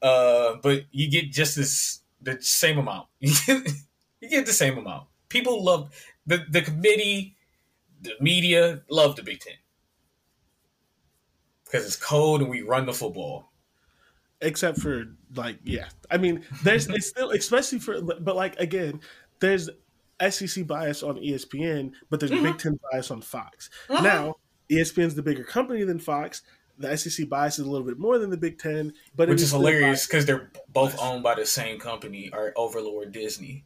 [0.00, 3.08] Uh, but you get just this the same amount.
[3.20, 3.28] you
[4.28, 5.08] get the same amount.
[5.28, 5.90] People love
[6.26, 7.36] the the committee,
[8.00, 9.54] the media love the Big Ten
[11.68, 13.50] because it's cold and we run the football.
[14.40, 15.04] Except for
[15.34, 19.00] like, yeah, I mean, there's it's still especially for, but like again,
[19.40, 19.68] there's
[20.30, 22.44] SEC bias on ESPN, but there's mm-hmm.
[22.44, 23.70] Big Ten bias on Fox.
[23.88, 24.04] Mm-hmm.
[24.04, 24.36] Now,
[24.70, 26.42] ESPN's the bigger company than Fox.
[26.78, 29.50] The SEC bias is a little bit more than the Big Ten, but which is
[29.50, 33.64] hilarious because they're both owned by the same company or Overlord Disney.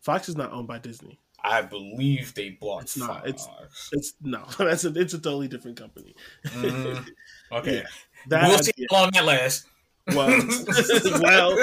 [0.00, 1.18] Fox is not owned by Disney.
[1.42, 2.82] I believe they bought.
[2.82, 3.26] It's not.
[3.26, 3.28] Fox.
[3.28, 3.48] It's
[3.92, 4.44] it's no.
[4.58, 6.14] That's a it's a totally different company.
[6.46, 7.06] Mm,
[7.52, 7.82] okay, yeah,
[8.28, 9.66] that, we'll see how long that lasts.
[10.08, 10.28] Well,
[11.22, 11.56] well.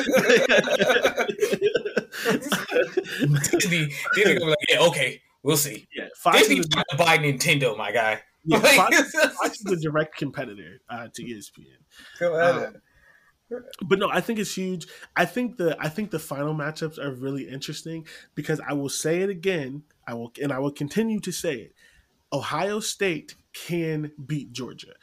[2.24, 5.88] Disney, Disney gonna be like, yeah, okay, we'll see.
[5.96, 8.22] Yeah, Fox Disney's is trying to buy Nintendo, my guy.
[8.44, 11.66] Yeah, Fox, Fox is a direct competitor uh, to ESPN.
[12.20, 12.68] Go ahead.
[12.68, 12.76] Um,
[13.84, 14.88] but no, I think it's huge.
[15.16, 19.22] I think the I think the final matchups are really interesting because I will say
[19.22, 19.84] it again.
[20.08, 21.76] I will and I will continue to say it.
[22.32, 24.94] Ohio State can beat Georgia.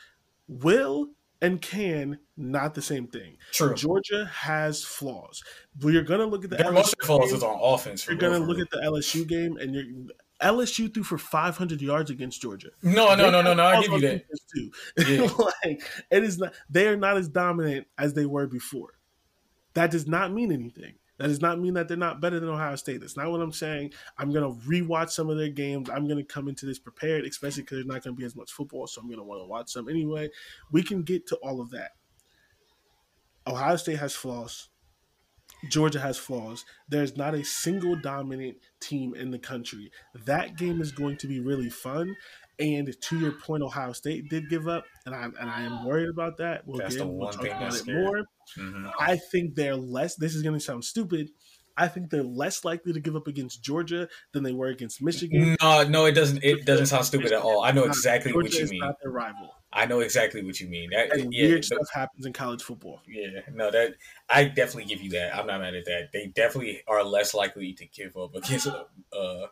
[0.48, 1.08] Will
[1.40, 3.36] and can not the same thing.
[3.52, 3.74] True.
[3.74, 5.42] Georgia has flaws.
[5.76, 8.06] But you're gonna look at the Their LSU flaws is on offense.
[8.06, 9.84] You're gonna look at the LSU game and you're
[10.40, 12.68] LSU threw for 500 yards against Georgia.
[12.82, 13.64] No, no, no, no, no.
[13.64, 14.24] I give you that.
[14.54, 14.70] Too.
[15.64, 16.54] Like it is not.
[16.70, 18.94] They are not as dominant as they were before.
[19.74, 20.94] That does not mean anything.
[21.18, 23.00] That does not mean that they're not better than Ohio State.
[23.00, 23.92] That's not what I'm saying.
[24.16, 25.90] I'm gonna rewatch some of their games.
[25.90, 28.86] I'm gonna come into this prepared, especially because there's not gonna be as much football,
[28.86, 30.30] so I'm gonna want to watch some anyway.
[30.70, 31.92] We can get to all of that.
[33.46, 34.68] Ohio State has flaws.
[35.68, 36.64] Georgia has flaws.
[36.88, 39.90] There's not a single dominant team in the country.
[40.26, 42.14] That game is going to be really fun.
[42.60, 46.08] And to your point, Ohio State did give up, and I and I am worried
[46.08, 46.66] about that.
[46.66, 48.24] We'll That's get we'll talk about it more.
[48.56, 48.88] Mm-hmm.
[48.98, 50.16] I think they're less.
[50.16, 51.30] This is going to sound stupid.
[51.76, 55.56] I think they're less likely to give up against Georgia than they were against Michigan.
[55.62, 56.42] No, no, it doesn't.
[56.42, 57.62] It doesn't sound stupid at all.
[57.62, 58.80] I know exactly Georgia what you mean.
[58.80, 59.54] Not their rival.
[59.72, 60.90] I know exactly what you mean.
[60.90, 63.00] That and yeah, weird stuff happens in college football.
[63.06, 63.94] Yeah, no, that
[64.28, 65.36] I definitely give you that.
[65.36, 66.08] I'm not mad at that.
[66.12, 69.46] They definitely are less likely to give up against uh,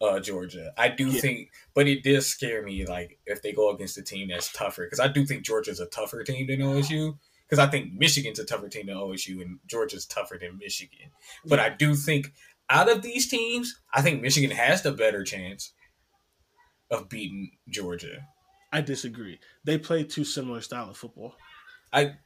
[0.00, 0.72] uh, Georgia.
[0.76, 1.20] I do yeah.
[1.20, 2.86] think, but it does scare me.
[2.86, 5.86] Like if they go against a team that's tougher, because I do think Georgia's a
[5.86, 7.18] tougher team than OSU.
[7.48, 11.10] Because I think Michigan's a tougher team than OSU, and Georgia's tougher than Michigan.
[11.46, 12.34] But I do think
[12.68, 15.72] out of these teams, I think Michigan has the better chance
[16.90, 18.28] of beating Georgia.
[18.72, 19.40] I disagree.
[19.64, 21.34] They play two similar style of football.
[21.92, 22.16] I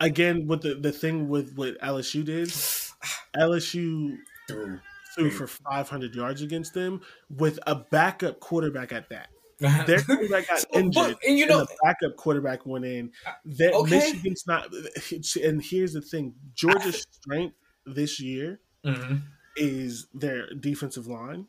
[0.00, 2.48] again with the the thing with what LSU did,
[3.36, 4.16] LSU
[4.48, 4.80] threw,
[5.14, 9.28] threw for 500 yards against them with a backup quarterback at that.
[9.86, 13.12] Their quarterback got so, injured, but, and you know, and the backup quarterback went in.
[13.44, 13.98] That okay.
[13.98, 14.68] Michigan's not.
[15.42, 17.54] And here's the thing: Georgia's strength
[17.86, 19.16] this year mm-hmm.
[19.56, 21.46] is their defensive line.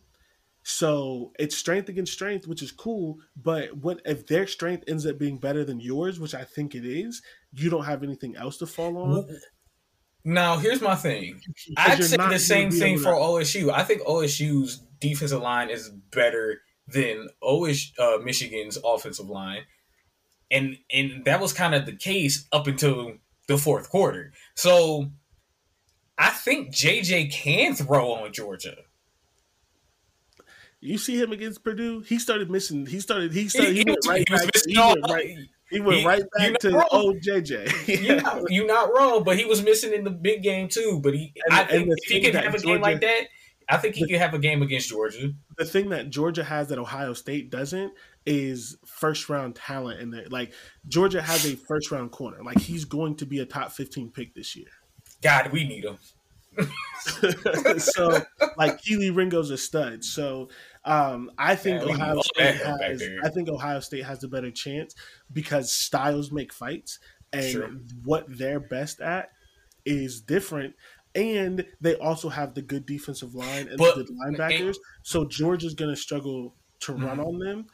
[0.68, 3.18] So it's strength against strength, which is cool.
[3.36, 6.86] But what if their strength ends up being better than yours, which I think it
[6.86, 7.22] is?
[7.54, 9.28] You don't have anything else to fall on.
[10.28, 11.40] Now, here's my thing.
[11.78, 13.72] I'd say the same thing for OSU.
[13.72, 19.62] I think OSU's defensive line is better than OS uh, Michigan's offensive line,
[20.50, 23.14] and and that was kind of the case up until
[23.48, 24.34] the fourth quarter.
[24.56, 25.12] So
[26.18, 28.78] I think JJ can throw on Georgia.
[30.82, 32.02] You see him against Purdue.
[32.02, 32.88] He started missing.
[32.88, 33.32] He started.
[33.32, 33.76] He started.
[33.76, 34.50] He, he went right he back.
[34.68, 35.38] He went right,
[35.70, 36.88] he went he, right back to wrong.
[36.92, 38.04] old JJ.
[38.04, 41.00] you're, not, you're, not, wrong, but he was missing in the big game too.
[41.04, 43.22] But he, and, I think if he can have a Georgia, game like that,
[43.68, 45.34] I think he the, can have a game against Georgia.
[45.58, 47.94] The thing that Georgia has that Ohio State doesn't
[48.26, 50.54] is first round talent, and like
[50.88, 52.44] Georgia has a first round corner.
[52.44, 54.70] Like he's going to be a top fifteen pick this year.
[55.22, 55.98] God, we need him.
[57.80, 58.22] so
[58.56, 60.04] like Kelee Ringo's a stud.
[60.04, 60.50] So
[60.86, 63.04] um, I think yeah, Ohio State has.
[63.24, 64.94] I think Ohio State has a better chance
[65.34, 67.00] because styles make fights,
[67.34, 67.70] and sure.
[68.04, 69.32] what they're best at
[69.84, 70.76] is different.
[71.16, 74.76] And they also have the good defensive line and but, the good linebackers.
[75.02, 77.06] So Georgia's going to struggle to mm-hmm.
[77.06, 77.66] run on them.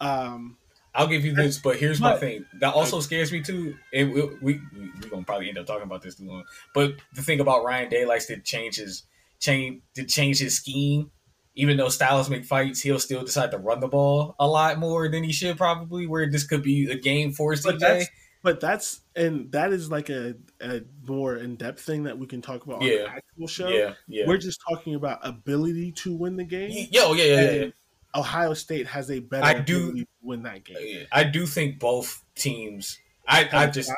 [0.00, 0.56] Um,
[0.94, 2.44] I'll give you this, but here's my thing.
[2.60, 3.76] That also scares me too.
[3.92, 6.44] And we, we we're gonna probably end up talking about this too long.
[6.74, 9.04] But the thing about Ryan Day likes to change his
[9.38, 11.10] change to change his scheme
[11.58, 15.08] even though Styles make fights, he'll still decide to run the ball a lot more
[15.08, 16.06] than he should probably.
[16.06, 17.64] Where this could be a game for CJ.
[17.64, 18.06] But that's,
[18.42, 22.40] but that's and that is like a, a more in depth thing that we can
[22.40, 22.92] talk about yeah.
[22.92, 23.68] on the actual show.
[23.68, 24.24] Yeah, yeah.
[24.28, 26.86] We're just talking about ability to win the game.
[26.92, 27.66] Yo, yeah, yeah, yeah.
[28.14, 31.06] Ohio State has a better I do- to win that game.
[31.10, 33.00] I do think both teams.
[33.26, 33.92] I, I just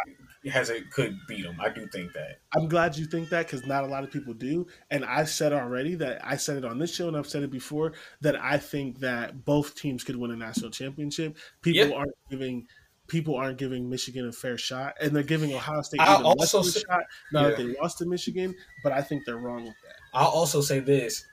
[0.49, 1.61] has it could beat them.
[1.61, 2.41] I do think that.
[2.57, 4.67] I'm glad you think that because not a lot of people do.
[4.91, 7.51] And I said already that I said it on this show and I've said it
[7.51, 7.93] before
[8.23, 11.37] that I think that both teams could win a national championship.
[11.63, 12.67] People aren't giving
[13.11, 16.65] people aren't giving Michigan a fair shot, and they're giving Ohio State less also a
[16.65, 17.03] say- shot
[17.33, 18.55] now that they lost to Michigan.
[18.83, 19.97] But I think they're wrong with that.
[20.15, 21.25] I'll also say this: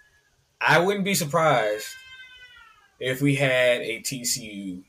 [0.60, 1.88] I wouldn't be surprised
[3.00, 4.84] if we had a TCU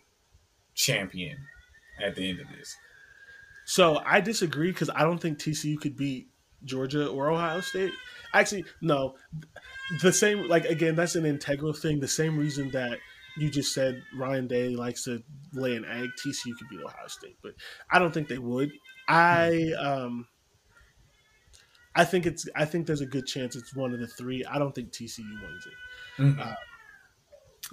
[0.75, 1.37] champion
[2.03, 2.75] at the end of this.
[3.69, 6.29] So I disagree because I don't think TCU could beat
[6.65, 7.93] Georgia or Ohio State.
[8.33, 9.15] Actually, no.
[10.01, 12.01] The same, like again, that's an integral thing.
[12.01, 12.99] The same reason that
[13.37, 15.23] you just said Ryan Day likes to
[15.53, 16.09] lay an egg.
[16.19, 17.53] TCU could beat Ohio State, but
[17.91, 18.73] I don't think they would.
[19.07, 20.27] I um,
[21.95, 22.49] I think it's.
[22.57, 24.43] I think there's a good chance it's one of the three.
[24.47, 26.23] I don't think TCU wins it.
[26.23, 26.41] Mhm.
[26.41, 26.55] Uh,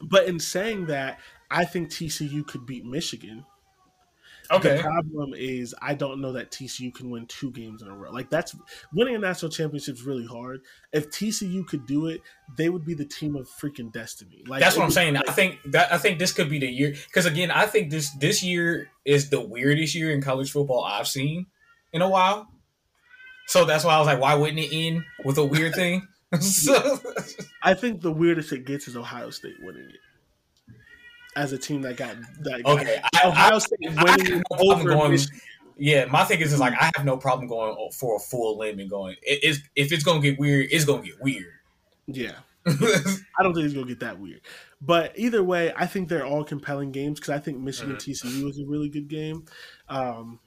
[0.04, 3.46] but in saying that, I think TCU could beat Michigan.
[4.52, 4.78] Okay.
[4.78, 8.12] The problem is I don't know that TCU can win two games in a row.
[8.12, 8.56] Like that's
[8.94, 10.62] winning a national championship is really hard.
[10.94, 12.22] If TCU could do it,
[12.58, 14.44] they would be the team of freaking destiny.
[14.48, 15.16] Like That's what I'm saying.
[15.16, 17.92] like, I think that I think this could be the year because again, I think
[17.92, 21.48] this this year is the weirdest year in college football I've seen
[21.94, 22.48] in a while.
[23.48, 26.08] So that's why I was like, why wouldn't it end with a weird thing?
[26.40, 27.00] so,
[27.62, 30.00] I think the weirdest it gets is Ohio State winning it.
[31.36, 34.42] As a team that got that got, okay, I, Ohio I- State I winning no
[34.58, 35.12] problem over going.
[35.12, 35.40] Michigan.
[35.78, 38.80] Yeah, my thing is, is like I have no problem going for a full limb
[38.80, 39.18] and going.
[39.22, 41.52] It, it's, if it's gonna get weird, it's gonna get weird.
[42.08, 42.36] Yeah.
[42.66, 44.40] I don't think it's gonna get that weird.
[44.82, 48.28] But either way, I think they're all compelling games because I think Michigan Mm-hmm.
[48.28, 49.44] TCU is a really good game.
[49.90, 50.40] Um,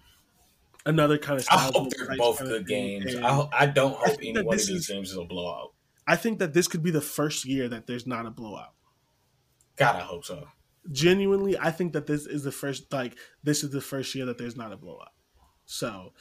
[0.87, 1.47] another kind of.
[1.51, 3.15] I hope they're both good games.
[3.15, 5.25] And I, ho- I don't I hope any one of these is- games is a
[5.25, 5.75] blowout.
[6.07, 8.73] I think that this could be the first year that there's not a blowout.
[9.77, 10.49] God, I hope so.
[10.91, 12.93] Genuinely, I think that this is the first.
[12.93, 15.13] Like this is the first year that there's not a blowout.
[15.67, 16.13] So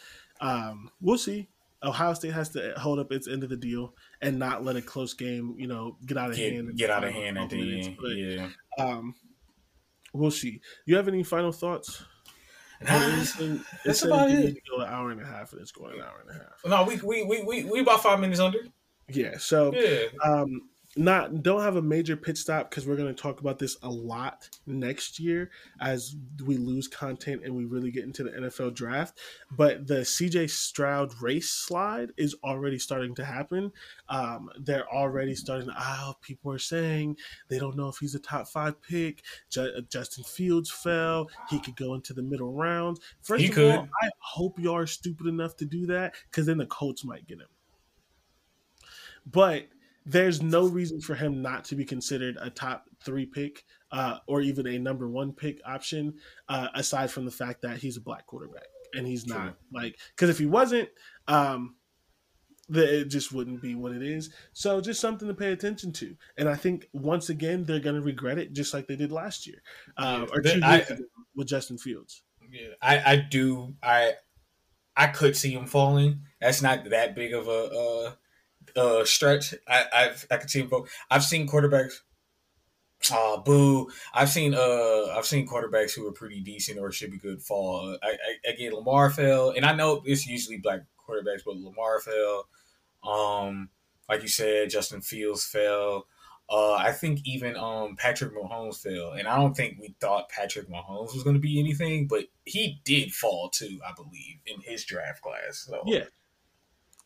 [0.42, 1.50] um, we'll see.
[1.84, 4.82] Ohio State has to hold up its end of the deal and not let a
[4.82, 6.56] close game, you know, get out of hand.
[6.56, 7.98] Get, the get out of hand at 12 the end.
[8.02, 8.50] But, Yeah.
[8.80, 9.14] um,
[10.12, 10.60] we'll see.
[10.88, 12.04] You have any final thoughts?
[12.82, 14.56] Nah, On that's about it.
[14.56, 16.62] to go an hour and a half, and it's going an hour and a half.
[16.66, 18.60] No, we we we we, we about five minutes under.
[19.10, 19.38] Yeah.
[19.38, 20.08] So, Yeah.
[20.24, 23.78] um, not don't have a major pit stop because we're going to talk about this
[23.84, 25.50] a lot next year
[25.80, 26.16] as
[26.46, 29.18] we lose content and we really get into the NFL draft.
[29.56, 33.72] But the CJ Stroud race slide is already starting to happen.
[34.10, 35.68] Um, they're already starting.
[35.68, 37.18] To, oh, people are saying
[37.48, 39.24] they don't know if he's a top five pick.
[39.50, 41.30] Ju- Justin Fields fell.
[41.50, 43.00] He could go into the middle rounds.
[43.22, 43.76] First He of could.
[43.76, 47.28] all, I hope y'all are stupid enough to do that because then the Colts might
[47.28, 47.48] get him.
[49.30, 49.68] But
[50.08, 54.42] there's no reason for him not to be considered a top three pick uh, or
[54.42, 56.16] even a number one pick option,
[56.50, 58.64] uh, aside from the fact that he's a black quarterback
[58.94, 59.38] and he's True.
[59.38, 60.90] not like because if he wasn't,
[61.28, 61.76] um,
[62.70, 64.30] the, it just wouldn't be what it is.
[64.54, 66.16] So just something to pay attention to.
[66.38, 69.48] And I think once again they're going to regret it, just like they did last
[69.48, 69.62] year
[69.98, 71.04] uh, Yeah, or two I- years ago
[71.36, 72.24] with Justin Fields.
[72.50, 74.14] Yeah, I, I do I
[74.96, 76.22] I could see him falling.
[76.40, 78.18] That's not that big of a
[78.76, 79.54] uh, stretch.
[79.68, 80.72] I I've, I could see him.
[81.10, 82.00] I've seen quarterbacks.
[83.12, 83.90] Uh, boo!
[84.14, 87.96] I've seen uh I've seen quarterbacks who are pretty decent or should be good fall.
[88.02, 92.48] I, I again Lamar fell, and I know it's usually black quarterbacks, but Lamar fell.
[93.04, 93.70] Um,
[94.10, 96.08] like you said, Justin Fields fell.
[96.50, 100.68] Uh, I think even um Patrick Mahomes fell, and I don't think we thought Patrick
[100.70, 104.84] Mahomes was going to be anything, but he did fall too, I believe, in his
[104.86, 105.66] draft class.
[105.68, 106.06] So Yeah.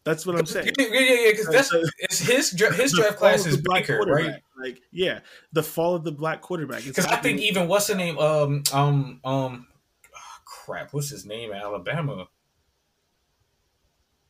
[0.03, 0.71] That's what I'm saying.
[0.79, 4.41] yeah, yeah, yeah, because that's So- it's his his draft class is Baker, right?
[4.57, 5.19] Like, yeah,
[5.53, 6.83] the fall of the black quarterback.
[6.83, 8.17] Because I think even what's the name?
[8.17, 9.67] Um, um, um,
[10.15, 12.27] ah, crap, what's his name Alabama?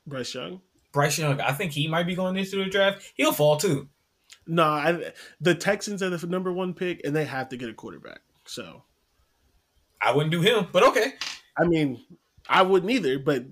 [0.06, 0.62] Bryce Young.
[0.92, 1.40] Bryce Young.
[1.40, 3.12] I think he might be going into the draft.
[3.16, 3.88] He'll fall too.
[4.48, 7.74] No, I, the Texans are the number one pick, and they have to get a
[7.74, 8.22] quarterback.
[8.46, 8.84] So,
[10.02, 11.14] I wouldn't do him, but okay.
[11.58, 12.04] I mean,
[12.50, 13.46] I wouldn't either, but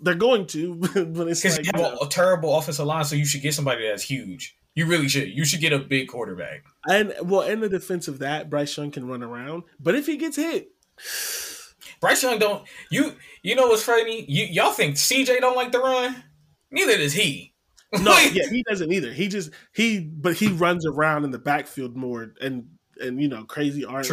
[0.00, 0.74] they're going to.
[0.76, 3.54] but it's Because like, you have a, a terrible offensive line, so you should get
[3.54, 4.56] somebody that's huge.
[4.74, 5.28] You really should.
[5.28, 6.64] You should get a big quarterback.
[6.86, 10.16] and well, in the defense of that, Bryce Young can run around, but if he
[10.18, 10.68] gets hit,
[12.00, 12.66] Bryce Young don't.
[12.90, 14.24] You you know what's funny?
[14.28, 16.22] You y'all think CJ don't like to run?
[16.70, 17.54] Neither does he.
[18.02, 19.12] no, yeah, he doesn't either.
[19.12, 22.66] He just he, but he runs around in the backfield more and
[23.00, 24.04] and you know crazy arm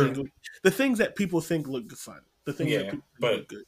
[0.61, 2.21] The things that people think look fun.
[2.45, 3.63] The things Yeah, that people think but- look good.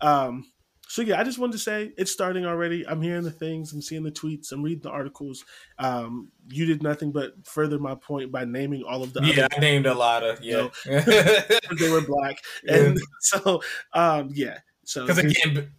[0.00, 0.44] Um,
[0.88, 2.86] so yeah, I just wanted to say it's starting already.
[2.86, 5.44] I'm hearing the things, I'm seeing the tweets, I'm reading the articles.
[5.78, 9.22] Um, you did nothing but further my point by naming all of the.
[9.24, 10.68] Yeah, I named a lot of yeah.
[10.84, 11.00] You know,
[11.78, 13.62] they were black, and so
[13.94, 14.58] um, yeah.
[14.84, 15.72] So because again,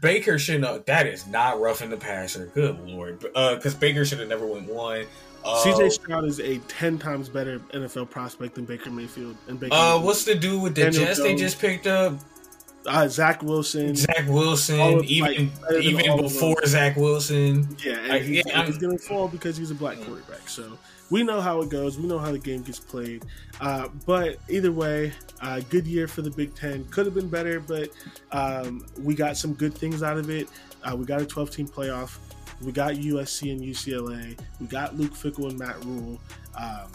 [0.00, 2.46] Baker should know that is not roughing the passer.
[2.54, 5.04] Good lord, because uh, Baker should have never went one.
[5.44, 9.36] Uh, CJ Stroud is a ten times better NFL prospect than Baker Mayfield.
[9.46, 10.04] And Baker uh, Mayfield.
[10.04, 12.18] what's the dude with the Daniel Jets they just picked up?
[12.88, 13.94] Uh, Zach Wilson.
[13.94, 17.76] Zach Wilson, of, even like, even before Zach Wilson.
[17.84, 20.48] Yeah, and he's, yeah, he's to fall because he's a black quarterback.
[20.48, 20.78] So
[21.10, 21.98] we know how it goes.
[21.98, 23.24] We know how the game gets played.
[23.60, 26.84] Uh, but either way, uh, good year for the Big Ten.
[26.86, 27.90] Could have been better, but
[28.32, 30.48] um, we got some good things out of it.
[30.82, 32.18] Uh, we got a 12 team playoff.
[32.60, 34.38] We got USC and UCLA.
[34.60, 36.18] We got Luke Fickell and Matt Rhule.
[36.56, 36.90] Um,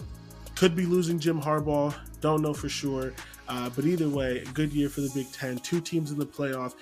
[0.55, 1.95] could be losing Jim Harbaugh.
[2.21, 3.13] Don't know for sure.
[3.47, 5.57] Uh, but either way, good year for the Big Ten.
[5.57, 6.75] Two teams in the playoff,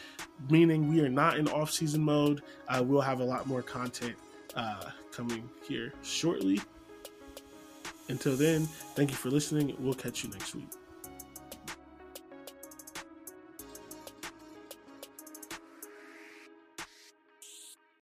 [0.49, 2.41] meaning we are not in off-season mode.
[2.67, 4.15] Uh, we'll have a lot more content
[4.55, 6.61] uh, coming here shortly.
[8.09, 8.65] Until then,
[8.95, 9.75] thank you for listening.
[9.79, 10.69] We'll catch you next week.